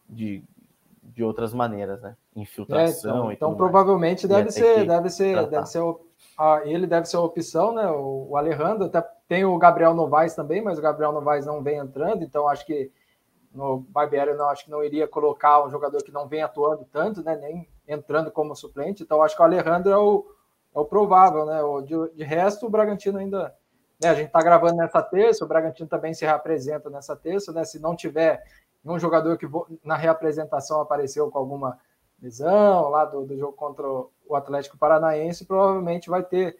de, 0.09 0.43
de 1.03 1.23
outras 1.23 1.53
maneiras, 1.53 2.01
né? 2.01 2.17
Infiltração. 2.35 3.11
É, 3.11 3.17
então, 3.17 3.33
então 3.33 3.55
provavelmente 3.55 4.27
deve 4.27 4.51
ser, 4.51 4.87
deve 4.87 5.11
ser, 5.11 5.47
deve 5.49 5.67
ser, 5.67 5.83
ah, 6.39 6.61
ele 6.65 6.87
deve 6.87 7.07
ser 7.07 7.17
a 7.17 7.21
opção, 7.21 7.75
né? 7.75 7.87
O, 7.89 8.29
o, 8.31 8.37
Alejandro 8.37 8.87
até 8.87 9.03
tem 9.29 9.45
o 9.45 9.59
Gabriel 9.59 9.95
Novaes 9.95 10.35
também, 10.35 10.63
mas 10.63 10.79
o 10.79 10.83
Gabriel 10.83 11.13
Novaes 11.13 11.47
não 11.47 11.63
vem 11.63 11.79
entrando, 11.79 12.23
então 12.23 12.49
acho 12.49 12.65
que 12.65 12.91
no 13.55 13.79
Barbieri 13.79 14.35
não 14.35 14.49
acho 14.49 14.65
que 14.65 14.71
não 14.71 14.85
iria 14.85 15.09
colocar 15.09 15.65
um 15.65 15.71
jogador 15.71 16.03
que 16.03 16.13
não 16.13 16.29
vem 16.29 16.43
atuando 16.43 16.87
tanto, 16.93 17.23
né? 17.23 17.37
Nem 17.37 17.69
entrando 17.89 18.31
como 18.31 18.55
suplente. 18.55 19.03
Então 19.03 19.23
acho 19.23 19.35
que 19.35 19.41
o 19.41 19.45
Alejandro 19.45 19.91
é 19.91 19.97
o, 19.97 20.27
é 20.75 20.79
o 20.79 20.85
provável, 20.85 21.47
né? 21.47 21.63
O, 21.63 21.81
de, 21.81 21.95
de 22.15 22.23
resto 22.23 22.67
o 22.67 22.71
Bragantino 22.71 23.19
ainda 23.19 23.55
né, 24.01 24.11
a 24.11 24.15
gente 24.15 24.27
está 24.27 24.43
gravando 24.43 24.77
nessa 24.77 25.03
terça, 25.03 25.45
o 25.45 25.49
Bragantino 25.49 25.89
também 25.89 26.13
se 26.13 26.25
reapresenta 26.25 26.91
nessa 26.91 27.17
terça, 27.17 27.53
né? 27.53 27.65
Se 27.65 27.79
não 27.79 27.97
tiver 27.97 28.43
um 28.85 28.99
jogador 28.99 29.37
que 29.37 29.49
na 29.83 29.97
reapresentação 29.97 30.81
apareceu 30.81 31.31
com 31.31 31.39
alguma 31.39 31.79
lesão 32.21 32.89
lá 32.89 33.05
do, 33.05 33.25
do 33.25 33.37
jogo 33.37 33.53
contra 33.53 33.87
o 33.87 34.35
Atlético 34.35 34.79
Paranaense, 34.79 35.45
provavelmente 35.45 36.09
vai 36.09 36.23
ter 36.23 36.59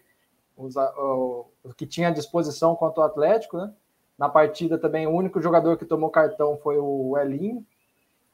os, 0.55 0.75
o, 0.75 1.45
o, 1.63 1.73
que 1.73 1.85
tinha 1.85 2.09
à 2.09 2.11
disposição 2.11 2.75
contra 2.75 3.01
o 3.01 3.05
Atlético, 3.05 3.57
né? 3.57 3.73
Na 4.17 4.27
partida 4.27 4.79
também, 4.79 5.05
o 5.05 5.11
único 5.11 5.39
jogador 5.39 5.77
que 5.77 5.85
tomou 5.85 6.09
cartão 6.09 6.57
foi 6.57 6.77
o 6.79 7.15
Elinho, 7.17 7.63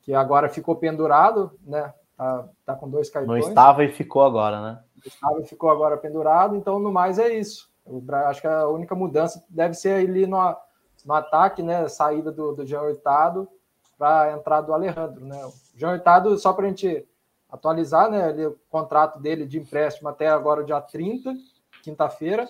que 0.02 0.14
agora 0.14 0.48
ficou 0.48 0.78
pendurado, 0.78 1.52
né? 1.62 1.94
Tá, 2.16 2.48
tá 2.66 2.76
com 2.76 2.90
dois 2.90 3.10
cartões. 3.10 3.44
Não 3.44 3.50
estava 3.50 3.84
e 3.84 3.92
ficou 3.92 4.24
agora, 4.24 4.62
né? 4.62 4.84
Estava 5.06 5.42
e 5.42 5.46
ficou 5.46 5.70
agora 5.70 5.98
pendurado, 5.98 6.56
então 6.56 6.80
no 6.80 6.92
mais 6.92 7.20
é 7.20 7.34
isso. 7.34 7.73
Acho 8.28 8.42
que 8.42 8.48
a 8.48 8.68
única 8.68 8.96
mudança 8.96 9.44
deve 9.50 9.74
ser 9.74 10.08
ali 10.08 10.26
no, 10.26 10.56
no 11.06 11.14
ataque, 11.14 11.62
né? 11.62 11.88
Saída 11.88 12.32
do, 12.32 12.54
do 12.54 12.66
Jean 12.66 12.82
Hurtado 12.82 13.48
para 13.98 14.24
a 14.24 14.34
entrada 14.34 14.68
do 14.68 14.74
Alejandro, 14.74 15.26
né? 15.26 15.46
O 15.46 15.54
Jean 15.76 15.94
Hurtado, 15.94 16.38
só 16.38 16.54
para 16.54 16.66
a 16.66 16.70
gente 16.70 17.06
atualizar, 17.50 18.10
né? 18.10 18.24
Ali, 18.24 18.46
o 18.46 18.58
contrato 18.70 19.20
dele 19.20 19.46
de 19.46 19.60
empréstimo 19.60 20.10
até 20.10 20.28
agora, 20.28 20.64
dia 20.64 20.82
30, 20.82 21.34
quinta-feira. 21.84 22.48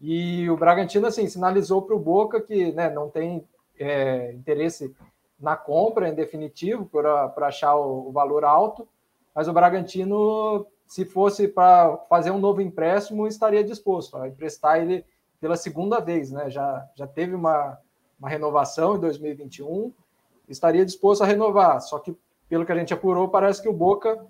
E 0.00 0.48
o 0.48 0.56
Bragantino, 0.56 1.06
assim, 1.06 1.28
sinalizou 1.28 1.82
para 1.82 1.94
o 1.94 1.98
Boca 1.98 2.40
que 2.40 2.72
né, 2.72 2.88
não 2.88 3.10
tem 3.10 3.44
é, 3.78 4.32
interesse 4.32 4.94
na 5.38 5.56
compra, 5.56 6.08
em 6.08 6.14
definitivo, 6.14 6.86
para 6.86 7.32
achar 7.46 7.76
o, 7.76 8.08
o, 8.08 8.12
valor 8.12 8.44
alto, 8.44 8.88
mas 9.34 9.48
o 9.48 9.52
Bragantino, 9.52 10.66
se 10.88 11.04
fosse 11.04 11.46
para 11.46 11.98
fazer 12.08 12.30
um 12.30 12.38
novo 12.38 12.62
empréstimo, 12.62 13.26
estaria 13.26 13.62
disposto 13.62 14.16
a 14.16 14.26
emprestar 14.26 14.80
ele 14.80 15.04
pela 15.38 15.54
segunda 15.54 16.00
vez, 16.00 16.30
né? 16.32 16.48
Já, 16.48 16.88
já 16.96 17.06
teve 17.06 17.34
uma, 17.34 17.78
uma 18.18 18.28
renovação 18.28 18.96
em 18.96 19.00
2021, 19.00 19.92
estaria 20.48 20.86
disposto 20.86 21.22
a 21.22 21.26
renovar, 21.26 21.80
só 21.82 21.98
que, 21.98 22.16
pelo 22.48 22.64
que 22.64 22.72
a 22.72 22.76
gente 22.76 22.94
apurou, 22.94 23.28
parece 23.28 23.60
que 23.60 23.68
o 23.68 23.72
Boca 23.72 24.26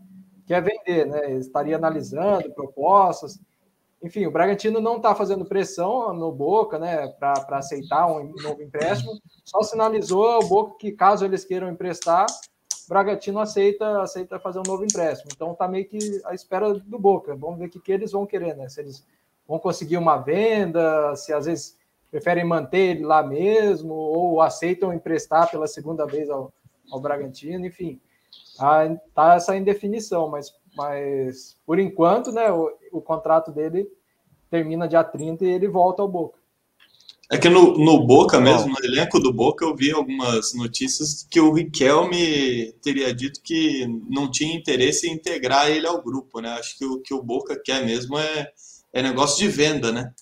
quer 0.47 0.61
vender, 0.61 1.07
né? 1.07 1.33
Estaria 1.35 1.77
analisando 1.77 2.53
propostas, 2.53 3.41
enfim, 4.03 4.27
o 4.27 4.31
Bragantino 4.31 4.81
não 4.81 4.97
está 4.97 5.15
fazendo 5.15 5.45
pressão 5.45 6.13
no 6.13 6.31
Boca, 6.31 6.79
né, 6.79 7.09
para 7.19 7.59
aceitar 7.59 8.07
um 8.07 8.33
novo 8.43 8.63
empréstimo. 8.63 9.13
Só 9.45 9.63
sinalizou 9.63 10.27
ao 10.27 10.47
Boca 10.47 10.77
que 10.79 10.93
caso 10.93 11.25
eles 11.25 11.45
queiram 11.45 11.69
emprestar, 11.69 12.27
Bragantino 12.89 13.39
aceita, 13.39 14.03
aceita 14.03 14.39
fazer 14.39 14.61
um 14.61 14.67
novo 14.67 14.85
empréstimo. 14.85 15.31
Então 15.35 15.53
está 15.53 15.69
meio 15.69 15.87
que 15.87 15.99
à 16.25 16.35
espera 16.35 16.73
do 16.75 16.99
Boca. 16.99 17.35
Vamos 17.37 17.59
ver 17.59 17.67
o 17.67 17.71
que, 17.71 17.81
que 17.81 17.93
eles 17.93 18.13
vão 18.13 18.27
querer, 18.27 18.57
né? 18.57 18.69
Se 18.69 18.81
eles 18.81 19.07
vão 19.47 19.59
conseguir 19.59 19.97
uma 19.97 20.17
venda, 20.17 21.15
se 21.17 21.33
às 21.33 21.47
vezes 21.47 21.77
preferem 22.11 22.45
manter 22.45 22.97
ele 22.97 23.05
lá 23.05 23.23
mesmo, 23.23 23.93
ou 23.93 24.41
aceitam 24.41 24.93
emprestar 24.93 25.51
pela 25.51 25.67
segunda 25.67 26.07
vez 26.07 26.31
ao, 26.31 26.53
ao 26.91 27.01
Bragantino, 27.01 27.67
enfim. 27.67 28.01
Tá, 28.57 28.97
tá 29.15 29.35
essa 29.35 29.57
indefinição, 29.57 30.29
mas 30.29 30.53
mas, 30.79 31.57
por 31.67 31.81
enquanto, 31.81 32.31
né, 32.31 32.53
o, 32.53 32.73
o 32.93 33.01
contrato 33.01 33.51
dele 33.51 33.91
termina 34.49 34.87
dia 34.87 35.03
30 35.03 35.45
e 35.45 35.49
ele 35.49 35.67
volta 35.67 36.03
ao 36.03 36.09
Boca. 36.09 36.38
É 37.31 37.37
que 37.37 37.49
no, 37.51 37.77
no 37.77 38.07
Boca 38.07 38.41
mesmo, 38.41 38.73
no 38.73 38.85
elenco 38.85 39.21
do 39.21 39.31
Boca, 39.31 39.63
eu 39.63 39.77
vi 39.77 39.93
algumas 39.93 40.55
notícias 40.55 41.27
que 41.31 41.39
o 41.39 41.53
Riquelme 41.53 42.73
teria 42.83 43.15
dito 43.15 43.43
que 43.43 43.87
não 44.09 44.31
tinha 44.31 44.57
interesse 44.57 45.07
em 45.07 45.13
integrar 45.13 45.69
ele 45.69 45.87
ao 45.87 46.03
grupo, 46.03 46.41
né? 46.41 46.51
Acho 46.55 46.79
que 46.79 46.87
o 46.87 47.01
que 47.01 47.13
o 47.13 47.23
Boca 47.23 47.61
quer 47.63 47.85
mesmo 47.85 48.19
é, 48.19 48.51
é 48.95 49.03
negócio 49.03 49.39
de 49.39 49.49
venda, 49.49 49.93
né? 49.93 50.15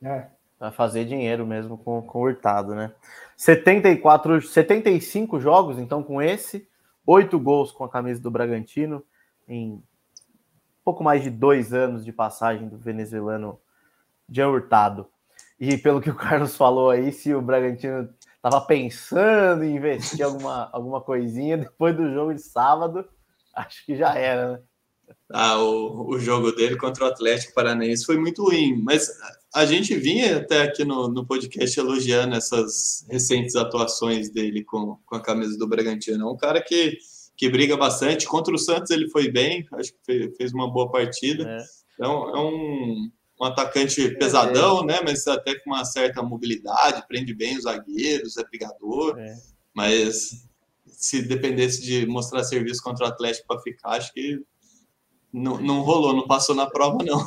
É. 0.00 0.26
Vai 0.60 0.70
fazer 0.70 1.06
dinheiro 1.06 1.44
mesmo 1.44 1.76
com, 1.76 2.00
com 2.02 2.20
o 2.20 2.22
Hurtado, 2.22 2.72
né? 2.72 2.92
74, 3.36 4.42
75 4.42 5.40
jogos, 5.40 5.78
então, 5.78 6.02
com 6.02 6.22
esse, 6.22 6.68
oito 7.04 7.38
gols 7.40 7.72
com 7.72 7.82
a 7.82 7.88
camisa 7.88 8.20
do 8.20 8.30
Bragantino, 8.30 9.02
em 9.48 9.82
pouco 10.84 11.02
mais 11.02 11.22
de 11.22 11.30
dois 11.30 11.72
anos 11.72 12.04
de 12.04 12.12
passagem 12.12 12.68
do 12.68 12.78
venezuelano 12.78 13.58
Jean 14.28 14.50
Hurtado. 14.50 15.08
E 15.60 15.76
pelo 15.76 16.00
que 16.00 16.10
o 16.10 16.16
Carlos 16.16 16.56
falou 16.56 16.90
aí, 16.90 17.12
se 17.12 17.34
o 17.34 17.42
Bragantino 17.42 18.08
estava 18.36 18.60
pensando 18.62 19.62
em 19.62 19.76
investir 19.76 20.24
alguma, 20.24 20.70
alguma 20.72 21.00
coisinha 21.00 21.58
depois 21.58 21.94
do 21.94 22.10
jogo 22.12 22.34
de 22.34 22.40
sábado, 22.40 23.04
acho 23.54 23.84
que 23.84 23.94
já 23.96 24.14
era, 24.14 24.52
né? 24.52 24.60
Ah, 25.32 25.58
o, 25.58 26.08
o 26.08 26.18
jogo 26.18 26.52
dele 26.52 26.76
contra 26.76 27.04
o 27.04 27.08
Atlético 27.08 27.52
Paranaense 27.52 28.06
foi 28.06 28.16
muito 28.16 28.44
ruim, 28.44 28.80
mas 28.82 29.10
a 29.54 29.66
gente 29.66 29.94
vinha 29.96 30.38
até 30.38 30.62
aqui 30.62 30.84
no, 30.84 31.08
no 31.08 31.26
podcast 31.26 31.78
elogiando 31.78 32.36
essas 32.36 33.04
recentes 33.10 33.56
atuações 33.56 34.30
dele 34.30 34.64
com, 34.64 34.96
com 35.04 35.16
a 35.16 35.22
camisa 35.22 35.58
do 35.58 35.68
Bragantino. 35.68 36.28
É 36.28 36.30
um 36.30 36.36
cara 36.36 36.62
que 36.62 36.96
que 37.40 37.48
briga 37.48 37.74
bastante. 37.74 38.26
Contra 38.26 38.54
o 38.54 38.58
Santos 38.58 38.90
ele 38.90 39.08
foi 39.08 39.30
bem, 39.30 39.66
acho 39.72 39.94
que 40.04 40.30
fez 40.36 40.52
uma 40.52 40.70
boa 40.70 40.90
partida. 40.90 41.48
É. 41.48 41.64
Então 41.94 42.28
é 42.28 42.38
um, 42.38 43.10
um 43.40 43.44
atacante 43.44 44.10
pesadão, 44.16 44.82
é. 44.82 44.86
né? 44.86 45.00
Mas 45.04 45.26
até 45.26 45.58
com 45.58 45.70
uma 45.70 45.84
certa 45.84 46.22
mobilidade, 46.22 47.06
prende 47.08 47.34
bem 47.34 47.56
os 47.56 47.64
zagueiros, 47.64 48.36
é 48.36 48.44
brigador. 48.44 49.18
É. 49.18 49.34
Mas 49.74 50.46
se 50.86 51.22
dependesse 51.22 51.82
de 51.82 52.06
mostrar 52.06 52.44
serviço 52.44 52.82
contra 52.82 53.06
o 53.06 53.08
Atlético 53.08 53.46
para 53.46 53.60
ficar, 53.60 53.90
acho 53.90 54.12
que 54.12 54.44
não, 55.32 55.58
não 55.60 55.80
rolou, 55.80 56.14
não 56.14 56.26
passou 56.26 56.54
na 56.54 56.68
prova, 56.68 56.98
não. 57.02 57.26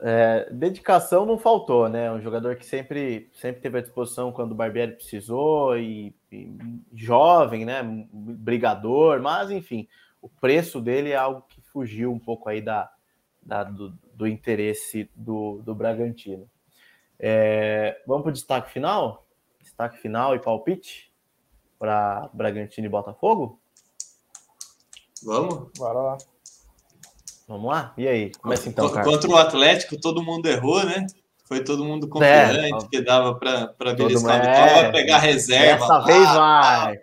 É, 0.00 0.50
dedicação 0.52 1.24
não 1.24 1.38
faltou, 1.38 1.88
né? 1.88 2.12
Um 2.12 2.20
jogador 2.20 2.56
que 2.56 2.66
sempre, 2.66 3.30
sempre 3.32 3.62
teve 3.62 3.78
à 3.78 3.80
disposição 3.80 4.32
quando 4.32 4.52
o 4.52 4.54
Barbieri 4.54 4.92
precisou 4.92 5.78
e, 5.78 6.14
e, 6.30 6.52
jovem, 6.92 7.64
né? 7.64 7.80
Brigador, 8.12 9.22
mas 9.22 9.50
enfim, 9.50 9.88
o 10.20 10.28
preço 10.28 10.80
dele 10.80 11.10
é 11.10 11.16
algo 11.16 11.44
que 11.48 11.60
fugiu 11.62 12.12
um 12.12 12.18
pouco 12.18 12.48
aí 12.48 12.60
da, 12.60 12.90
da 13.42 13.64
do, 13.64 13.96
do, 14.14 14.26
interesse 14.26 15.10
do, 15.14 15.60
do 15.62 15.74
Bragantino. 15.74 16.48
É, 17.18 18.00
vamos 18.06 18.22
para 18.22 18.30
o 18.30 18.32
destaque 18.32 18.70
final? 18.72 19.26
Destaque 19.60 19.98
final 19.98 20.34
e 20.34 20.38
palpite 20.38 21.12
para 21.78 22.28
Bragantino 22.32 22.86
e 22.86 22.90
Botafogo? 22.90 23.60
Vamos? 25.22 25.70
Bora 25.76 25.98
lá. 26.00 26.18
Vamos 27.46 27.70
lá? 27.70 27.94
E 27.96 28.08
aí? 28.08 28.32
Começa 28.34 28.68
então, 28.68 28.90
cara. 28.90 29.04
Contra 29.04 29.30
o 29.30 29.36
Atlético, 29.36 30.00
todo 30.00 30.22
mundo 30.22 30.46
errou, 30.46 30.84
né? 30.84 31.06
Foi 31.44 31.62
todo 31.62 31.84
mundo 31.84 32.08
confiante 32.08 32.84
é, 32.84 32.88
que 32.88 33.02
dava 33.02 33.34
para 33.34 33.94
beliscar 33.94 34.44
é, 34.44 34.82
vai 34.82 34.92
pegar 34.92 35.18
reserva. 35.18 35.86
Dessa 35.86 36.00
vez 36.00 36.24
vai. 36.24 37.00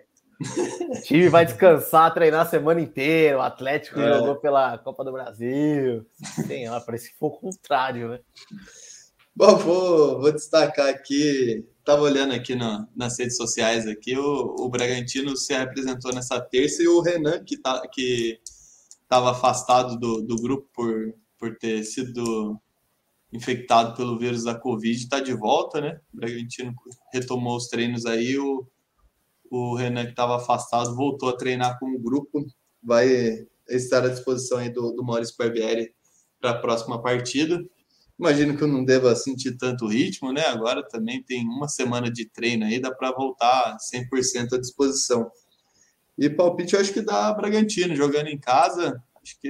O 0.90 1.02
time 1.02 1.28
vai 1.28 1.44
descansar, 1.44 2.12
treinar 2.12 2.42
a 2.46 2.50
semana 2.50 2.80
inteira. 2.80 3.38
O 3.38 3.42
Atlético 3.42 4.00
é. 4.00 4.18
jogou 4.18 4.36
pela 4.36 4.78
Copa 4.78 5.04
do 5.04 5.12
Brasil. 5.12 6.06
Tem, 6.46 6.68
ó, 6.68 6.80
parece 6.80 7.10
que 7.10 7.18
foi 7.18 7.28
o 7.28 7.32
contrário, 7.32 8.08
né? 8.08 8.20
Bom, 9.34 9.56
vou, 9.56 10.20
vou 10.20 10.32
destacar 10.32 10.88
aqui. 10.88 11.66
Estava 11.78 12.02
olhando 12.02 12.34
aqui 12.34 12.54
no, 12.54 12.86
nas 12.94 13.18
redes 13.18 13.36
sociais 13.36 13.86
aqui, 13.88 14.16
o, 14.16 14.54
o 14.60 14.68
Bragantino 14.68 15.36
se 15.36 15.52
apresentou 15.52 16.14
nessa 16.14 16.40
terça 16.40 16.80
e 16.82 16.86
o 16.86 17.00
Renan, 17.00 17.42
que, 17.42 17.56
tá, 17.56 17.82
que 17.88 18.38
estava 19.02 19.32
afastado 19.32 19.98
do, 19.98 20.22
do 20.22 20.36
grupo 20.36 20.68
por, 20.72 21.12
por 21.38 21.56
ter 21.58 21.82
sido 21.82 22.56
infectado 23.32 23.96
pelo 23.96 24.18
vírus 24.18 24.44
da 24.44 24.54
Covid, 24.54 24.96
está 24.96 25.18
de 25.18 25.32
volta, 25.32 25.80
né? 25.80 26.00
O 26.12 26.18
Bragantino 26.18 26.74
retomou 27.12 27.56
os 27.56 27.66
treinos 27.66 28.06
aí, 28.06 28.38
o, 28.38 28.66
o 29.52 29.74
Renan, 29.74 30.06
que 30.06 30.12
estava 30.12 30.36
afastado, 30.36 30.96
voltou 30.96 31.28
a 31.28 31.36
treinar 31.36 31.78
com 31.78 31.94
o 31.94 31.98
grupo, 31.98 32.46
vai 32.82 33.06
estar 33.68 34.02
à 34.02 34.08
disposição 34.08 34.56
aí 34.56 34.70
do, 34.70 34.92
do 34.92 35.04
Maurício 35.04 35.34
Barbieri 35.38 35.94
para 36.40 36.52
a 36.52 36.58
próxima 36.58 37.02
partida. 37.02 37.62
Imagino 38.18 38.56
que 38.56 38.62
eu 38.62 38.68
não 38.68 38.82
deva 38.82 39.14
sentir 39.14 39.58
tanto 39.58 39.86
ritmo, 39.86 40.32
né? 40.32 40.46
Agora 40.46 40.82
também 40.88 41.22
tem 41.22 41.46
uma 41.46 41.68
semana 41.68 42.10
de 42.10 42.24
treino 42.30 42.64
aí, 42.64 42.80
dá 42.80 42.90
para 42.90 43.12
voltar 43.12 43.76
100% 43.76 44.54
à 44.54 44.58
disposição. 44.58 45.30
E 46.16 46.30
palpite 46.30 46.72
eu 46.72 46.80
acho 46.80 46.92
que 46.92 47.02
dá 47.02 47.30
Bragantino, 47.34 47.94
jogando 47.94 48.28
em 48.28 48.38
casa. 48.38 49.02
Acho 49.22 49.38
que 49.38 49.48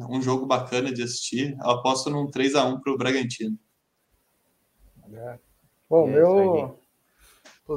é 0.00 0.06
um 0.06 0.22
jogo 0.22 0.46
bacana 0.46 0.90
de 0.90 1.02
assistir. 1.02 1.54
Eu 1.60 1.70
aposto 1.70 2.08
num 2.08 2.30
3 2.30 2.54
a 2.54 2.64
1 2.64 2.80
para 2.80 2.92
o 2.92 2.96
Bragantino. 2.96 3.58
É. 5.12 5.38
Bom, 5.90 6.08
é 6.08 6.12
meu. 6.12 6.85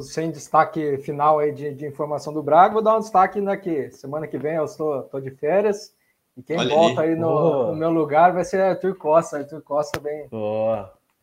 Sem 0.02 0.30
destaque 0.30 0.98
final 1.00 1.40
aí 1.40 1.52
de, 1.52 1.74
de, 1.74 1.86
informação 1.86 2.32
do 2.32 2.44
Braga, 2.44 2.74
vou 2.74 2.84
dar 2.84 2.96
um 2.96 3.00
destaque 3.00 3.42
que 3.58 3.90
Semana 3.92 4.28
que 4.28 4.38
vem 4.38 4.56
eu 4.56 4.66
estou, 4.66 5.02
estou 5.02 5.20
de 5.20 5.32
férias. 5.32 5.94
E 6.38 6.44
quem 6.44 6.58
Olha 6.58 6.70
volta 6.70 7.02
aí, 7.02 7.10
aí 7.10 7.16
no, 7.16 7.68
no, 7.68 7.76
meu 7.76 7.90
lugar 7.90 8.32
vai 8.32 8.46
ser 8.46 8.62
Arthur 8.62 8.96
Costa. 8.96 9.38
Arthur 9.38 9.62
Costa 9.64 10.00
bem, 10.00 10.30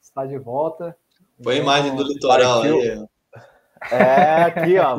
está 0.02 0.26
de 0.26 0.36
volta. 0.36 0.96
Põe 1.42 1.56
a 1.56 1.58
imagem 1.58 1.94
do 1.94 2.02
litoral 2.02 2.62
aí. 2.62 3.06
É, 3.92 4.42
aqui, 4.42 4.78
ó. 4.78 4.96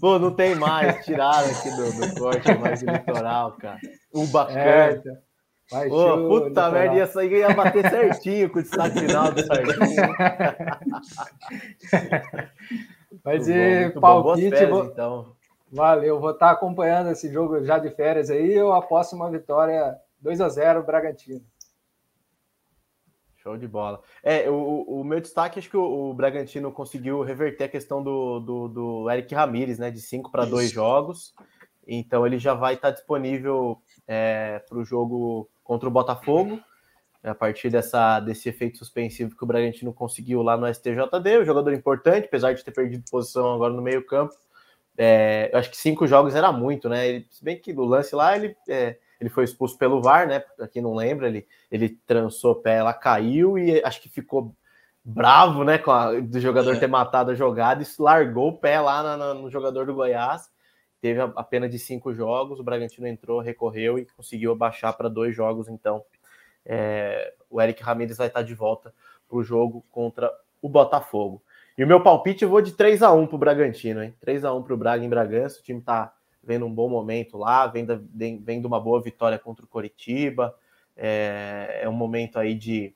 Pô, 0.00 0.18
não 0.18 0.30
tem 0.30 0.54
mais. 0.54 1.04
Tiraram 1.04 1.50
aqui 1.50 1.70
do, 1.70 1.92
do 1.92 2.20
corte 2.20 2.54
mais 2.54 2.80
do 2.80 2.90
litoral, 2.90 3.52
cara. 3.52 3.78
O 4.12 4.26
bacana. 4.26 4.60
É, 4.60 4.92
então. 4.92 5.27
Vai, 5.70 5.88
Ô, 5.88 6.28
puta 6.28 6.70
merda, 6.70 6.96
ia 6.96 7.06
sair 7.06 7.30
ia 7.30 7.54
bater 7.54 7.90
certinho 7.90 8.48
com 8.48 8.58
o 8.58 8.62
destaque 8.62 9.00
final 9.00 9.30
do 9.30 9.44
Sardinha. 9.44 10.16
Mas 13.22 13.46
e 13.48 13.90
palpite. 14.00 14.50
Férias, 14.50 14.70
vou... 14.70 14.84
então. 14.86 15.36
Valeu, 15.70 16.18
vou 16.18 16.30
estar 16.30 16.50
acompanhando 16.50 17.10
esse 17.10 17.30
jogo 17.30 17.62
já 17.62 17.78
de 17.78 17.90
férias 17.90 18.30
aí. 18.30 18.52
Eu 18.52 18.72
aposto 18.72 19.14
uma 19.14 19.30
vitória 19.30 19.94
2 20.20 20.40
a 20.40 20.48
0 20.48 20.82
Bragantino. 20.82 21.44
Show 23.36 23.58
de 23.58 23.68
bola. 23.68 24.00
É, 24.22 24.48
o, 24.48 24.82
o 24.82 25.04
meu 25.04 25.20
destaque, 25.20 25.58
acho 25.58 25.68
que 25.68 25.76
o, 25.76 26.10
o 26.10 26.14
Bragantino 26.14 26.72
conseguiu 26.72 27.22
reverter 27.22 27.64
a 27.64 27.68
questão 27.68 28.02
do, 28.02 28.40
do, 28.40 28.68
do 28.68 29.10
Eric 29.10 29.34
Ramires, 29.34 29.78
né? 29.78 29.90
De 29.90 30.00
cinco 30.00 30.30
para 30.30 30.46
dois 30.46 30.70
jogos. 30.70 31.34
então 31.86 32.26
ele 32.26 32.38
já 32.38 32.54
vai 32.54 32.74
estar 32.74 32.90
disponível 32.90 33.82
é, 34.08 34.60
para 34.66 34.78
o 34.78 34.84
jogo 34.84 35.48
contra 35.62 35.86
o 35.86 35.92
Botafogo, 35.92 36.58
a 37.22 37.34
partir 37.34 37.68
dessa, 37.68 38.20
desse 38.20 38.48
efeito 38.48 38.78
suspensivo 38.78 39.36
que 39.36 39.44
o 39.44 39.46
Bragantino 39.46 39.92
conseguiu 39.92 40.42
lá 40.42 40.56
no 40.56 40.72
STJD, 40.72 41.40
um 41.42 41.44
jogador 41.44 41.74
importante, 41.74 42.24
apesar 42.24 42.54
de 42.54 42.64
ter 42.64 42.70
perdido 42.70 43.04
posição 43.10 43.54
agora 43.54 43.74
no 43.74 43.82
meio 43.82 44.04
campo, 44.06 44.34
é, 44.96 45.50
eu 45.52 45.58
acho 45.58 45.70
que 45.70 45.76
cinco 45.76 46.08
jogos 46.08 46.34
era 46.34 46.50
muito, 46.50 46.88
né? 46.88 47.06
Ele, 47.06 47.26
se 47.30 47.44
bem 47.44 47.56
que 47.56 47.72
no 47.72 47.84
lance 47.84 48.16
lá 48.16 48.36
ele, 48.36 48.56
é, 48.68 48.96
ele 49.20 49.30
foi 49.30 49.44
expulso 49.44 49.78
pelo 49.78 50.02
VAR, 50.02 50.26
né? 50.26 50.40
Pra 50.40 50.66
quem 50.66 50.82
não 50.82 50.94
lembra, 50.94 51.28
ele, 51.28 51.46
ele 51.70 51.90
trançou 52.04 52.52
o 52.52 52.56
pé, 52.56 52.78
ela 52.78 52.92
caiu 52.92 53.56
e 53.56 53.80
acho 53.84 54.00
que 54.00 54.08
ficou 54.08 54.52
bravo, 55.04 55.62
né? 55.62 55.78
Com 55.78 55.92
a, 55.92 56.18
do 56.18 56.40
jogador 56.40 56.74
é. 56.74 56.80
ter 56.80 56.88
matado 56.88 57.30
a 57.30 57.34
jogada 57.34 57.82
e 57.82 58.02
largou 58.02 58.48
o 58.48 58.58
pé 58.58 58.80
lá 58.80 59.02
na, 59.02 59.16
na, 59.16 59.34
no 59.34 59.48
jogador 59.48 59.86
do 59.86 59.94
Goiás. 59.94 60.50
Teve 61.00 61.20
a, 61.20 61.44
pena 61.44 61.68
de 61.68 61.78
cinco 61.78 62.12
jogos, 62.12 62.58
o 62.58 62.64
Bragantino 62.64 63.06
entrou, 63.06 63.40
recorreu 63.40 63.98
e 63.98 64.06
conseguiu 64.06 64.52
abaixar 64.52 64.96
para 64.96 65.08
dois 65.08 65.34
jogos, 65.34 65.68
então 65.68 66.02
é, 66.66 67.32
o 67.48 67.60
Eric 67.60 67.82
Ramirez 67.82 68.16
vai 68.16 68.26
estar 68.26 68.42
de 68.42 68.54
volta 68.54 68.92
para 69.28 69.38
o 69.38 69.44
jogo 69.44 69.84
contra 69.90 70.32
o 70.60 70.68
Botafogo. 70.68 71.42
E 71.76 71.84
o 71.84 71.86
meu 71.86 72.02
palpite 72.02 72.42
eu 72.42 72.48
vou 72.48 72.60
de 72.60 72.72
3 72.72 73.02
a 73.04 73.12
1 73.12 73.28
para 73.28 73.36
o 73.36 73.38
Bragantino, 73.38 74.02
hein? 74.02 74.12
3 74.20 74.44
a 74.44 74.52
1 74.52 74.62
para 74.64 74.74
o 74.74 74.76
Braga 74.76 75.04
em 75.04 75.08
Bragança. 75.08 75.60
O 75.60 75.62
time 75.62 75.78
está 75.78 76.12
vendo 76.42 76.66
um 76.66 76.74
bom 76.74 76.88
momento 76.88 77.38
lá, 77.38 77.68
vendo, 77.68 78.04
vendo 78.12 78.66
uma 78.66 78.80
boa 78.80 79.00
vitória 79.00 79.38
contra 79.38 79.64
o 79.64 79.68
Coritiba. 79.68 80.52
É, 80.96 81.82
é 81.82 81.88
um 81.88 81.92
momento 81.92 82.36
aí 82.36 82.56
de, 82.56 82.92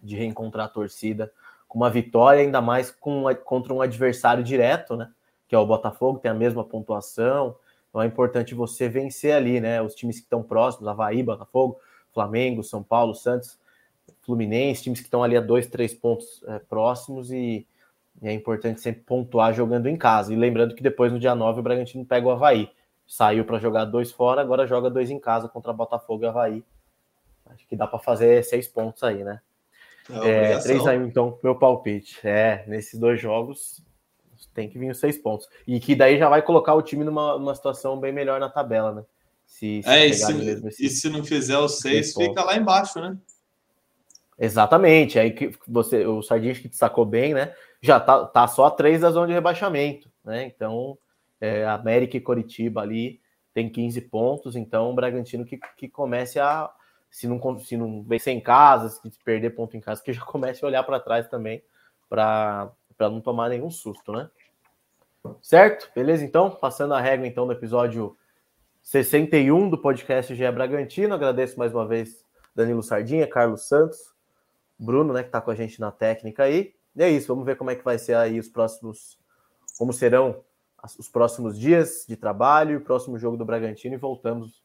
de 0.00 0.14
reencontrar 0.14 0.66
a 0.66 0.68
torcida 0.68 1.32
com 1.66 1.78
uma 1.78 1.90
vitória, 1.90 2.42
ainda 2.42 2.60
mais 2.60 2.92
com, 2.92 3.24
contra 3.44 3.74
um 3.74 3.80
adversário 3.80 4.44
direto, 4.44 4.96
né? 4.96 5.10
Que 5.48 5.54
é 5.54 5.58
o 5.58 5.66
Botafogo, 5.66 6.18
tem 6.18 6.30
a 6.30 6.34
mesma 6.34 6.64
pontuação. 6.64 7.56
Então 7.88 8.02
é 8.02 8.06
importante 8.06 8.54
você 8.54 8.88
vencer 8.88 9.32
ali, 9.32 9.60
né? 9.60 9.80
Os 9.80 9.94
times 9.94 10.16
que 10.16 10.24
estão 10.24 10.42
próximos, 10.42 10.86
Havaí, 10.88 11.22
Botafogo, 11.22 11.78
Flamengo, 12.12 12.62
São 12.62 12.82
Paulo, 12.82 13.14
Santos, 13.14 13.58
Fluminense, 14.22 14.82
times 14.82 15.00
que 15.00 15.06
estão 15.06 15.22
ali 15.22 15.36
a 15.36 15.40
dois, 15.40 15.66
três 15.66 15.94
pontos 15.94 16.42
é, 16.46 16.58
próximos 16.58 17.30
e, 17.30 17.66
e, 18.20 18.28
é 18.28 18.32
importante 18.32 18.80
sempre 18.80 19.02
pontuar 19.02 19.54
jogando 19.54 19.86
em 19.86 19.96
casa. 19.96 20.32
E 20.32 20.36
lembrando 20.36 20.74
que 20.74 20.82
depois, 20.82 21.12
no 21.12 21.18
dia 21.18 21.34
9, 21.34 21.60
o 21.60 21.62
Bragantino 21.62 22.04
pega 22.04 22.26
o 22.26 22.30
Havaí. 22.30 22.70
Saiu 23.06 23.44
para 23.44 23.58
jogar 23.58 23.84
dois 23.84 24.10
fora, 24.10 24.40
agora 24.40 24.66
joga 24.66 24.90
dois 24.90 25.10
em 25.10 25.18
casa 25.18 25.48
contra 25.48 25.72
Botafogo 25.72 26.24
e 26.24 26.26
Havaí. 26.26 26.64
Acho 27.46 27.66
que 27.68 27.76
dá 27.76 27.86
para 27.86 28.00
fazer 28.00 28.42
seis 28.44 28.66
pontos 28.66 29.02
aí, 29.04 29.22
né? 29.22 29.40
É, 30.10 30.52
é 30.52 30.58
3 30.58 30.86
aí, 30.86 30.98
então, 30.98 31.38
meu 31.42 31.54
palpite. 31.54 32.20
É, 32.26 32.64
nesses 32.66 32.98
dois 32.98 33.20
jogos 33.20 33.82
tem 34.54 34.68
que 34.68 34.78
vir 34.78 34.90
os 34.90 34.98
seis 34.98 35.16
pontos. 35.16 35.48
E 35.66 35.80
que 35.80 35.94
daí 35.94 36.18
já 36.18 36.28
vai 36.28 36.42
colocar 36.42 36.74
o 36.74 36.82
time 36.82 37.04
numa, 37.04 37.38
numa 37.38 37.54
situação 37.54 37.98
bem 37.98 38.12
melhor 38.12 38.40
na 38.40 38.48
tabela, 38.48 38.92
né? 38.92 39.04
Se, 39.46 39.82
se 39.82 39.88
é, 39.88 40.06
e 40.06 40.12
se, 40.14 40.84
e 40.84 40.88
se 40.88 41.08
não 41.08 41.24
fizer 41.24 41.58
os 41.58 41.78
seis, 41.78 42.12
fica 42.12 42.42
lá 42.42 42.56
embaixo, 42.56 43.00
né? 43.00 43.16
Exatamente. 44.38 45.18
Aí 45.18 45.30
que 45.30 45.52
você, 45.66 46.04
o 46.06 46.22
Sardinha 46.22 46.54
que 46.54 46.68
destacou 46.68 47.04
bem, 47.04 47.32
né? 47.32 47.54
Já 47.80 48.00
tá, 48.00 48.24
tá 48.26 48.46
só 48.48 48.66
a 48.66 48.70
três 48.70 49.00
da 49.00 49.10
zona 49.10 49.28
de 49.28 49.32
rebaixamento, 49.32 50.10
né? 50.24 50.44
Então, 50.44 50.98
é, 51.40 51.64
América 51.64 52.16
e 52.16 52.20
Coritiba 52.20 52.80
ali 52.82 53.20
tem 53.54 53.70
15 53.70 54.00
pontos, 54.02 54.56
então 54.56 54.90
o 54.90 54.94
Bragantino 54.94 55.44
que, 55.44 55.58
que 55.76 55.88
comece 55.88 56.38
a. 56.38 56.70
Se 57.10 57.26
não, 57.26 57.58
se 57.58 57.76
não 57.76 58.02
vencer 58.02 58.34
em 58.34 58.40
casa, 58.40 58.88
se 58.90 59.00
perder 59.24 59.50
ponto 59.50 59.76
em 59.76 59.80
casa, 59.80 60.02
que 60.02 60.12
já 60.12 60.20
comece 60.26 60.62
a 60.64 60.68
olhar 60.68 60.82
para 60.82 61.00
trás 61.00 61.28
também 61.28 61.62
para 62.08 62.70
não 62.98 63.20
tomar 63.20 63.48
nenhum 63.48 63.70
susto, 63.70 64.12
né? 64.12 64.30
Certo? 65.42 65.90
Beleza, 65.94 66.24
então? 66.24 66.50
Passando 66.50 66.94
a 66.94 67.00
régua, 67.00 67.26
então, 67.26 67.46
no 67.46 67.52
episódio 67.52 68.16
61 68.82 69.68
do 69.68 69.78
podcast 69.78 70.34
GE 70.34 70.50
Bragantino. 70.52 71.14
Agradeço 71.14 71.58
mais 71.58 71.74
uma 71.74 71.86
vez 71.86 72.24
Danilo 72.54 72.82
Sardinha, 72.82 73.26
Carlos 73.26 73.66
Santos, 73.66 74.14
Bruno, 74.78 75.12
né, 75.12 75.22
que 75.22 75.28
está 75.28 75.40
com 75.40 75.50
a 75.50 75.54
gente 75.54 75.80
na 75.80 75.90
técnica 75.90 76.44
aí. 76.44 76.74
E 76.94 77.02
é 77.02 77.10
isso, 77.10 77.26
vamos 77.26 77.44
ver 77.44 77.56
como 77.56 77.70
é 77.70 77.74
que 77.74 77.84
vai 77.84 77.98
ser 77.98 78.14
aí 78.14 78.38
os 78.38 78.48
próximos, 78.48 79.18
como 79.76 79.92
serão 79.92 80.42
os 80.98 81.08
próximos 81.08 81.58
dias 81.58 82.06
de 82.08 82.16
trabalho 82.16 82.72
e 82.72 82.76
o 82.76 82.80
próximo 82.80 83.18
jogo 83.18 83.36
do 83.36 83.44
Bragantino 83.44 83.94
e 83.94 83.98
voltamos 83.98 84.62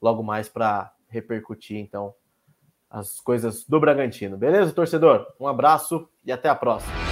logo 0.00 0.22
mais 0.22 0.48
para 0.48 0.92
repercutir 1.08 1.76
então 1.76 2.14
as 2.90 3.20
coisas 3.20 3.64
do 3.64 3.78
Bragantino. 3.78 4.36
Beleza, 4.36 4.72
torcedor? 4.72 5.26
Um 5.38 5.46
abraço 5.46 6.08
e 6.24 6.32
até 6.32 6.48
a 6.48 6.54
próxima. 6.54 7.07